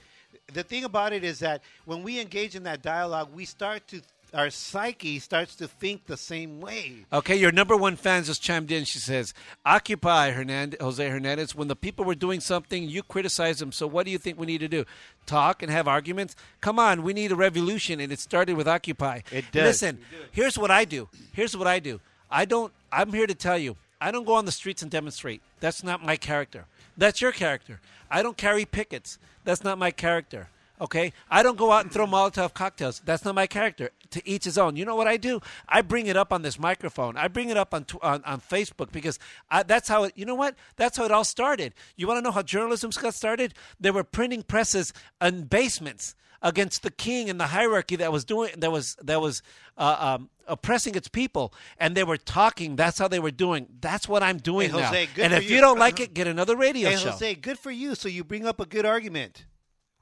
[0.52, 4.02] The thing about it is that when we engage in that dialogue, we start to
[4.34, 7.06] our psyche starts to think the same way.
[7.12, 8.84] Okay, your number one fan just chimed in.
[8.84, 9.34] She says,
[9.64, 11.54] "Occupy Hernandez, Jose Hernandez.
[11.54, 13.72] When the people were doing something, you criticize them.
[13.72, 14.84] So what do you think we need to do?
[15.26, 16.34] Talk and have arguments?
[16.60, 19.20] Come on, we need a revolution, and it started with Occupy.
[19.30, 19.64] It does.
[19.64, 19.98] Listen,
[20.30, 21.09] here's what I do.
[21.32, 22.00] Here's what I do.
[22.30, 22.72] I don't.
[22.90, 23.76] I'm here to tell you.
[24.00, 25.42] I don't go on the streets and demonstrate.
[25.60, 26.66] That's not my character.
[26.96, 27.80] That's your character.
[28.10, 29.18] I don't carry pickets.
[29.44, 30.48] That's not my character.
[30.82, 33.00] Okay, I don't go out and throw Molotov cocktails.
[33.04, 33.90] That's not my character.
[34.10, 34.74] To each his own.
[34.74, 35.40] You know what I do?
[35.68, 37.16] I bring it up on this microphone.
[37.16, 40.12] I bring it up on on, on Facebook because I, that's how it.
[40.16, 40.56] You know what?
[40.76, 41.72] That's how it all started.
[41.96, 43.54] You want to know how journalism got started?
[43.80, 48.50] There were printing presses in basements against the king and the hierarchy that was doing
[48.59, 49.40] that was that was
[49.78, 52.74] uh, um, oppressing its people, and they were talking.
[52.74, 53.68] That's how they were doing.
[53.80, 55.24] That's what I'm doing Hey, Jose, now.
[55.24, 55.54] And if you.
[55.56, 57.10] you don't like it, get another radio Hey, show.
[57.12, 57.94] Jose, good for you.
[57.94, 59.44] So you bring up a good argument.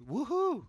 [0.09, 0.67] Woohoo!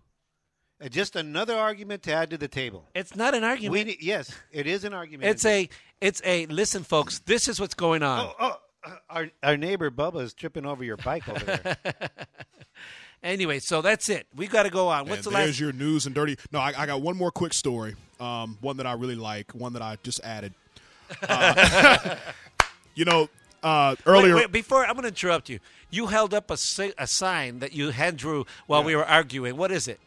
[0.82, 2.88] Uh, Just another argument to add to the table.
[2.94, 3.72] It's not an argument.
[3.72, 5.30] We need, yes, it is an argument.
[5.30, 5.68] It's a
[6.00, 7.20] it's a listen, folks.
[7.20, 8.26] This is what's going on.
[8.26, 11.76] Oh, oh, uh, our our neighbor Bubba is tripping over your bike over there.
[13.22, 14.26] Anyway, so that's it.
[14.34, 15.06] We got to go on.
[15.06, 15.60] What's and the there's last?
[15.60, 16.36] your news and dirty.
[16.50, 17.94] No, I, I got one more quick story.
[18.18, 19.52] Um, one that I really like.
[19.52, 20.54] One that I just added.
[21.28, 22.16] Uh,
[22.96, 23.28] you know,
[23.62, 24.34] uh, earlier.
[24.34, 25.60] Wait, wait, before I'm going to interrupt you.
[25.90, 29.56] You held up a, si- a sign that you hand drew while we were arguing.
[29.56, 30.00] What is it?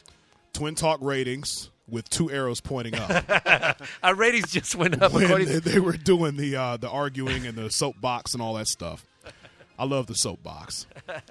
[0.53, 3.79] Twin Talk ratings with two arrows pointing up.
[4.03, 5.13] Our ratings just went up.
[5.13, 8.41] when according they, to, they were doing the uh, the arguing and the soapbox and
[8.41, 9.05] all that stuff.
[9.77, 10.87] I love the soapbox.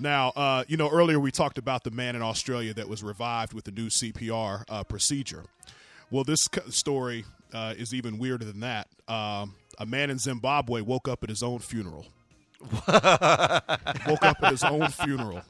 [0.00, 3.52] Now, uh, you know, earlier we talked about the man in Australia that was revived
[3.52, 5.42] with the new CPR uh, procedure.
[6.10, 8.86] Well, this story uh, is even weirder than that.
[9.08, 12.06] Um, a man in Zimbabwe woke up at his own funeral.
[12.88, 12.92] woke
[14.24, 15.42] up at his own funeral.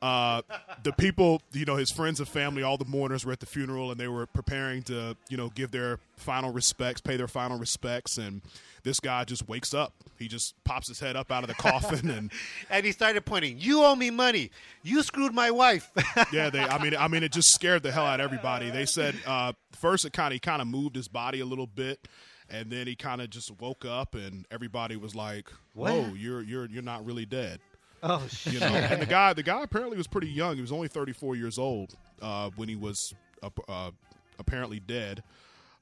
[0.00, 0.42] Uh,
[0.84, 3.90] the people, you know, his friends and family, all the mourners were at the funeral,
[3.90, 8.16] and they were preparing to, you know, give their final respects, pay their final respects,
[8.16, 8.40] and
[8.84, 9.92] this guy just wakes up.
[10.16, 12.30] He just pops his head up out of the coffin, and
[12.70, 13.58] and he started pointing.
[13.58, 14.50] You owe me money.
[14.84, 15.90] You screwed my wife.
[16.32, 16.60] yeah, they.
[16.60, 18.70] I mean, I mean, it just scared the hell out of everybody.
[18.70, 21.66] They said uh, first it kind of he kind of moved his body a little
[21.66, 22.06] bit,
[22.50, 26.16] and then he kind of just woke up, and everybody was like, "Whoa, What?
[26.18, 27.60] you're you're you're not really dead."
[28.02, 28.66] oh you know.
[28.66, 30.54] and the guy, the guy apparently was pretty young.
[30.54, 33.12] He was only 34 years old uh, when he was
[33.42, 33.90] uh, uh,
[34.38, 35.22] apparently dead.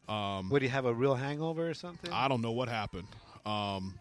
[0.08, 2.10] Would he have a real hangover or something?
[2.12, 3.08] I don't know what happened.
[3.44, 3.98] Um,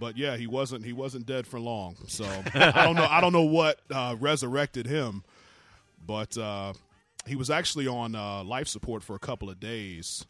[0.00, 1.96] but yeah, he wasn't he wasn't dead for long.
[2.08, 2.24] So
[2.54, 5.22] I don't know I don't know what uh, resurrected him,
[6.06, 6.72] but uh,
[7.26, 10.24] he was actually on uh, life support for a couple of days.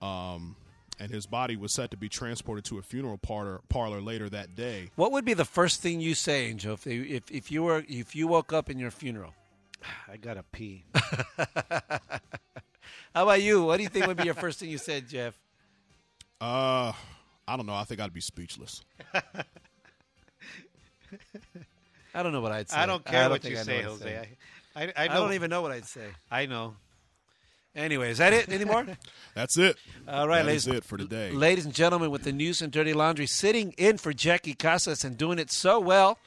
[0.00, 0.56] Um,
[1.02, 4.54] and his body was set to be transported to a funeral parlor, parlor later that
[4.54, 4.90] day.
[4.94, 7.84] what would be the first thing you say, Angel, if, you- if if you were
[7.88, 9.34] if you woke up in your funeral?
[10.12, 10.84] I gotta pee.
[13.14, 13.64] How about you?
[13.64, 15.34] What do you think would be your first thing you said, Jeff?
[16.40, 16.92] Uh,
[17.48, 17.74] I don't know.
[17.74, 18.84] I think I'd be speechless.
[22.14, 22.76] I don't know what I'd say.
[22.76, 24.28] I don't care what you I say, Jose.
[24.76, 26.06] I, I, I, I don't even know what I'd say.
[26.30, 26.74] I know.
[27.74, 28.86] Anyway, is that it anymore?
[29.34, 29.76] That's it.
[30.06, 31.30] All right, That ladies, is it for today.
[31.30, 35.16] ladies and gentlemen, with the news and dirty laundry, sitting in for Jackie Casas and
[35.16, 36.18] doing it so well,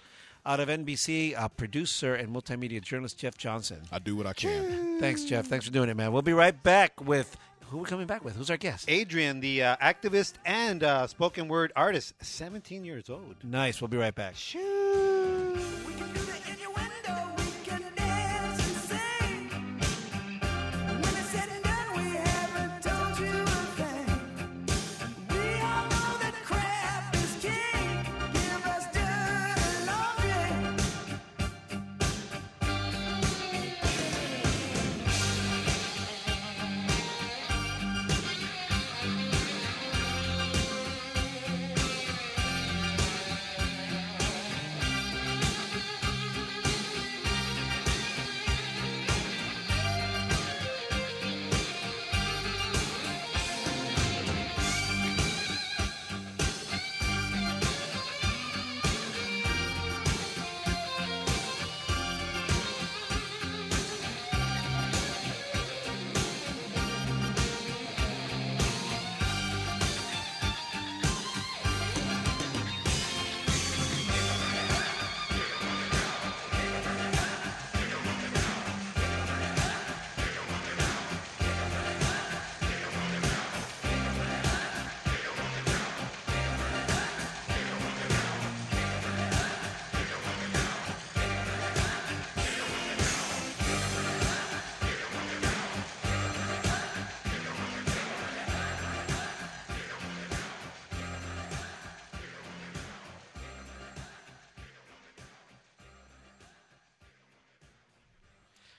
[0.43, 3.81] out of NBC, uh, producer and multimedia journalist Jeff Johnson.
[3.91, 4.99] I do what I can.
[4.99, 5.45] Thanks, Jeff.
[5.47, 6.11] Thanks for doing it, man.
[6.11, 7.35] We'll be right back with
[7.69, 8.35] who we're coming back with.
[8.35, 8.85] Who's our guest?
[8.87, 13.35] Adrian, the uh, activist and uh, spoken word artist, 17 years old.
[13.43, 13.81] Nice.
[13.81, 14.35] We'll be right back.
[14.35, 15.94] Thank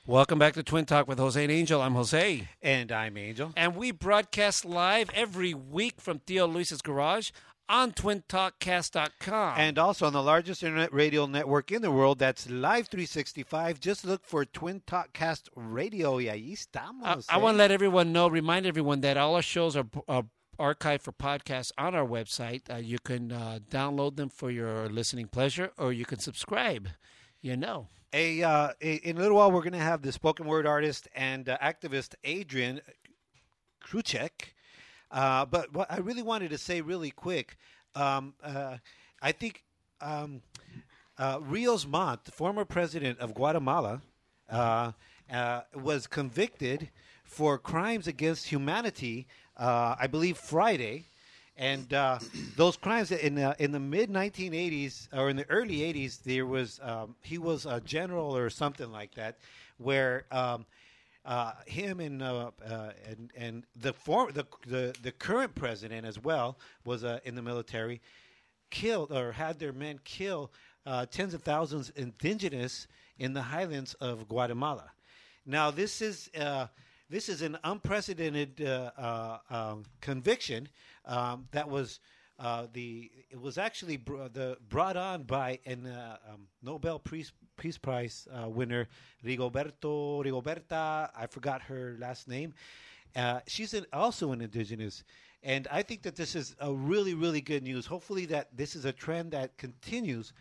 [0.09, 1.83] Welcome back to Twin Talk with Jose and Angel.
[1.83, 2.47] I'm Jose.
[2.63, 3.53] And I'm Angel.
[3.57, 7.31] And we broadcast live every week from Theo Luis's garage
[7.69, 9.55] on twintalkcast.com.
[9.59, 13.81] And also on the largest internet radio network in the world, that's Live 365.
[13.81, 16.19] Just look for Twin Talk Cast Radio.
[16.19, 17.27] Y ahí estamos.
[17.29, 17.43] I, I eh?
[17.43, 20.27] want to let everyone know, remind everyone that all our shows are, are
[20.57, 22.73] archived for podcasts on our website.
[22.73, 26.91] Uh, you can uh, download them for your listening pleasure, or you can subscribe.
[27.43, 27.89] You know.
[28.17, 31.07] A, uh, a, in a little while, we're going to have the spoken word artist
[31.15, 32.81] and uh, activist Adrian
[33.85, 34.55] Kruchek.
[35.11, 37.59] Uh, but what I really wanted to say, really quick,
[37.95, 38.79] um, uh,
[39.21, 39.65] I think
[40.01, 40.41] um,
[41.19, 44.01] uh, Rios Montt, former president of Guatemala,
[44.49, 44.93] uh,
[45.75, 46.89] was convicted
[47.23, 49.27] for crimes against humanity.
[49.59, 51.05] I believe Friday.
[51.59, 52.19] And uh,
[52.57, 56.79] those crimes in uh, in the mid 1980s or in the early 80s, there was
[56.83, 59.39] um, he was a general or something like that,
[59.79, 60.67] where um,
[61.27, 66.23] uh, him and uh, uh, and and the form the, the the current president as
[66.23, 68.03] well was uh, in the military,
[68.71, 70.53] killed or had their men kill
[70.85, 72.87] uh, tens of thousands indigenous
[73.19, 74.91] in the highlands of Guatemala.
[75.47, 76.67] Now this is uh,
[77.09, 78.61] this is an unprecedented
[79.51, 80.69] um, conviction
[81.07, 82.01] um, that was.
[82.39, 87.33] Uh, the it was actually br- the brought on by an uh, um, Nobel Peace
[87.57, 88.89] Peace Prize uh, winner
[89.25, 92.53] Rigoberto Rigoberta I forgot her last name.
[93.15, 95.03] Uh, she's an, also an indigenous,
[95.43, 97.87] and I think that this is a really really good news.
[97.87, 100.35] Hopefully that this is a trend that continues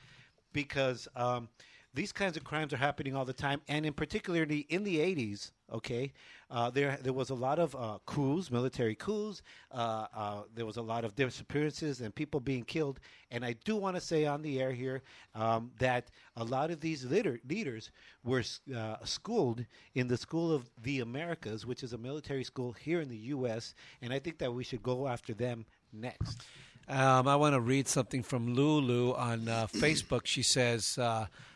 [0.51, 1.47] because um,
[1.93, 5.51] these kinds of crimes are happening all the time, and in particularly in the '80s.
[5.73, 6.13] Okay,
[6.51, 9.41] uh, there there was a lot of uh, coups, military coups.
[9.71, 12.99] Uh, uh, there was a lot of disappearances and people being killed.
[13.31, 15.01] And I do want to say on the air here
[15.33, 17.89] um, that a lot of these leader, leaders
[18.23, 18.43] were
[18.75, 19.65] uh, schooled
[19.95, 23.73] in the School of the Americas, which is a military school here in the U.S.
[24.03, 26.43] And I think that we should go after them next.
[26.87, 30.27] Um, I want to read something from Lulu on uh, Facebook.
[30.27, 30.99] She says,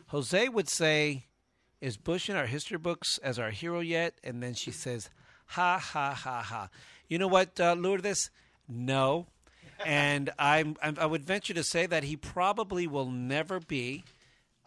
[0.07, 1.25] Jose would say,
[1.81, 4.15] Is Bush in our history books as our hero yet?
[4.23, 5.09] And then she says,
[5.47, 6.69] Ha, ha, ha, ha.
[7.07, 8.29] You know what, uh, Lourdes?
[8.67, 9.27] No.
[9.85, 14.03] And I'm, I'm, I would venture to say that he probably will never be.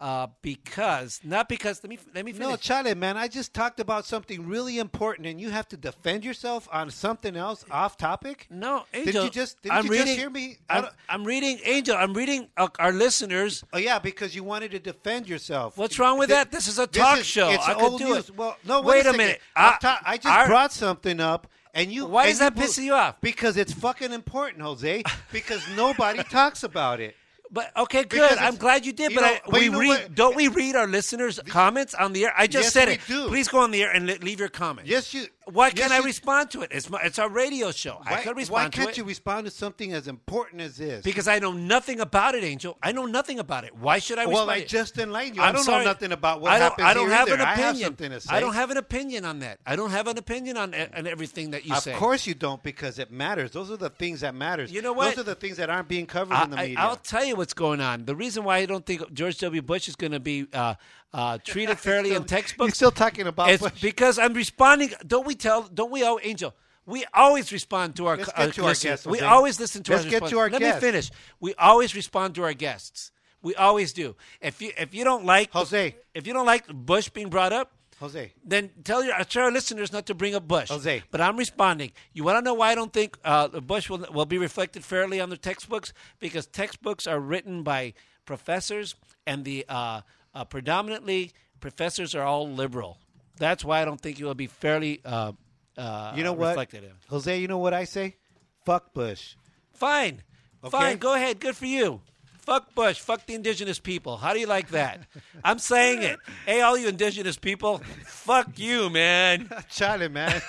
[0.03, 2.49] Uh, because not because let me let me finish.
[2.49, 6.25] No, Chale, man, I just talked about something really important, and you have to defend
[6.25, 8.49] yourself on something else off topic.
[8.51, 10.57] No, Did you just- didn't I'm you just reading, hear me?
[10.69, 11.95] I I'm, I'm reading Angel.
[11.97, 13.63] I'm reading uh, our listeners.
[13.73, 15.79] Oh yeah, because you wanted to defend yourself.
[15.79, 16.51] What's wrong with Th- that?
[16.51, 17.51] This is a talk is- show.
[17.51, 18.29] It's I could old do news.
[18.29, 18.37] it.
[18.37, 19.17] Well, no, Wait wait, a second.
[19.19, 19.41] minute.
[19.55, 22.07] I'm ta- I just our- brought something up, and you.
[22.07, 23.21] Why is that pissing you off?
[23.21, 25.05] Because it's fucking important, Jose.
[25.31, 27.15] Because nobody talks about it.
[27.53, 28.39] But okay, good.
[28.39, 29.13] I'm glad you did.
[29.13, 29.89] you but know- I, but we read.
[29.89, 30.15] what?
[30.15, 32.33] Don't we read our listeners' comments on the air?
[32.37, 33.01] I just Yes, said it.
[33.07, 33.29] do.
[33.29, 34.89] Please go on the air and leave your comment.
[34.89, 35.27] Yes, you.
[35.47, 36.71] Why can't I respond to it?
[36.73, 38.01] It's my, it's our radio show.
[38.05, 38.97] I Why, could why can't to it.
[38.99, 41.03] you respond to something as important as this?
[41.03, 42.77] because I know nothing about it, Angel.
[42.83, 43.77] I know nothing about it.
[43.77, 44.49] Why should I well.
[44.49, 44.69] I it?
[44.69, 45.43] just enlightened you.
[45.43, 45.85] I I'm don't sorry.
[45.85, 47.35] know nothing about what I don't, happens I don't have either.
[47.35, 47.87] an I have opinion.
[47.87, 48.35] something to say.
[48.35, 49.59] I don't have an opinion on that.
[49.67, 51.93] I don't have an opinion on, on everything that you of say.
[51.93, 53.51] Of course you don't, because it matters.
[53.51, 54.73] Those are the things that matters.
[54.73, 55.17] You know what?
[55.17, 56.77] Those are the things that aren't being covered I, in the media.
[56.79, 58.05] I'll tell you what's going on.
[58.05, 59.63] The reason why I don't think George W.
[59.63, 60.75] Bush is going to be uh,
[61.15, 62.69] uh, treated fairly in textbooks.
[62.69, 63.81] You're still talking about it's Bush.
[63.81, 64.91] because I'm responding.
[65.07, 65.63] Don't we tell?
[65.65, 66.55] Don't we, oh, Angel?
[66.85, 69.93] We always respond to our, Let's our get to our guests, We always listen to
[69.93, 70.83] Let's our get respons- to our Let guests.
[70.83, 71.11] me finish.
[71.39, 73.13] We always respond to our guests.
[73.41, 74.17] We always do.
[74.41, 75.97] If you if you don't like Jose.
[76.15, 78.33] if you don't like Bush being brought up, Jose.
[78.45, 80.69] then tell your tell our listeners not to bring up Bush.
[80.71, 81.03] Jose.
[81.11, 81.93] But I'm responding.
[82.13, 85.21] You want to know why I don't think uh, Bush will, will be reflected fairly
[85.21, 85.93] on the textbooks?
[86.21, 87.95] Because textbooks are written by
[88.25, 88.95] professors,
[89.27, 90.01] and the uh,
[90.35, 92.99] uh, predominantly professors are all liberal.
[93.39, 95.33] That's why I don't think he will be fairly uh,
[95.77, 96.85] uh, You know what, in.
[97.09, 97.41] Jose?
[97.41, 98.17] You know what I say?
[98.65, 99.37] Fuck Bush.
[99.73, 100.23] Fine.
[100.63, 100.71] Okay.
[100.71, 100.99] Fine.
[100.99, 101.41] Go ahead.
[101.41, 102.01] Good for you.
[102.39, 102.99] Fuck Bush.
[102.99, 104.17] Fuck the indigenous people.
[104.17, 105.01] How do you like that?
[105.45, 106.19] I'm saying it.
[106.45, 109.49] Hey, all you indigenous people, fuck you, man.
[109.71, 110.43] Charlie, man.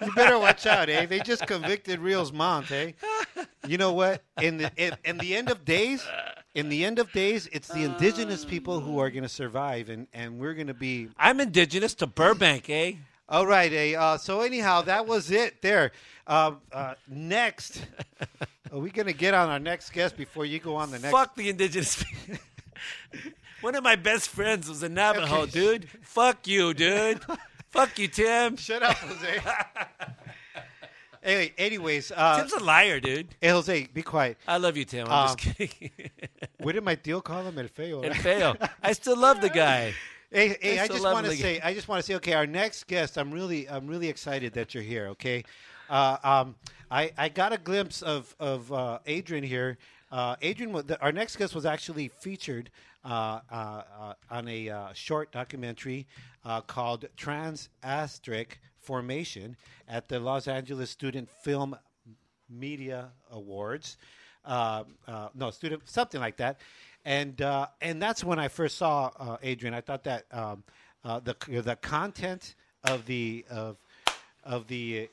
[0.00, 1.06] You better watch out, eh?
[1.06, 2.92] They just convicted Rios Montt, eh?
[3.66, 4.22] You know what?
[4.40, 6.04] In the in, in the end of days,
[6.54, 10.06] in the end of days, it's the indigenous people who are going to survive, and
[10.12, 11.08] and we're going to be.
[11.18, 12.94] I'm indigenous to Burbank, eh?
[13.28, 13.94] All right, eh?
[13.96, 15.62] Uh, so anyhow, that was it.
[15.62, 15.92] There.
[16.26, 17.84] Uh, uh, next,
[18.72, 21.12] are we going to get on our next guest before you go on the next?
[21.12, 22.38] Fuck the indigenous people.
[23.60, 25.50] One of my best friends was a Navajo, Okay.
[25.50, 25.88] dude.
[26.02, 27.20] Fuck you, dude.
[27.70, 28.56] Fuck you, Tim.
[28.56, 29.40] Shut up, Jose.
[31.22, 33.34] Anyway, anyways, uh, Tim's a liar, dude.
[33.40, 34.38] hey, Jose, be quiet.
[34.46, 35.06] I love you, Tim.
[35.08, 35.90] I'm Um, just kidding.
[36.58, 37.58] What did my deal call him?
[37.58, 38.02] El feo.
[38.02, 38.20] and right?
[38.20, 38.56] fail.
[38.82, 39.94] I still love the guy.
[40.32, 40.78] Hey, hey!
[40.78, 41.36] I just want to lovely.
[41.38, 43.18] say, I just want to say, okay, our next guest.
[43.18, 45.08] I'm really, I'm really excited that you're here.
[45.08, 45.42] Okay,
[45.88, 46.54] uh, um,
[46.88, 49.76] I, I got a glimpse of of uh, Adrian here.
[50.12, 52.70] Uh, Adrian, wa- the, our next guest was actually featured
[53.04, 56.06] uh, uh, uh, on a uh, short documentary
[56.44, 59.56] uh, called Trans Asterisk Formation
[59.88, 61.76] at the Los Angeles Student Film
[62.48, 63.96] Media Awards.
[64.44, 66.60] Uh, uh, no, student something like that,
[67.04, 69.74] and uh, and that's when I first saw uh, Adrian.
[69.74, 70.64] I thought that um,
[71.04, 72.54] uh, the the content
[72.84, 73.76] of the of
[74.44, 75.08] of the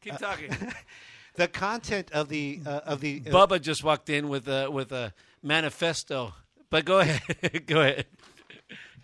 [0.00, 0.50] Keep talking.
[1.34, 4.92] the content of the uh, of the uh, Bubba just walked in with a with
[4.92, 5.12] a
[5.42, 6.34] manifesto.
[6.70, 8.06] But go ahead, go ahead,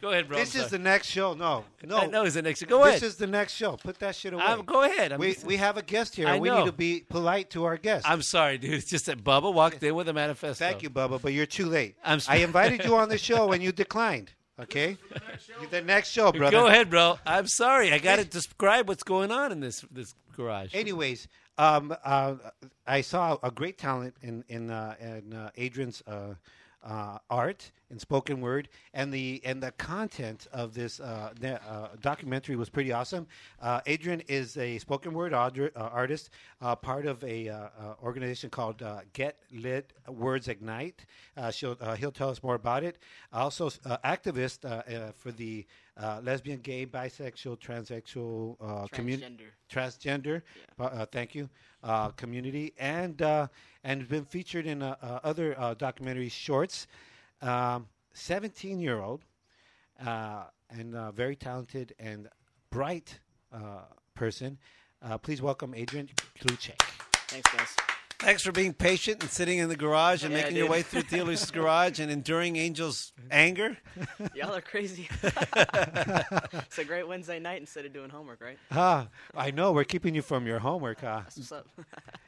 [0.01, 0.39] go ahead, bro.
[0.39, 1.35] This I'm is the next show.
[1.35, 2.07] No, no, no.
[2.07, 2.67] know it's the next.
[2.67, 2.95] Go ahead.
[2.95, 3.09] this ahead.
[3.11, 3.77] is the next show.
[3.77, 4.45] Put that shit away.
[4.45, 5.13] Um, go ahead.
[5.13, 6.29] I'm we just- we have a guest here.
[6.29, 6.61] I we know.
[6.61, 8.09] need to be polite to our guest.
[8.09, 8.75] I'm sorry, dude.
[8.75, 10.65] It's just that Bubba walked in with a manifesto.
[10.65, 11.97] Thank you, Bubba, but you're too late.
[12.05, 14.33] I'm I invited you on the show and you declined.
[14.59, 14.97] Okay,
[15.71, 16.51] the next show, brother.
[16.57, 17.19] Go ahead, bro.
[17.27, 17.93] I'm sorry.
[17.93, 20.75] I got to describe what's going on in this this garage.
[20.75, 21.29] Anyways,
[21.59, 22.37] um, uh,
[22.87, 26.35] I saw a great talent in in, uh, in uh, Adrian's uh,
[26.87, 32.57] uh, art and spoken word, and the and the content of this uh, uh, documentary
[32.57, 33.27] was pretty awesome.
[33.61, 36.31] Uh, Adrian is a spoken word uh, artist,
[36.61, 37.51] uh, part of a
[38.03, 38.83] organization called
[39.13, 41.05] Get Lit Words Ignite.
[41.51, 42.99] She'll he'll tell us more about it.
[43.33, 43.69] Also,
[44.05, 44.61] activist
[45.17, 45.67] for the
[45.99, 50.43] uh, lesbian, gay, bisexual, transsexual uh, community Transgender.
[50.79, 50.93] transgender.
[51.01, 51.49] Uh, thank you,
[51.83, 53.47] uh, community, and uh,
[53.85, 56.87] and been featured in uh, other uh, documentary shorts.
[58.13, 59.25] Seventeen-year-old
[60.05, 62.29] uh, and uh, very talented and
[62.71, 63.19] bright
[63.53, 63.83] uh,
[64.15, 64.59] person.
[65.03, 66.09] Uh, please welcome Adrian
[66.41, 66.81] Kluchek.
[67.29, 67.96] Thanks, guys.
[68.19, 71.03] Thanks for being patient and sitting in the garage and Yeah, making your way through
[71.03, 73.77] Theolus's garage and enduring Angel's anger.
[74.35, 75.09] Y'all are crazy.
[75.23, 78.59] it's a great Wednesday night instead of doing homework, right?
[78.73, 81.05] Ah, I know we're keeping you from your homework.
[81.05, 81.69] Uh, That's what's up.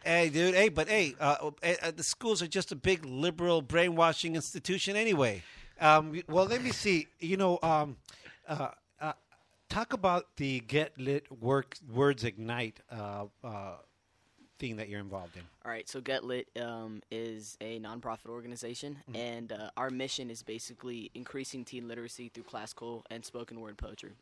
[0.05, 0.55] Hey, dude.
[0.55, 4.94] Hey, but hey, uh, uh, uh, the schools are just a big liberal brainwashing institution
[4.94, 5.43] anyway.
[5.81, 7.06] Um, well, let me see.
[7.19, 7.97] You know, um,
[8.47, 8.69] uh,
[9.01, 9.12] uh,
[9.69, 13.77] talk about the Get Lit Work Words Ignite uh, uh,
[14.59, 15.43] thing that you're involved in.
[15.65, 20.43] All right, so Get Lit um, is a nonprofit organization, and uh, our mission is
[20.43, 24.13] basically increasing teen literacy through classical and spoken word poetry.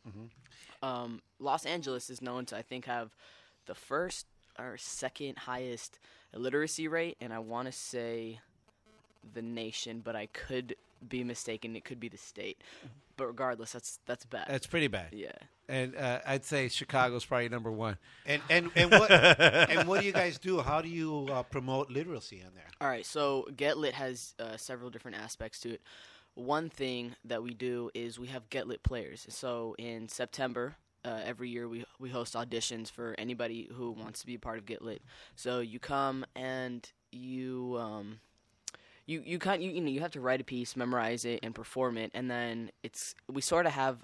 [0.81, 3.11] Um, Los Angeles is known to, I think, have
[3.65, 4.27] the first
[4.59, 5.99] or second highest
[6.33, 8.39] literacy rate, and I want to say
[9.33, 10.75] the nation, but I could
[11.07, 11.75] be mistaken.
[11.75, 12.61] It could be the state,
[13.17, 14.47] but regardless, that's that's bad.
[14.47, 15.07] That's pretty bad.
[15.11, 15.31] yeah.
[15.69, 17.97] And uh, I'd say Chicago's probably number one.
[18.25, 20.59] And and and what and what do you guys do?
[20.61, 22.67] How do you uh, promote literacy in there?
[22.79, 25.81] All right, so Get Lit has uh, several different aspects to it.
[26.35, 29.25] One thing that we do is we have Get Lit players.
[29.29, 34.25] So in September, uh, every year we we host auditions for anybody who wants to
[34.25, 35.01] be a part of Get Lit.
[35.35, 38.19] So you come and you um,
[39.07, 41.55] you you kind you, you know you have to write a piece, memorize it, and
[41.55, 43.97] perform it, and then it's we sort of have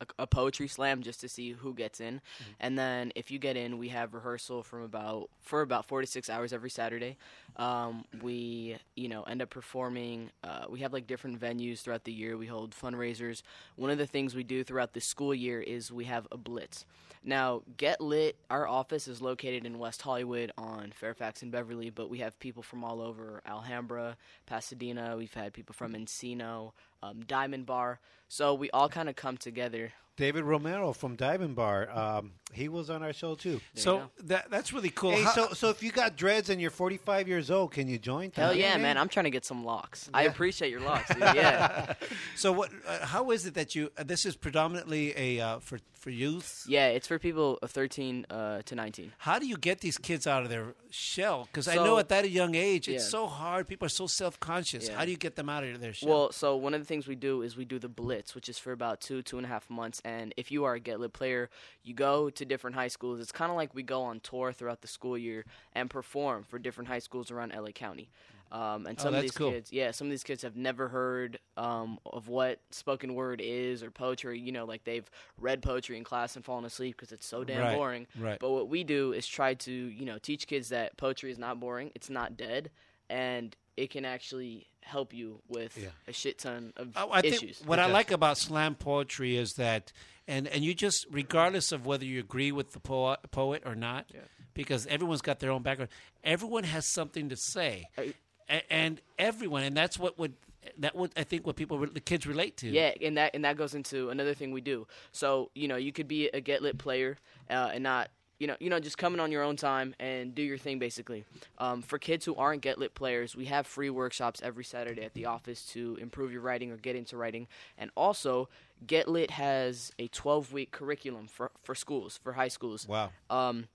[0.00, 2.20] a, a poetry slam just to see who gets in,
[2.60, 6.06] and then if you get in, we have rehearsal from about for about four to
[6.06, 7.16] six hours every Saturday.
[7.56, 10.30] Um, we you know end up performing.
[10.42, 12.36] Uh, we have like different venues throughout the year.
[12.36, 13.42] We hold fundraisers.
[13.76, 16.84] One of the things we do throughout the school year is we have a blitz.
[17.24, 22.10] Now, Get Lit, our office is located in West Hollywood on Fairfax and Beverly, but
[22.10, 24.16] we have people from all over Alhambra,
[24.46, 25.16] Pasadena.
[25.16, 26.72] We've had people from Encino,
[27.02, 28.00] um, Diamond Bar.
[28.28, 29.92] So we all kind of come together.
[30.22, 31.90] David Romero from Diamond Bar.
[31.90, 33.60] Um, he was on our show too.
[33.74, 35.10] So that that's really cool.
[35.10, 37.98] Hey, How- so so if you got dreads and you're 45 years old, can you
[37.98, 38.30] join?
[38.34, 38.96] Hell yeah, man!
[38.98, 40.08] I'm trying to get some locks.
[40.14, 41.22] I appreciate your locks, dude.
[41.34, 41.94] Yeah,
[42.36, 42.70] so what?
[42.86, 43.90] Uh, how is it that you?
[43.98, 46.64] Uh, this is predominantly a uh, for for youth.
[46.68, 46.88] yeah.
[46.88, 49.12] It's for people of 13 uh, to 19.
[49.18, 51.44] How do you get these kids out of their shell?
[51.46, 53.10] Because I So- know at that young age, it's Yeah.
[53.10, 53.68] so hard.
[53.68, 54.88] People are so self conscious.
[54.88, 54.96] Yeah.
[54.96, 56.08] How do you get them out of their shell?
[56.10, 58.58] Well, so one of the things we do is we do the blitz, which is
[58.58, 60.00] for about two, two and a half months.
[60.12, 61.48] And if you are a Get Lit player,
[61.82, 63.20] you go to different high schools.
[63.20, 65.44] It's kind of like we go on tour throughout the school year
[65.74, 68.08] and perform for different high schools around LA County.
[68.50, 69.50] Um, and Oh, some of these cool.
[69.50, 73.82] kids, yeah, some of these kids have never heard um, of what spoken word is
[73.82, 74.38] or poetry.
[74.38, 75.08] You know, like they've
[75.40, 78.06] read poetry in class and fallen asleep because it's so damn Right, boring.
[78.20, 78.38] right.
[78.38, 81.60] But what we do is try to, you know, teach kids that poetry is not
[81.60, 81.92] boring.
[81.94, 82.70] It's not dead,
[83.08, 85.88] and it can actually help you with Yeah.
[86.06, 87.58] a shit ton of Oh, I issues.
[87.58, 89.92] think what I like about slam poetry is that,
[90.28, 94.10] and and you just regardless of whether you agree with the poet poet or not,
[94.54, 95.90] because everyone's got their own background.
[96.24, 98.14] Everyone has something to say, I-
[98.48, 100.34] A- and everyone, and that's what would
[100.78, 102.68] that would I think what people re- the kids relate to.
[102.68, 104.86] Yeah, and that and that goes into another thing we do.
[105.12, 107.18] So you know, you could be a get lit player
[107.50, 108.10] uh, and not.
[108.42, 111.24] You know, you know, just coming on your own time and do your thing, basically.
[111.58, 115.14] Um, for kids who aren't get lit players, we have free workshops every Saturday at
[115.14, 117.46] the office to improve your writing or get into writing.
[117.78, 118.48] And also,
[118.84, 122.88] Get Lit has a 12 week curriculum for, for schools, for high schools.
[122.88, 123.10] Wow.
[123.30, 123.68] Um,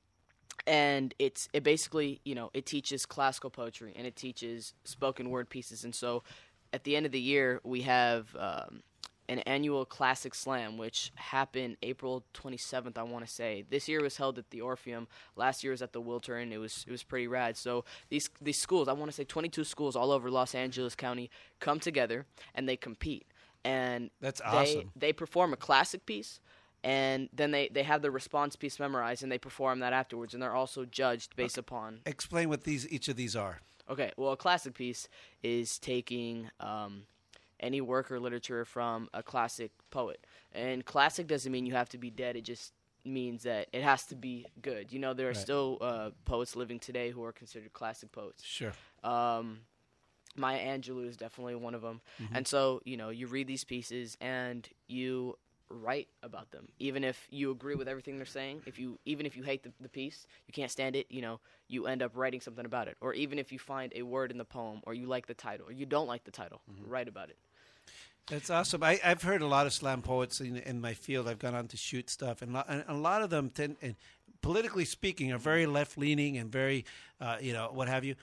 [0.66, 5.50] and it's it basically you know it teaches classical poetry and it teaches spoken word
[5.50, 6.24] pieces and so
[6.74, 8.82] at the end of the year we have um,
[9.30, 13.66] an annual classic slam which happened april 27th i want to say.
[13.70, 15.08] This year was held at the orpheum.
[15.36, 17.58] Last year was at the wiltern it was it was pretty rad.
[17.58, 21.30] So these these schools i want to say 22 schools all over los angeles county
[21.60, 22.26] come together
[22.56, 23.26] and they compete.
[23.66, 24.92] And That's awesome.
[24.96, 26.40] they they perform a classic piece
[26.84, 30.42] and then they, they have the response piece memorized and they perform that afterwards and
[30.42, 33.60] they're also judged based upon Explain what these each of these are.
[33.90, 35.10] okay well a classic piece
[35.44, 37.04] is taking um,
[37.60, 41.98] any work or literature from a classic poet and classic doesn't mean you have to
[41.98, 42.74] be dead it just
[43.06, 45.38] means that it has to be good you know there are Right.
[45.38, 48.74] still uh, poets living today who are considered classic poets Sure.
[49.04, 49.60] um,
[50.36, 52.00] Maya Angelou is definitely one of them.
[52.22, 52.28] Mhm.
[52.36, 55.36] And so, you know, you read these pieces and you
[55.70, 56.68] write about them.
[56.78, 59.72] Even if you agree with everything they're saying, if you even if you hate the,
[59.82, 62.98] the piece, you can't stand it, you know, you end up writing something about it.
[63.02, 65.68] Or even if you find a word in the poem or you like the title
[65.68, 67.38] or you don't like the title, write about it.
[68.30, 68.84] That's awesome.
[68.84, 71.28] I, I've heard a lot of slam poets in, in my field.
[71.28, 73.96] I've gone on to shoot stuff, and, lo- and a lot of them, tend, and
[74.42, 76.86] politically speaking, are very left leaning and very,
[77.22, 78.16] uh, you know, what have you.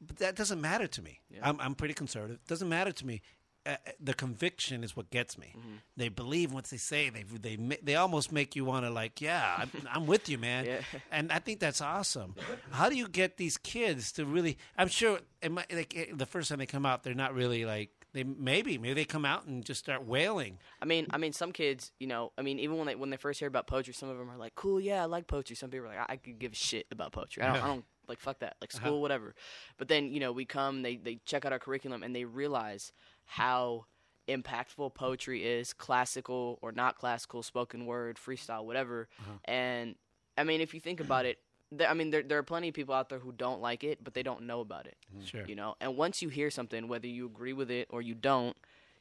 [0.00, 1.20] But that doesn't matter to me.
[1.42, 2.38] I'm, I'm pretty conservative.
[2.44, 3.22] It doesn't matter to me.
[3.66, 5.54] Uh, the conviction is what gets me.
[5.96, 7.08] They believe what they say.
[7.08, 10.66] They they they almost make you want to like, yeah, I'm, I'm with you, man.
[10.66, 10.80] Yeah.
[11.10, 12.34] And I think that's awesome.
[12.72, 14.58] How do you get these kids to really?
[14.76, 15.20] I'm sure
[15.50, 18.78] might, like eh, the first time they come out, they're not really like they maybe
[18.78, 20.58] maybe they come out and just start wailing.
[20.80, 23.18] I mean, I mean, some kids, you know, I mean, even when they when they
[23.18, 25.68] first hear about poetry, some of them are like, "Cool, yeah, I like poetry." Some
[25.68, 27.42] people are like, "I, I could give a shit about poetry.
[27.42, 28.98] I don't, I don't like fuck that, like school, Uh-huh.
[29.00, 29.34] whatever."
[29.76, 32.92] But then, you know, we come, they they check out our curriculum, and they realize
[33.26, 33.86] how
[34.28, 39.08] impactful poetry is, classical or not classical, spoken word, freestyle, whatever.
[39.44, 39.96] And
[40.38, 41.38] I mean, if you think about it.
[41.76, 44.02] There, I mean, there, there are plenty of people out there who don't like it,
[44.02, 44.96] but they don't know about it.
[45.24, 45.44] Sure.
[45.46, 48.56] You know, and once you hear something, whether you agree with it or you don't,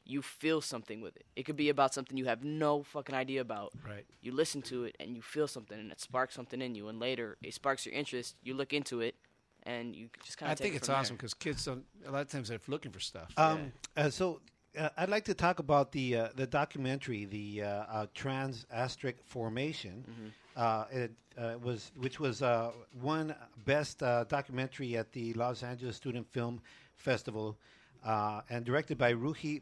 [0.05, 1.25] you feel something with it.
[1.35, 3.73] It could be about something you have no fucking idea about.
[3.87, 4.05] Right.
[4.21, 6.89] You listen to it and you feel something, and it sparks something in you.
[6.89, 8.35] And later, it sparks your interest.
[8.43, 9.15] You look into it,
[9.63, 10.51] and you just kind of.
[10.51, 10.59] I of.
[10.59, 11.85] think it's awesome because kids don't.
[12.05, 13.31] A lot of times they're looking for stuff.
[13.37, 14.41] Um, uh, so
[14.77, 19.17] uh, I'd like to talk about the uh, the documentary, the uh, uh, Trans Asterisk
[19.25, 20.33] Formation.
[20.55, 22.71] Uh, it uh, was which was uh,
[23.01, 23.33] one
[23.65, 26.61] best uh, documentary at the Los Angeles Student Film
[26.95, 27.57] Festival,
[28.05, 29.61] uh, and directed by Ruhi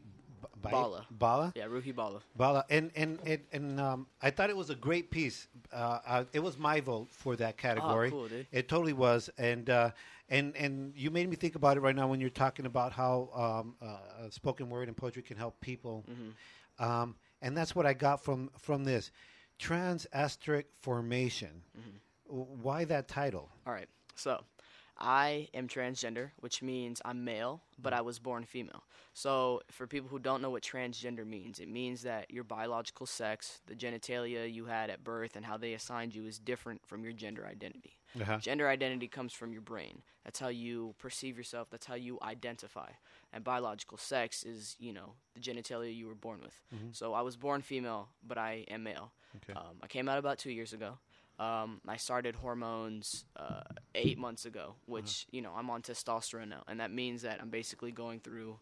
[0.70, 1.06] Bala.
[1.10, 1.52] Bala.
[1.56, 2.20] Yeah, Ruhi Bala.
[2.36, 5.48] Bala, and and and, and um, I thought it was a great piece.
[5.72, 8.08] Uh, uh, it was my vote for that category.
[8.08, 8.46] Oh, cool, dude.
[8.52, 9.90] It totally was, and uh,
[10.28, 13.30] and and you made me think about it right now when you're talking about how
[13.34, 13.76] um,
[14.30, 16.84] spoken word and poetry can help people, Mm-hmm.
[16.84, 19.10] um, and that's what I got from from this
[19.62, 21.62] trans asterisk formation.
[22.26, 23.48] W- Why that title?
[23.66, 23.88] All right.
[24.16, 24.42] So,
[24.98, 28.82] I am transgender, which means I'm male, but I was born female.
[29.14, 33.60] So, for people who don't know what transgender means, it means that your biological sex,
[33.66, 37.12] the genitalia you had at birth, and how they assigned you is different from your
[37.12, 37.98] gender identity.
[38.20, 38.38] Uh-huh.
[38.38, 40.02] Gender identity comes from your brain.
[40.24, 42.90] That's how you perceive yourself, that's how you identify.
[43.32, 46.60] And biological sex is, you know, the genitalia you were born with.
[46.74, 46.94] Mhm.
[46.94, 49.12] So, I was born female, but I am male.
[49.36, 49.52] Okay.
[49.58, 50.98] Um, I came out about two years ago.
[51.38, 53.62] Um, I started hormones uh,
[53.94, 57.48] eight months ago, which you know I'm on testosterone now, and that means that I'm
[57.50, 58.58] basically going through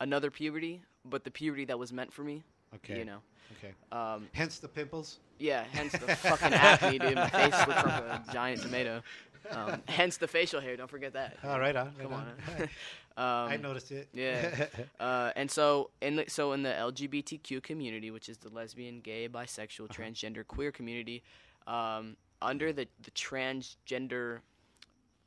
[0.00, 2.42] another puberty, but the puberty that was meant for me.
[2.76, 2.98] Okay.
[2.98, 3.18] You know.
[3.58, 3.72] Okay.
[3.92, 5.18] Um, Hence the pimples.
[5.38, 5.64] yeah.
[5.70, 7.14] Hence the fucking acne, dude.
[7.14, 9.02] My face looks like a giant tomato.
[9.50, 10.76] Um, hence the facial hair.
[10.76, 11.36] Don't forget that.
[11.44, 12.26] All right on, right Come on.
[12.58, 12.68] on.
[13.16, 14.08] Um, I noticed it.
[14.12, 14.66] Yeah.
[15.00, 19.28] uh, and so in the, so in the LGBTQ community, which is the lesbian, gay,
[19.28, 20.02] bisexual, Uh-huh.
[20.02, 21.22] transgender, queer community,
[21.66, 24.40] um, under the the transgender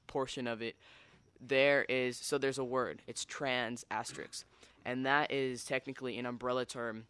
[0.07, 0.75] portion of it,
[1.39, 3.01] there is so there's a word.
[3.07, 4.45] It's trans asterisk,
[4.85, 7.05] and that is technically an umbrella term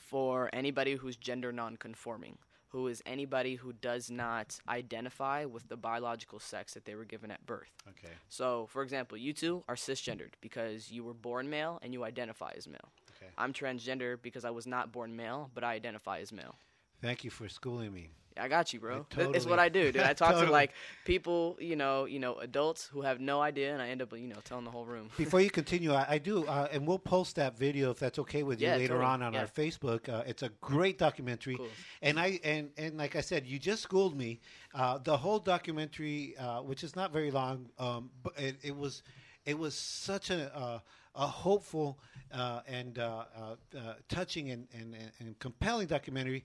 [0.00, 2.38] for anybody who's gender non-conforming,
[2.74, 7.30] who is anybody who does not identify with the biological sex that they were given
[7.30, 7.70] at birth.
[7.88, 8.12] Okay.
[8.28, 12.50] So, for example, you two are cisgendered because you were born male and you identify
[12.56, 12.90] as male.
[13.16, 13.30] Okay.
[13.38, 16.56] I'm transgender because I was not born male, but I identify as male.
[17.00, 18.10] Thank you for schooling me.
[18.36, 19.06] I got you, bro.
[19.10, 20.02] Th- It's what I do, dude.
[20.02, 20.46] I talk Totally.
[20.46, 20.72] to like
[21.04, 24.26] people, you know, you know, adults who have no idea, and I end up, you
[24.26, 25.08] know, telling the whole room.
[25.16, 28.42] Before you continue, I, I do, uh, and we'll post that video if that's okay
[28.42, 29.04] with you Yeah, later totally.
[29.06, 29.40] on on Yeah.
[29.42, 30.08] our Facebook.
[30.08, 31.68] Uh, it's a great documentary, Cool.
[32.02, 34.40] and I and and like I said, you just schooled me.
[34.74, 39.02] Uh, the whole documentary, uh, which is not very long, um, but it, it was
[39.44, 40.78] it was such a uh,
[41.14, 42.00] a hopeful
[42.32, 46.44] uh, and uh, uh, uh, touching and, and, and compelling documentary.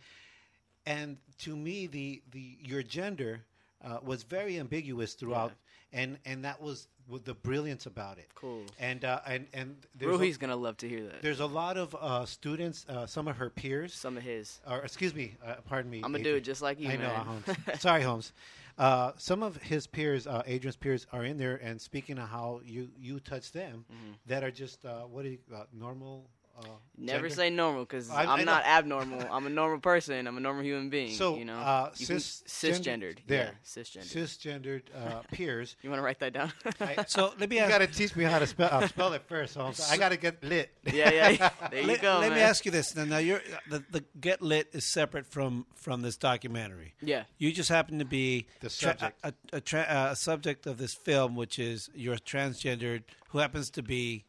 [0.85, 3.41] And to me, the the your gender
[3.83, 5.53] uh, was very ambiguous throughout,
[5.93, 6.87] and and that was
[7.25, 8.27] the brilliance about it.
[8.35, 8.63] Cool.
[8.79, 11.21] And uh, and and Ruhi's a, gonna love to hear that.
[11.21, 14.59] there's a lot of uh, students, uh, some of her peers, Some of his.
[14.67, 15.97] or excuse me, uh, pardon me.
[15.97, 16.33] I'm gonna Adrian.
[16.35, 17.25] do it just like you, I know, man.
[17.25, 17.45] Holmes.
[17.81, 18.31] Sorry, Holmes.
[18.77, 22.61] Uh, some of his peers, uh, Adrian's peers, are in there and speaking of how
[22.65, 24.11] you you touch them, Mm-hmm.
[24.27, 25.39] that are just uh, what do you
[25.73, 26.29] normal.
[26.59, 26.67] Uh,
[27.01, 27.35] Never gender?
[27.35, 28.43] say normal because I- I'm, I know.
[28.43, 29.25] not abnormal.
[29.31, 30.27] I'm a normal person.
[30.27, 31.11] I'm a normal human being.
[31.13, 33.19] So, you know, uh, You can- cis- cisgendered.
[33.25, 34.03] There, Yeah, cisgendered.
[34.13, 35.77] cisgendered uh, peers.
[35.81, 36.51] you want to write that down?
[36.81, 37.71] I- So let me you ask.
[37.71, 39.79] got to teach me how to spell, uh, spell it first, Holmes.
[39.89, 40.71] I got to get lit.
[40.83, 41.49] yeah, yeah, yeah.
[41.71, 42.37] There you let, go, let man.
[42.37, 42.93] me ask you this.
[42.95, 46.95] Now, now you're the, the Get Lit is separate from from this documentary.
[47.01, 47.23] Yeah.
[47.37, 49.19] You just happen to be The tra- subject.
[49.23, 53.69] a, a, tra- uh, a subject of this film, which is you're transgendered, who happens
[53.71, 54.25] to be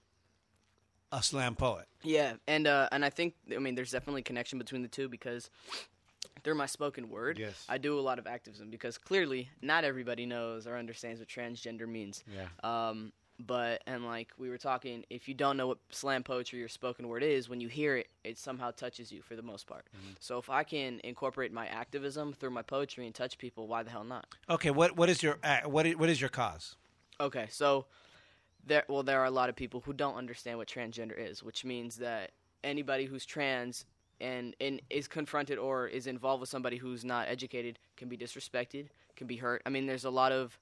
[1.12, 1.86] a slam poet.
[2.02, 5.08] Yeah, and uh, and I think I mean there's definitely a connection between the two
[5.08, 5.50] because
[6.42, 7.64] through my spoken word, Yes.
[7.68, 11.86] I do a lot of activism because clearly not everybody knows or understands what transgender
[11.86, 12.24] means.
[12.32, 12.46] Yeah.
[12.62, 16.68] Um, but and like we were talking, if you don't know what slam poetry or
[16.68, 19.86] spoken word is, when you hear it, it somehow touches you for the most part.
[20.18, 23.90] So if I can incorporate my activism through my poetry and touch people, why the
[23.90, 24.26] hell not?
[24.48, 26.76] Okay, what what is your uh, what is, what is your cause?
[27.18, 27.86] Okay, so
[28.66, 31.64] there well there are a lot of people who don't understand what transgender is, which
[31.64, 32.32] means that
[32.62, 33.86] anybody who's trans
[34.20, 38.88] and, and is confronted or is involved with somebody who's not educated can be disrespected,
[39.16, 39.62] can be hurt.
[39.64, 40.58] I mean, there's a lot of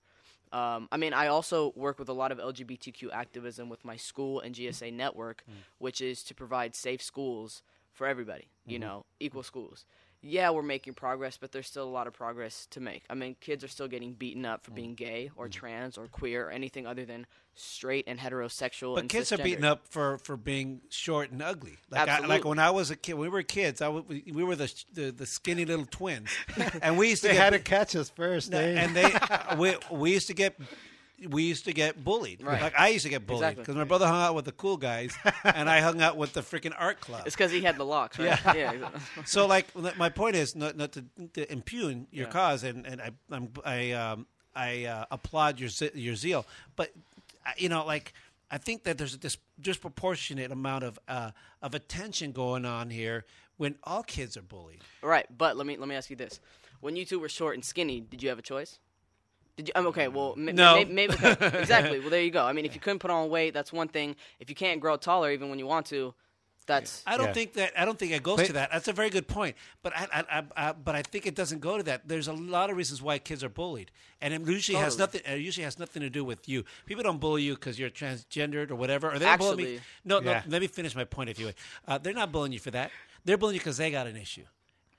[0.51, 4.41] um, I mean, I also work with a lot of LGBTQ activism with my school
[4.41, 5.45] and GSA network,
[5.79, 7.63] which is to provide safe schools
[7.93, 9.85] for everybody, you know, equal schools.
[10.21, 13.05] Yeah, we're making progress, but there's still a lot of progress to make.
[13.09, 16.49] I mean, kids are still getting beaten up for being gay or trans or queer
[16.49, 17.25] or anything other than
[17.55, 18.95] straight and heterosexual.
[18.95, 21.77] But and kids are beaten up for, for being short and ugly.
[21.89, 24.25] Like I, like when I was a kid, when we were kids, I w- we,
[24.33, 26.31] we were the, the the skinny little twins,
[26.83, 28.51] and we used to They get had to catch us first.
[28.51, 28.75] No, eh?
[28.77, 29.13] and they
[29.57, 30.59] we, we used to get
[31.29, 32.43] we used to get bullied.
[32.43, 32.61] Right.
[32.61, 33.63] Like I used to get bullied Exactly.
[33.63, 36.41] because my brother hung out with the cool guys, and I hung out with the
[36.43, 37.23] freaking art club.
[37.27, 38.39] It's because he had the locks, right?
[38.55, 38.73] Yeah.
[38.73, 38.89] yeah.
[39.25, 39.67] so like
[39.97, 41.05] my point is not not to,
[41.35, 42.33] to impugn your Yeah.
[42.33, 46.47] cause, and and I I'm, I um, I uh, applaud your your zeal,
[46.77, 46.93] but
[47.47, 48.13] uh, you know like.
[48.51, 53.27] I think that there's a dis- disproportionate amount of uh, of attention going on here
[53.59, 54.81] when all kids are bullied.
[55.03, 56.41] Right, but let me let me ask you this:
[56.81, 58.79] When you two were short and skinny, did you have a choice?
[59.59, 59.73] Did you?
[59.75, 60.77] Um, okay, well, m- No.
[60.77, 61.99] Maybe, maybe okay, exactly.
[62.01, 62.45] Well, there you go.
[62.47, 64.15] I mean, if you couldn't put on weight, that's one thing.
[64.41, 66.15] If you can't grow taller even when you want to,
[66.67, 67.33] that's I don't Yeah.
[67.33, 67.73] think that.
[67.77, 68.71] I don't think it goes But- to that.
[68.71, 69.57] That's a very good point.
[69.83, 72.07] But I, I, I, I, but I think it doesn't go to that.
[72.07, 73.91] There's a lot of reasons why kids are bullied,
[74.21, 75.23] and it usually has nothing.
[75.27, 76.65] It usually has nothing to do with you.
[76.87, 79.11] People don't bully you because you're transgendered or whatever.
[79.13, 79.63] Or they don't bully me.
[79.77, 80.41] Actually- No, no.
[80.47, 81.31] Let me finish my point.
[81.31, 81.55] If you would,
[81.89, 82.93] uh, they're not bullying you for that.
[83.25, 84.45] They're bullying you because they got an issue.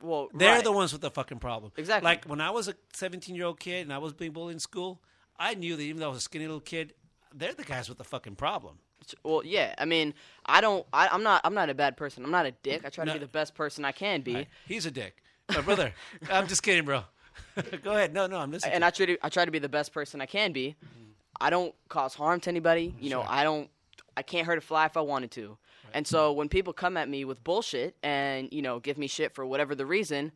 [0.02, 0.64] Well, They're right.
[0.64, 1.72] the ones with the fucking problem.
[1.78, 2.06] Exactly.
[2.06, 4.60] Like when I was a 17 year old kid and I was being bullied in
[4.60, 5.02] school,
[5.38, 6.94] I knew that even though I was a skinny little kid,
[7.34, 8.80] they're the guys with the fucking problem.
[9.24, 9.74] Well, yeah.
[9.78, 10.14] I mean,
[10.46, 10.86] I don't.
[10.94, 11.42] I, I'm not.
[11.44, 12.24] I'm not a bad person.
[12.24, 12.84] I'm not a dick.
[12.86, 13.14] I try No.
[13.14, 14.48] to be the best person I can be.
[14.68, 15.24] He's a dick.
[15.50, 15.94] My brother.
[16.32, 17.04] I'm just kidding, bro.
[17.84, 18.14] Go ahead.
[18.14, 18.74] No, no, I'm listening.
[18.76, 20.76] and I try to I try to be the best person I can be.
[20.86, 21.04] Mm-hmm.
[21.42, 22.94] I don't cause harm to anybody.
[23.00, 23.70] You know, I don't.
[24.18, 25.58] I can't hurt a fly if I wanted to.
[25.94, 29.34] And so when people come at me with bullshit and you know give me shit
[29.34, 30.32] for whatever the reason,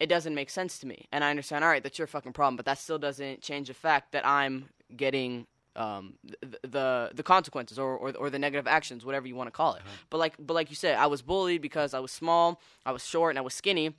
[0.00, 1.06] it doesn't make sense to me.
[1.12, 1.64] And I understand.
[1.64, 4.68] All right, that's your fucking problem, but that still doesn't change the fact that I'm
[4.96, 5.46] getting.
[5.76, 9.52] Um, the, the the consequences or, or or the negative actions, whatever you want to
[9.52, 9.82] call it.
[10.10, 13.06] But like but like you said, I was bullied because I was small, I was
[13.06, 13.94] short, and I was skinny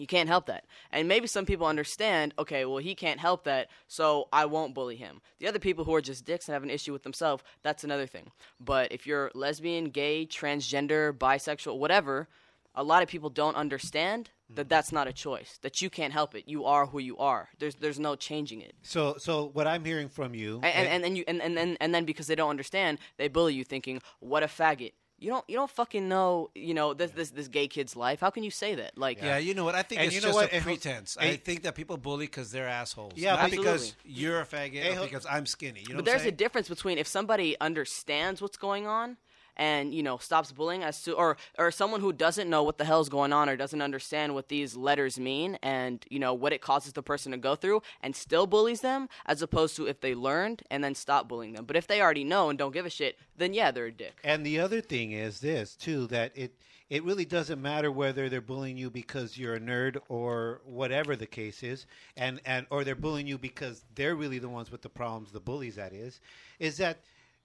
[0.00, 0.64] you can't help that.
[0.90, 4.96] And maybe some people understand, okay, well, he can't help that, so I won't bully
[4.96, 5.20] him.
[5.38, 8.06] The other people who are just dicks and have an issue with themselves, that's another
[8.06, 8.30] thing.
[8.58, 12.28] But if you're lesbian, gay, transgender, bisexual, whatever,
[12.74, 14.68] a lot of people don't understand that mm-hmm.
[14.68, 16.44] that's not a choice, that you can't help it.
[16.46, 17.50] You are who you are.
[17.58, 18.74] There's, there's no changing it.
[18.82, 21.76] so so what I'm hearing from you, And, and, and, then you, and, and, and,
[21.80, 24.92] and then because they don't understand, they bully you thinking, what a faggot.
[25.20, 28.20] You don't, you don't fucking know, you know, this, this, this gay kid's life.
[28.20, 28.96] How can you say that?
[28.96, 29.74] Like, Yeah, you know what?
[29.74, 30.52] I think And it's you know just what?
[30.52, 31.16] a pretense.
[31.20, 33.12] and- I think that people bully because they're assholes.
[33.16, 33.72] Yeah, not absolutely.
[33.72, 35.80] because you're a faggot Hey, or because I'm skinny.
[35.80, 39.18] You know but what I'm there's a difference between if somebody understands what's going on
[39.60, 42.84] and you know stops bullying as to or or someone who doesn't know what the
[42.84, 46.62] hell's going on or doesn't understand what these letters mean and you know what it
[46.62, 50.14] causes the person to go through and still bullies them as opposed to if they
[50.14, 51.66] learned and then stop bullying them.
[51.66, 54.18] But if they already know and don't give a shit then yeah they're a dick.
[54.24, 56.54] And the other thing is this too that it
[56.88, 61.26] it really doesn't matter whether they're bullying you because you're a nerd or whatever the
[61.26, 64.88] case is, and and or they're bullying you because they're really the ones with the
[64.88, 66.20] problems, the bullies that is,
[66.58, 66.98] is that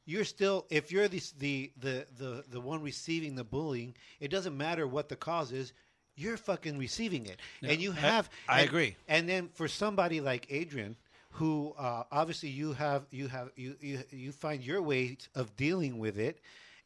[0.05, 4.55] you're still if you're the the the the, the one receiving the bullying, it doesn't
[4.57, 5.73] matter what the cause is.
[6.17, 8.29] You're fucking receiving it, Yeah, and you I- have.
[8.47, 8.95] I and- agree.
[9.07, 10.95] And then for somebody like Adrian,
[11.31, 15.99] who uh, obviously you have you have you, you you find your way of dealing
[15.99, 16.39] with it,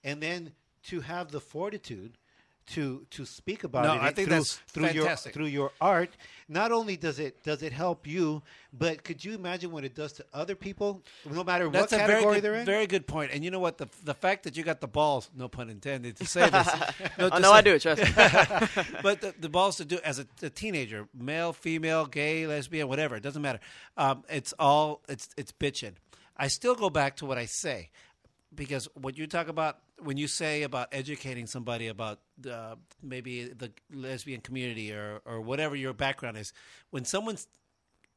[0.03, 0.51] and then
[0.83, 2.17] to have the fortitude
[2.69, 5.33] to to speak about No, it I think through, that's through fantastic.
[5.35, 6.09] your through your art.
[6.47, 8.41] Not only does it does it help you,
[8.73, 12.05] but could you imagine what it does to other people, no matter That's what a
[12.05, 12.65] very category good, they're in?
[12.65, 13.31] very good point.
[13.33, 13.77] And you know what?
[13.77, 16.69] The the fact that you got the balls, no pun intended, to say this.
[17.19, 18.93] Oh, to no, I say- do, trust me.
[19.03, 23.15] but the, the balls to do as a, a teenager, male, female, gay, lesbian, whatever,
[23.15, 23.59] it doesn't matter.
[23.97, 25.93] Um, it's all it's it's bitching.
[26.37, 27.89] I still go back to what I say
[28.55, 32.19] because what you talk about when you say about educating somebody about
[32.49, 36.53] uh, maybe the lesbian community or or whatever your background is,
[36.89, 37.37] when someone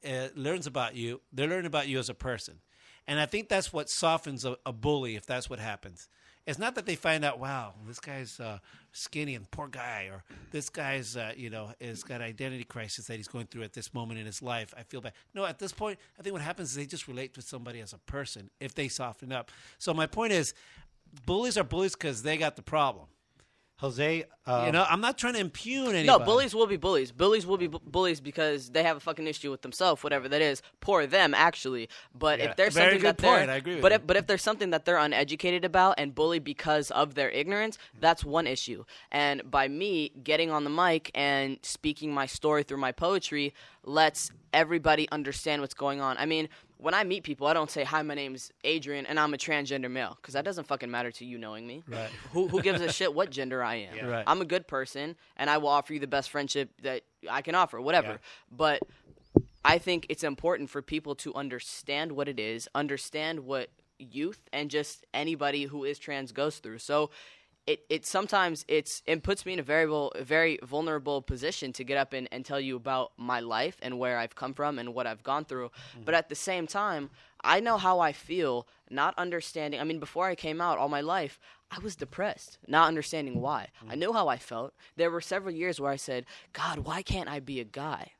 [0.07, 2.61] uh, learns about you, they're learning about you as a person,
[3.07, 6.09] and I think that's what softens a, a bully if that's what happens.
[6.45, 8.59] It's not that they find out, wow, this guy's uh,
[8.91, 13.17] skinny and poor guy, or this guy's, uh, you know, has got identity crisis that
[13.17, 14.75] he's going through at this moment in his life.
[14.77, 15.13] I feel bad.
[15.35, 17.93] No, at this point, I think what happens is they just relate to somebody as
[17.93, 19.53] a person if they soften up.
[19.79, 20.53] So my point is,
[21.27, 23.07] bullies are bullies because they got the problem.
[23.79, 26.07] Jose, uh, you know, I'm not trying to impugn anybody.
[26.07, 27.11] No, bullies will be bullies.
[27.11, 30.41] Bullies will be bu- bullies because they have a fucking issue with themselves, whatever that
[30.41, 30.63] is.
[30.79, 31.89] Poor them, actually.
[32.15, 32.51] But Yeah.
[32.51, 33.51] if there's Very something good that they're, point.
[33.51, 33.97] I agree with but you.
[33.97, 37.77] if but if there's something that they're uneducated about and bully because of their ignorance,
[37.99, 38.85] that's one issue.
[39.11, 43.53] And by me getting on the mic and speaking my story through my poetry,
[43.83, 46.17] lets everybody understand what's going on.
[46.19, 46.49] I mean.
[46.83, 49.89] When I meet people, I don't say, "Hi, my name's Adrian, and I'm a transgender
[49.89, 51.85] male," because that doesn't fucking matter to you knowing me.
[51.87, 52.11] Right.
[52.33, 53.97] Who, who gives a shit what gender I am?
[53.97, 54.07] Yeah.
[54.07, 54.25] Right.
[54.27, 57.55] I'm a good person, and I will offer you the best friendship that I can
[57.55, 58.09] offer, whatever.
[58.09, 58.17] Yeah.
[58.51, 58.83] But
[59.65, 64.69] I think it's important for people to understand what it is, understand what youth and
[64.69, 66.79] just anybody who is trans goes through.
[66.79, 67.11] So
[67.67, 71.85] it, it sometimes it's it puts me in a very vul- very vulnerable position to
[71.85, 74.95] get up and, and tell you about my life and where I've come from and
[74.95, 75.69] what I've gone through.
[75.69, 76.03] Mm-hmm.
[76.05, 77.11] But at the same time,
[77.45, 79.81] I know how I feel, not understanding.
[79.81, 81.39] I mean, before I came out all my life,
[81.71, 83.69] I was depressed, not understanding why.
[83.79, 83.93] Mm-hmm.
[83.93, 84.75] I knew how I felt.
[84.97, 88.13] There were several years where I said, God, why can't I be a guy?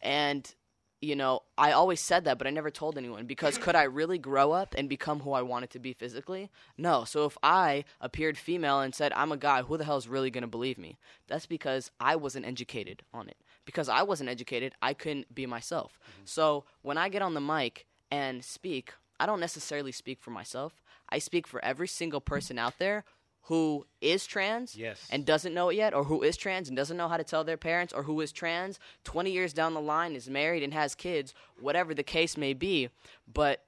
[0.00, 0.54] And
[1.00, 4.18] you know, I always said that, but I never told anyone because could I really
[4.18, 6.50] grow up and become who I wanted to be physically?
[6.76, 7.04] No.
[7.04, 10.30] So if I appeared female and said I'm a guy, who the hell is really
[10.30, 10.98] going to believe me?
[11.28, 13.36] That's because I wasn't educated on it.
[13.64, 15.98] Because I wasn't educated, I couldn't be myself.
[16.02, 16.22] Mm-hmm.
[16.24, 20.82] So when I get on the mic and speak, I don't necessarily speak for myself.
[21.10, 23.04] I speak for every single person out there
[23.42, 25.06] who is trans Yes.
[25.10, 27.44] and doesn't know it yet, or who is trans and doesn't know how to tell
[27.44, 30.94] their parents, or who is trans 20 years down the line, is married and has
[30.94, 32.90] kids, whatever the case may be.
[33.32, 33.64] But,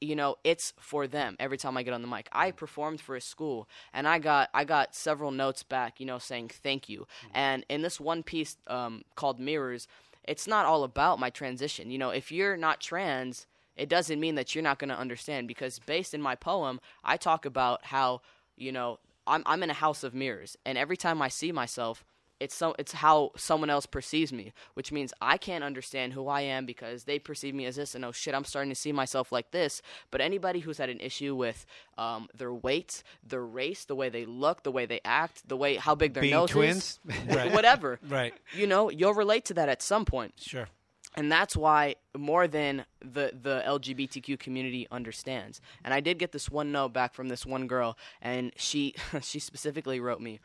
[0.00, 2.28] you know, it's for them every time I get on the mic.
[2.32, 6.18] I performed for a school and I got I got several notes back, you know,
[6.18, 7.06] saying thank you.
[7.32, 9.86] And in this one piece um, called Mirrors,
[10.26, 11.90] it's not all about my transition.
[11.90, 13.46] You know, if you're not trans,
[13.76, 17.16] it doesn't mean that you're not going to understand because based in my poem, I
[17.16, 18.20] talk about how,
[18.56, 22.04] you know, I'm I'm in a house of mirrors and every time I see myself,
[22.40, 26.42] it's so it's how someone else perceives me, which means I can't understand who I
[26.42, 29.30] am because they perceive me as this and oh shit, I'm starting to see myself
[29.32, 29.80] like this.
[30.10, 31.64] But anybody who's had an issue with
[31.96, 35.76] um, their weight, their race, the way they look, the way they act, the way
[35.76, 36.98] how big their Being nose twins?
[37.08, 37.52] is, Right.
[37.52, 38.34] whatever, Right.
[38.54, 40.68] you know, you'll relate to that at some point Sure.
[41.14, 45.60] And that's why more than the the LGBTQ community understands.
[45.84, 49.38] And I did get this one note back from this one girl, and she she
[49.38, 50.40] specifically wrote me.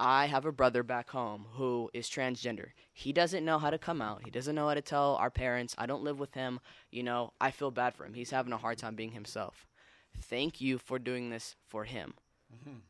[0.00, 2.68] I have a brother back home who is transgender.
[2.92, 4.22] He doesn't know how to come out.
[4.24, 5.74] He doesn't know how to tell our parents.
[5.76, 6.60] I don't live with him.
[6.92, 8.14] You know, I feel bad for him.
[8.14, 9.66] He's having a hard time being himself.
[10.16, 12.14] Thank you for doing this for him.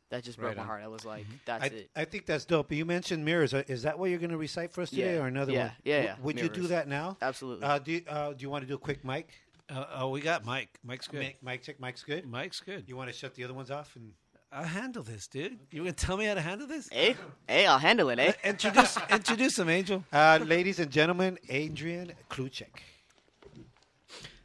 [0.09, 0.81] That just broke Right my heart.
[0.83, 1.89] I was like, that's I, it.
[1.95, 2.71] I think that's dope.
[2.71, 3.53] You mentioned mirrors.
[3.53, 5.21] Uh, Is that what you're going to recite for us today, Yeah.
[5.21, 5.63] or another Yeah.
[5.63, 5.71] one?
[5.83, 6.25] Yeah, W- yeah.
[6.25, 7.17] Would you do that now?
[7.21, 7.65] Absolutely.
[7.65, 9.29] Uh, do you, uh, Do you want to do a quick mic?
[9.69, 10.79] Uh, oh, we got Mike.
[10.83, 11.19] Mike's good.
[11.19, 11.79] Mic, mic check.
[11.79, 12.25] Mic's good.
[12.25, 12.89] Mike's good.
[12.89, 13.95] You want to shut the other ones off?
[13.95, 14.13] And
[14.51, 15.59] I'll handle this, dude.
[15.69, 16.89] You gonna tell me how to handle this?
[16.91, 17.15] Hey,
[17.47, 18.33] hey, I'll handle it, eh?
[18.43, 20.03] Introduce, introduce him, Angel.
[20.11, 22.77] uh, ladies and gentlemen, Adrian Kluchek.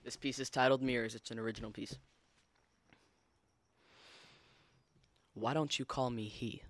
[0.05, 1.15] This piece is titled Mirrors.
[1.15, 1.97] It's an original piece.
[5.35, 6.63] Why don't you call me he?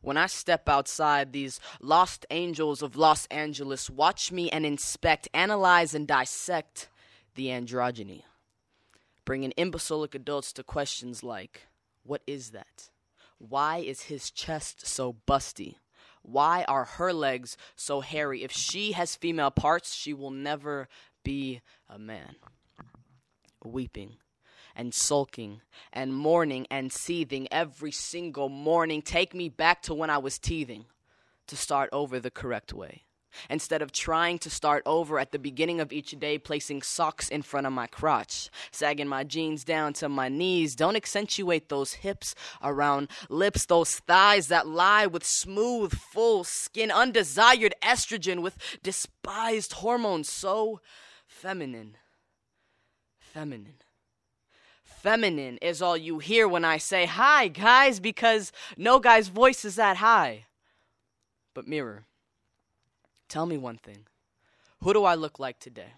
[0.00, 5.94] When I step outside, these lost angels of Los Angeles watch me and inspect, analyze,
[5.94, 6.88] and dissect
[7.34, 8.22] the androgyny,
[9.24, 11.62] bringing imbecilic adults to questions like
[12.04, 12.90] what is that?
[13.38, 15.76] Why is his chest so busty?
[16.22, 18.42] Why are her legs so hairy?
[18.42, 20.88] If she has female parts, she will never
[21.22, 22.36] be a man.
[23.64, 24.16] Weeping
[24.78, 25.60] and sulking
[25.92, 30.86] and mourning and seething every single morning take me back to when I was teething
[31.48, 33.02] to start over the correct way.
[33.50, 37.42] Instead of trying to start over at the beginning of each day, placing socks in
[37.42, 42.34] front of my crotch, sagging my jeans down to my knees, don't accentuate those hips
[42.62, 50.28] around lips, those thighs that lie with smooth, full skin, undesired estrogen with despised hormones
[50.28, 50.80] so
[51.26, 51.96] feminine.
[53.18, 53.74] Feminine.
[55.08, 59.76] Feminine is all you hear when I say hi, guys, because no guy's voice is
[59.76, 60.44] that high.
[61.54, 62.04] But, Mirror,
[63.26, 64.04] tell me one thing.
[64.82, 65.94] Who do I look like today?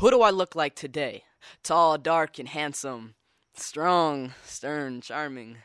[0.00, 1.24] Who do I look like today?
[1.62, 3.14] Tall, dark, and handsome.
[3.54, 5.56] Strong, stern, charming.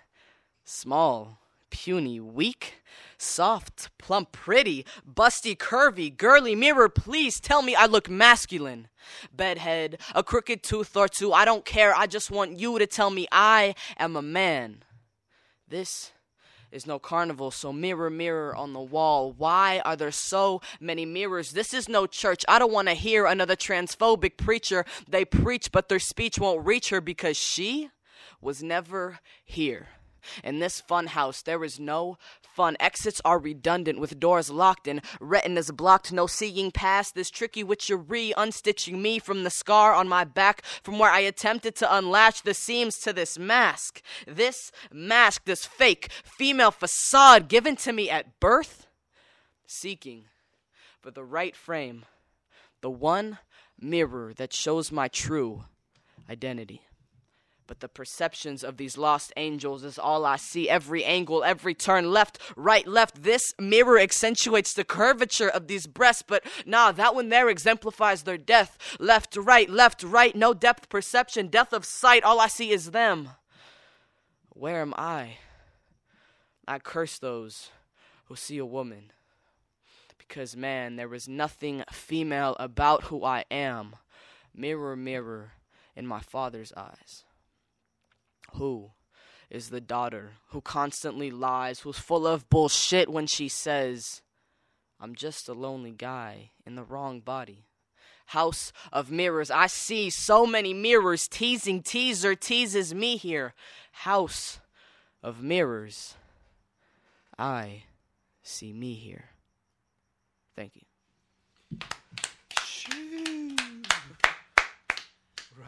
[0.64, 1.40] Small,
[1.72, 2.76] puny, weak.
[3.18, 4.86] Soft, plump, pretty.
[5.08, 6.56] Busty, curvy, girly.
[6.56, 8.90] Mirror, please tell me I look masculine.
[9.36, 11.34] Bedhead, a crooked tooth or two.
[11.34, 11.96] I don't care.
[11.96, 14.84] I just want you to tell me I am a man.
[15.68, 16.12] This
[16.72, 19.34] is no carnival, so mirror, mirror on the wall.
[19.34, 21.52] Why are there so many mirrors?
[21.52, 22.46] This is no church.
[22.48, 24.86] I don't want to hear another transphobic preacher.
[25.08, 27.90] They preach, but their speech won't reach her because she
[28.40, 29.90] was never here.
[30.44, 32.78] In this fun house, there is no fun.
[32.80, 36.12] Exits are redundant with doors locked and retinas blocked.
[36.12, 41.00] No seeing past this tricky witchery, unstitching me from the scar on my back from
[41.00, 44.02] where I attempted to unlatch the seams to this mask.
[44.28, 48.88] This mask, this fake female facade given to me at birth,
[49.66, 50.26] seeking
[51.00, 52.06] for the right frame,
[52.82, 53.40] the one
[53.80, 55.64] mirror that shows my true
[56.30, 56.82] identity.
[57.72, 60.68] But the perceptions of these lost angels is all I see.
[60.68, 63.24] Every angle, every turn, left, right, left.
[63.24, 68.38] This mirror accentuates the curvature of these breasts, but nah, that one there exemplifies their
[68.38, 68.78] death.
[69.00, 72.26] Left, right, left, right, no depth perception, death of sight.
[72.26, 73.30] All I see is them.
[74.50, 75.38] Where am I?
[76.68, 77.70] I curse those
[78.26, 79.14] who see a woman.
[80.18, 83.96] Because, man, there is nothing female about who I am.
[84.54, 85.54] Mirror, mirror
[85.96, 87.24] in my father's eyes.
[88.56, 88.92] Who
[89.50, 94.22] is the daughter who constantly lies, who's full of bullshit when she says,
[95.00, 97.66] I'm just a lonely guy in the wrong body?
[98.28, 99.52] House of mirrors.
[99.52, 101.28] I see so many mirrors.
[101.28, 103.54] Teasing teaser teases me here.
[103.92, 104.62] House
[105.22, 106.16] of mirrors.
[107.38, 107.84] I
[108.42, 109.32] see me here.
[110.56, 110.84] Thank you.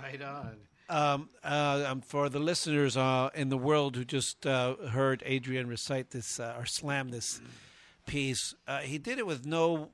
[0.02, 0.58] Right on.
[0.90, 5.68] Um, uh, um, for the listeners uh, in the world who just uh, heard Adrian
[5.68, 7.40] recite this uh, or slam this
[8.06, 9.90] piece, uh, he did it with no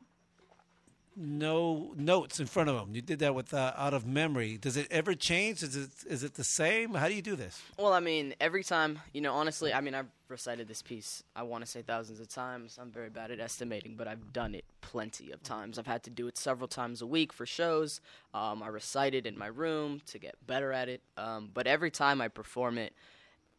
[1.15, 2.95] no notes in front of them.
[2.95, 4.57] You did that with uh, out of memory.
[4.57, 5.63] Does it ever change?
[5.63, 6.93] Is it is it the same?
[6.93, 7.61] How do you do this?
[7.77, 11.43] Well, I mean, every time, you know, honestly, I mean, I've recited this piece, I
[11.43, 12.77] want to say thousands of times.
[12.79, 15.79] I'm very bad at estimating, but I've done it plenty of times.
[15.79, 17.99] I've had to do it several times a week for shows.
[18.33, 21.01] Um, I recite it in my room to get better at it.
[21.17, 22.93] Um, but every time I perform it,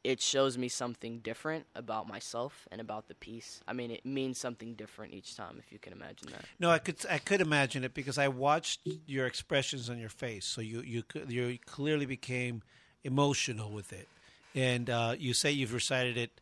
[0.02, 3.60] it shows me something different about myself and about the piece.
[3.68, 6.44] I mean, it means something different each time, if you can imagine that.
[6.58, 10.46] No, I could I could imagine it because I watched your expressions on your face.
[10.46, 12.62] So you you you clearly became
[13.04, 14.08] emotional with it,
[14.54, 16.40] and uh, you say you've recited it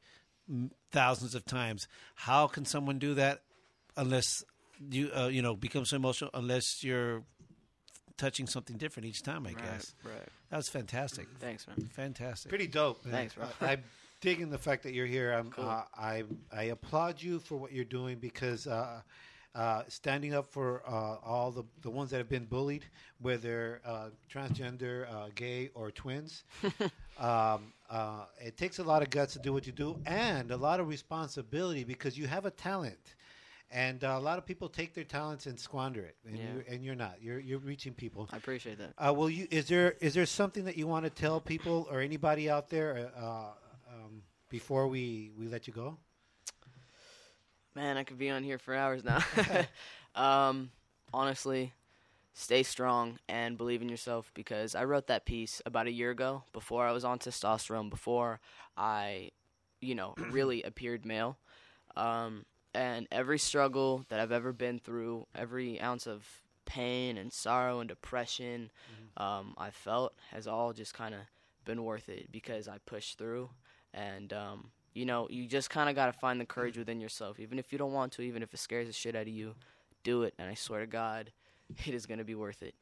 [0.91, 1.89] thousands of times.
[2.15, 3.43] How can someone do that
[3.97, 4.45] unless
[4.91, 7.23] you uh, you know become so emotional unless you're
[8.19, 9.47] touching something different each time?
[9.47, 9.95] I Right, guess.
[10.05, 10.29] right.
[10.51, 11.27] That was fantastic.
[11.41, 11.89] Thanks, man.
[11.95, 12.51] Fantastic.
[12.51, 13.03] Pretty dope.
[13.07, 13.13] man.
[13.15, 13.47] Thanks, bro.
[13.63, 13.85] I, I'm
[14.21, 15.33] digging the fact that you're here.
[15.33, 15.65] I'm, Cool.
[15.65, 19.01] uh, I I applaud you for what you're doing because uh,
[19.55, 22.85] uh, standing up for uh, all the the ones that have been bullied,
[23.21, 26.45] whether uh, transgender, uh, gay, or twins.
[27.19, 30.57] um, uh, it takes a lot of guts to do what you do, and a
[30.57, 33.15] lot of responsibility because you have a talent.
[33.71, 36.53] And uh, a lot of people take their talents and squander it, and, Yeah.
[36.55, 37.21] you're, and you're not.
[37.21, 38.27] You're you're reaching people.
[38.33, 38.95] I appreciate that.
[38.97, 39.47] Uh, will you?
[39.51, 43.11] Is there is there something that you want to tell people or anybody out there
[43.15, 43.51] uh,
[43.93, 45.99] um, before we we let you go?
[47.75, 49.23] Man, I could be on here for hours now.
[50.15, 50.71] um,
[51.13, 51.75] honestly,
[52.33, 56.43] stay strong and believe in yourself because I wrote that piece about a year ago
[56.53, 58.41] before I was on testosterone, before
[58.77, 59.31] I,
[59.81, 61.37] you know, really appeared male.
[61.97, 66.27] Um, and every struggle that I've ever been through, every ounce of
[66.65, 68.71] pain and sorrow and depression
[69.17, 71.21] um, I felt has all just kind of
[71.65, 73.51] been worth it because I pushed through.
[73.95, 77.41] And, um, you know, you just kind of got to find the courage within yourself.
[77.41, 79.55] Even if you don't want to, even if it scares the shit out of you,
[80.05, 80.35] do it.
[80.39, 81.33] And I swear to God,
[81.87, 82.75] it is going to be worth it.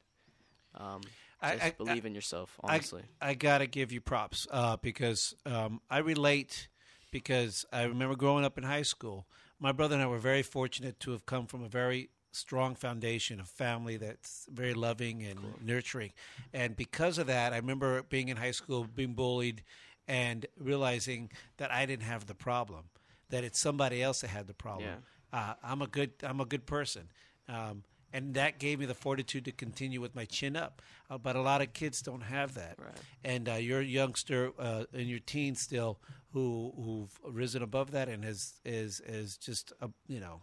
[0.74, 1.00] Um,
[1.40, 3.02] I- just I- believe I- in yourself, I- honestly.
[3.20, 6.68] I, gotta give you props uh, because um, I relate
[7.12, 9.26] because I remember growing up in high school.
[9.58, 13.40] My brother and I were very fortunate to have come from a very strong foundation,
[13.40, 16.12] a family that's very loving and nurturing,
[16.52, 19.62] and because of that, I remember being in high school, being bullied,
[20.06, 22.84] and realizing that I didn't have the problem,
[23.30, 24.88] that it's somebody else that had the problem.
[25.32, 27.08] Uh, I'm a good I'm a good person.
[27.48, 30.80] Um, and that gave me the fortitude to continue with my chin up.
[31.10, 32.76] Uh, but a lot of kids don't have that.
[32.78, 32.94] Right.
[33.24, 35.98] And uh, you're a youngster uh, in your teens still
[36.32, 40.42] who who've risen above that and is is is just uh, you know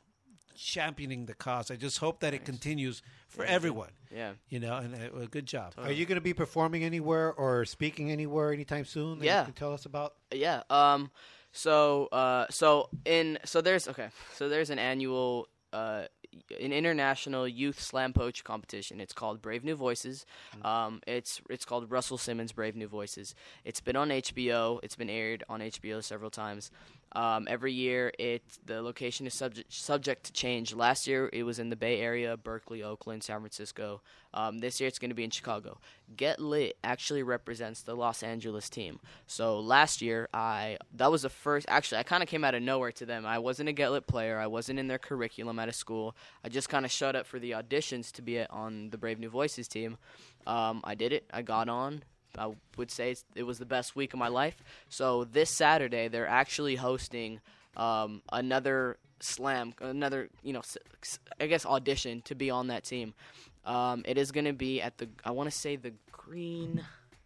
[0.56, 1.72] championing the cause.
[1.72, 3.90] I just hope that it continues for Yeah, everyone.
[4.14, 4.34] yeah.
[4.50, 5.74] You know, and uh, good job.
[5.78, 9.20] Are you going to be performing anywhere or speaking anywhere anytime soon?
[9.20, 9.40] that Yeah.
[9.40, 10.14] You can tell us about.
[10.32, 10.62] Yeah.
[10.70, 11.10] Um.
[11.52, 12.08] So.
[12.12, 12.46] Uh.
[12.50, 13.40] So in.
[13.46, 13.88] So there's.
[13.88, 14.10] Okay.
[14.36, 15.48] So there's an annual.
[15.72, 16.04] Uh.
[16.60, 19.00] An international youth slam poetry competition.
[19.00, 20.26] It's called Brave New Voices.
[20.64, 21.02] Um.
[21.08, 23.36] It's it's called Russell Simmons Brave New Voices.
[23.66, 24.80] It's been on HBO.
[24.84, 26.72] It's been aired on HBO several times.
[27.16, 30.74] Um, every year, it the location is subject subject to change.
[30.74, 34.02] Last year, it was in the Bay Area, Berkeley, Oakland, San Francisco.
[34.34, 35.80] Um, this year, it's going to be in Chicago.
[36.16, 39.00] Get Lit actually represents the Los Angeles team.
[39.28, 41.68] So last year, I that was the first.
[41.70, 43.26] Actually, I kind of came out of nowhere to them.
[43.26, 44.40] I wasn't a Get Lit player.
[44.40, 46.16] I wasn't in their curriculum at a school.
[46.44, 49.30] I just kind of showed up for the auditions to be on the Brave New
[49.30, 49.98] Voices team.
[50.48, 51.30] Um, I did it.
[51.32, 52.04] I got on.
[52.38, 54.64] I would say it was the best week of my life.
[54.90, 57.42] So this Saturday, they're actually hosting
[57.78, 60.62] um, another slam, another you know,
[61.40, 63.14] I guess audition to be on that team.
[63.66, 66.84] Um, it is going to be at the I want to say the Green.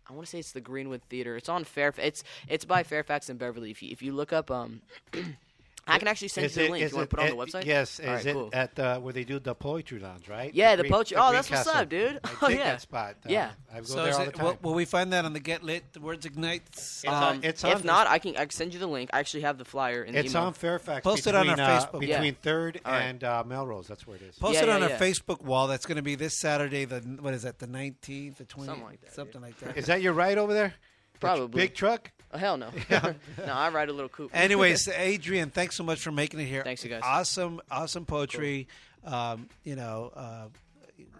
[0.09, 1.35] I want to say it's the Greenwood Theater.
[1.35, 2.07] It's on Fairfax.
[2.07, 3.71] It's it's by Fairfax and Beverly.
[3.71, 4.81] If you, if you look up, um,
[5.87, 6.83] I can actually send Is you the it- link.
[6.85, 7.65] is You want to put it on the at- website?
[7.65, 7.99] Yes.
[7.99, 8.49] All Is right, it cool.
[8.53, 10.53] at uh, where they do the poetry lounge, right?
[10.53, 12.19] Yeah, the Green- poetry- oh, that's what's up, dude.
[12.23, 12.57] I Oh, yeah.
[12.57, 13.15] that spot.
[13.25, 13.51] Uh, Yeah.
[13.73, 14.45] I go So there is all it, the time.
[14.45, 15.93] will, will we find that on the Get Lit?
[15.93, 17.03] The words ignites.
[17.05, 19.09] Um, it's if on- not, I can I can send you the link.
[19.13, 20.43] I actually have the flyer in the It's email.
[20.47, 21.03] on Fairfax.
[21.03, 21.99] Post it on between, our uh, Facebook.
[21.99, 23.01] between Third All right.
[23.03, 23.87] and uh, Melrose.
[23.87, 24.37] That's where it is.
[24.37, 24.99] Post Yeah, it on yeah, our.
[24.99, 25.67] Facebook wall.
[25.67, 26.85] That's going to be this Saturday.
[26.85, 27.59] The what is that?
[27.59, 29.77] The nineteenth, the twentieth, Something like that, something like that.
[29.77, 30.73] Is that your ride over there?
[31.19, 31.61] Probably.
[31.61, 32.11] big truck.
[32.33, 32.69] Oh, hell no.
[32.89, 34.31] no, I ride a little coupe.
[34.33, 36.63] Anyways, Adrian, thanks so much for making it here.
[36.63, 37.01] Thanks, you guys.
[37.03, 38.67] Awesome, awesome poetry.
[39.05, 40.47] Um, you know, uh,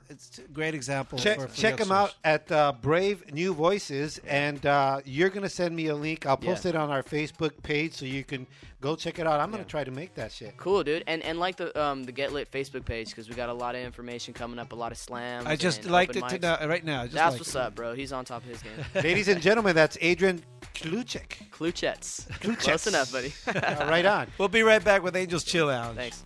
[0.10, 1.18] it's a great example.
[1.20, 5.50] Check for, for check them out at uh, Brave New Voices, and uh, you're gonna
[5.50, 6.26] send me a link.
[6.26, 6.70] I'll post Yeah.
[6.70, 8.48] it on our Facebook page so you can
[8.82, 9.40] go check it out.
[9.40, 9.68] I'm gonna Yeah.
[9.68, 10.56] try to make that shit.
[10.58, 11.04] Cool, dude.
[11.08, 13.76] And and like the um the Get Lit Facebook page because we got a lot
[13.76, 15.46] of information coming up, a lot of slams.
[15.46, 16.42] I just and liked it to mics.
[16.42, 17.04] now, right now.
[17.04, 17.62] Just That's what's it.
[17.62, 17.94] up, bro.
[17.94, 18.74] He's on top of his game.
[18.96, 20.44] Ladies and gentlemen, that's Adrian
[20.74, 21.50] Kluchek.
[21.52, 22.28] Kluchets.
[22.40, 22.60] Kluchets.
[22.60, 23.34] Close enough, buddy.
[23.48, 24.28] Uh, right on.
[24.38, 25.96] We'll be right back with Angels Chill Out.
[25.96, 26.24] Thanks.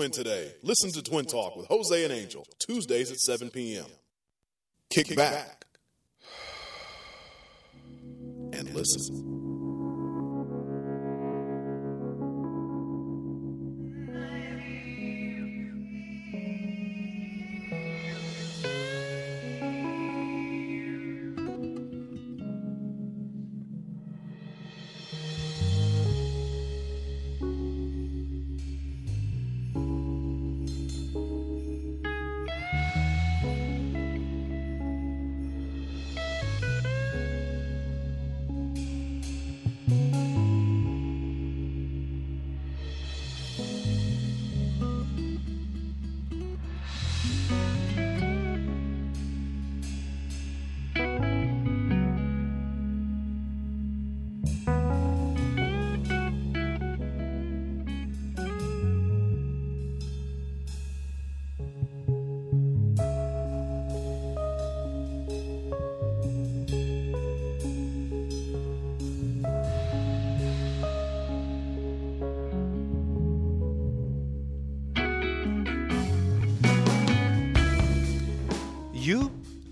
[0.00, 0.50] Twin today.
[0.62, 3.84] Listen to Twin Talk with Jose and Angel, Tuesdays at 7 p.m.
[4.88, 5.66] Kick back
[8.54, 9.49] and listen.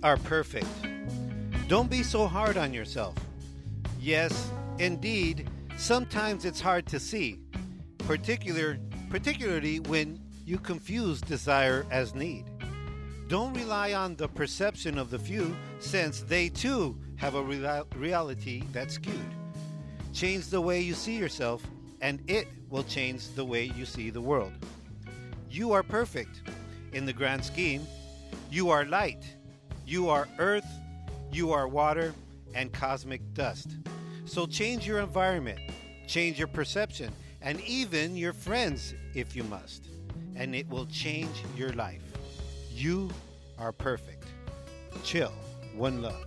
[0.08, 0.66] Are perfect.
[1.68, 3.14] Don't be so hard on yourself.
[4.00, 7.40] Yes, indeed, sometimes it's hard to see,
[7.98, 8.78] particular,
[9.10, 12.46] particularly when you confuse desire as need.
[13.28, 18.62] Don't rely on the perception of the few, since they too have a reali- reality
[18.72, 19.34] that's skewed.
[20.14, 21.62] Change the way you see yourself,
[22.00, 24.52] and it will change the way you see the world.
[25.50, 26.40] You are perfect
[26.94, 27.86] in the grand scheme.
[28.50, 29.34] You are light.
[29.88, 30.68] You are earth.
[31.32, 32.12] You are water
[32.54, 33.70] and cosmic dust.
[34.26, 35.58] So change your environment,
[36.06, 37.10] change your perception,
[37.40, 39.86] and even your friends if you must.
[40.36, 42.02] And it will change your life.
[42.70, 43.08] You
[43.58, 44.26] are perfect.
[45.04, 45.32] Chill.
[45.74, 46.26] One love.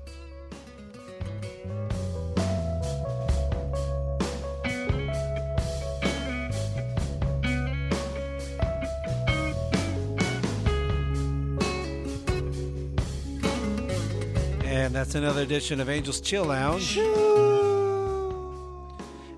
[14.91, 16.97] And that's another edition of Angels Chill Lounge.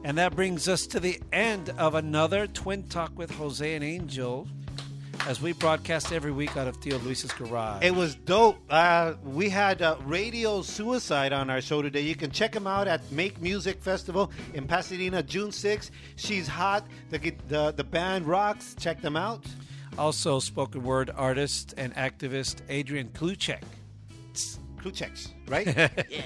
[0.04, 4.48] And that brings us to the end of another Twin Talk with Jose and Angel
[5.28, 7.84] as we broadcast every week out of Theo Luis's garage.
[7.84, 8.58] It was dope.
[8.68, 12.02] Uh, we had uh, Radio Suicide on our show today.
[12.02, 15.92] You can check him out at Make Music Festival in Pasadena, June 6th.
[16.16, 16.84] She's hot.
[17.12, 18.76] The, the, the band rocks.
[18.80, 19.46] Check them out.
[20.00, 23.62] Also, spoken word artist and activist Adrian Kluchek.
[24.84, 25.66] Klucheks, right?
[26.10, 26.22] Yeah.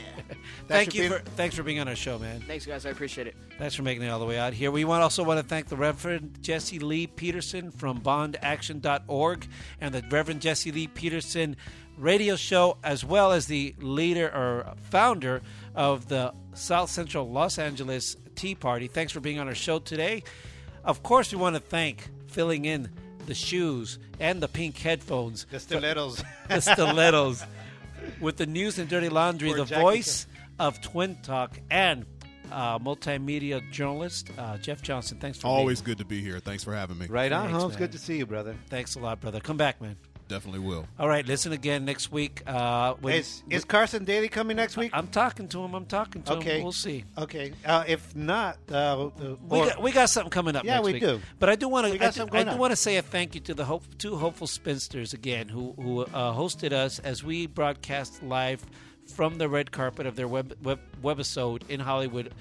[0.67, 2.41] Thank you being- for thanks for being on our show, man.
[2.41, 2.85] Thanks, guys.
[2.85, 3.35] I appreciate it.
[3.57, 4.69] Thanks for making it all the way out here.
[4.71, 9.47] We want also want to thank the Reverend Jesse Lee Peterson from bondaction.org
[9.81, 11.55] and the Reverend Jesse Lee Peterson
[11.97, 15.41] radio show, as well as the leader or founder
[15.75, 18.87] of the South Central Los Angeles Tea Party.
[18.87, 20.23] Thanks for being on our show today.
[20.83, 22.89] Of course, we want to thank filling in
[23.25, 26.23] the shoes and the pink headphones, The stilettos.
[26.49, 27.43] the stilettos,
[28.21, 29.81] with the news and dirty laundry, Poor the Jackie.
[29.81, 30.27] voice
[30.59, 32.05] of Twin Talk and
[32.51, 35.17] uh, multimedia journalist uh, Jeff Johnson.
[35.19, 36.39] Thanks for Always good to be here.
[36.39, 37.07] Thanks for having me.
[37.07, 37.73] right on, Thanks, Holmes.
[37.73, 37.79] man.
[37.79, 38.55] Good to see you, brother.
[38.69, 39.39] Thanks a lot, brother.
[39.39, 39.97] Come back, man.
[40.27, 40.85] Definitely will.
[40.99, 42.41] All right, listen again next week.
[42.45, 44.91] Uh, when, Is, is Carson Daly coming next week?
[44.93, 45.73] I'm talking to him.
[45.73, 46.57] I'm talking to Okay.
[46.57, 46.63] him.
[46.63, 47.05] We'll see.
[47.17, 47.53] Okay.
[47.65, 50.65] Uh, if not, uh, We or- got, we got something coming up.
[50.65, 51.01] Yeah, next we week.
[51.01, 51.21] do.
[51.39, 51.93] But I do want to.
[52.05, 54.47] I, do, I do want to say a thank you to the hope, two hopeful
[54.47, 58.65] spinsters again, who who uh, hosted us as we broadcast live
[59.15, 62.33] from the red carpet of their web, web webisode in Hollywood,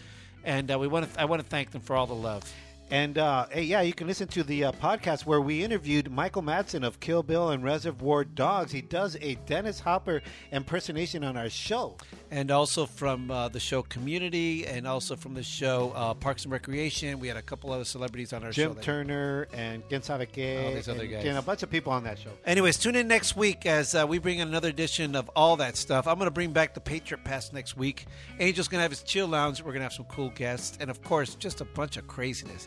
[0.42, 1.20] and uh, we want to.
[1.20, 2.42] I want to thank them for all the love.
[2.88, 6.42] And uh, hey, yeah, you can listen to the uh, podcast where we interviewed Michael
[6.42, 8.70] Madsen of Kill Bill and Reservoir Dogs.
[8.70, 10.22] He does a Dennis Hopper
[10.52, 11.96] impersonation on our show.
[12.30, 16.52] and also from uh, the show Community, and also from the show uh, Parks and
[16.52, 17.18] Recreation.
[17.18, 18.66] We had a couple other celebrities on our show.
[18.66, 20.20] Jim that- Turner and Ken Sabe
[20.64, 21.24] All these other and, guys.
[21.24, 22.30] and a bunch of people on that show.
[22.44, 25.76] Anyways, tune in next week as uh, we bring in another edition of all that
[25.76, 26.06] stuff.
[26.06, 28.06] I'm going to bring back the Patriot Pass next week.
[28.38, 29.60] Angel's going to have his chill lounge.
[29.60, 32.66] We're going to have some cool guests, and of course, just a bunch of craziness.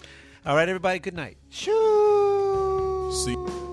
[0.50, 0.98] All right, everybody.
[0.98, 1.38] Good night.
[1.52, 3.12] Shoo!
[3.14, 3.69] See.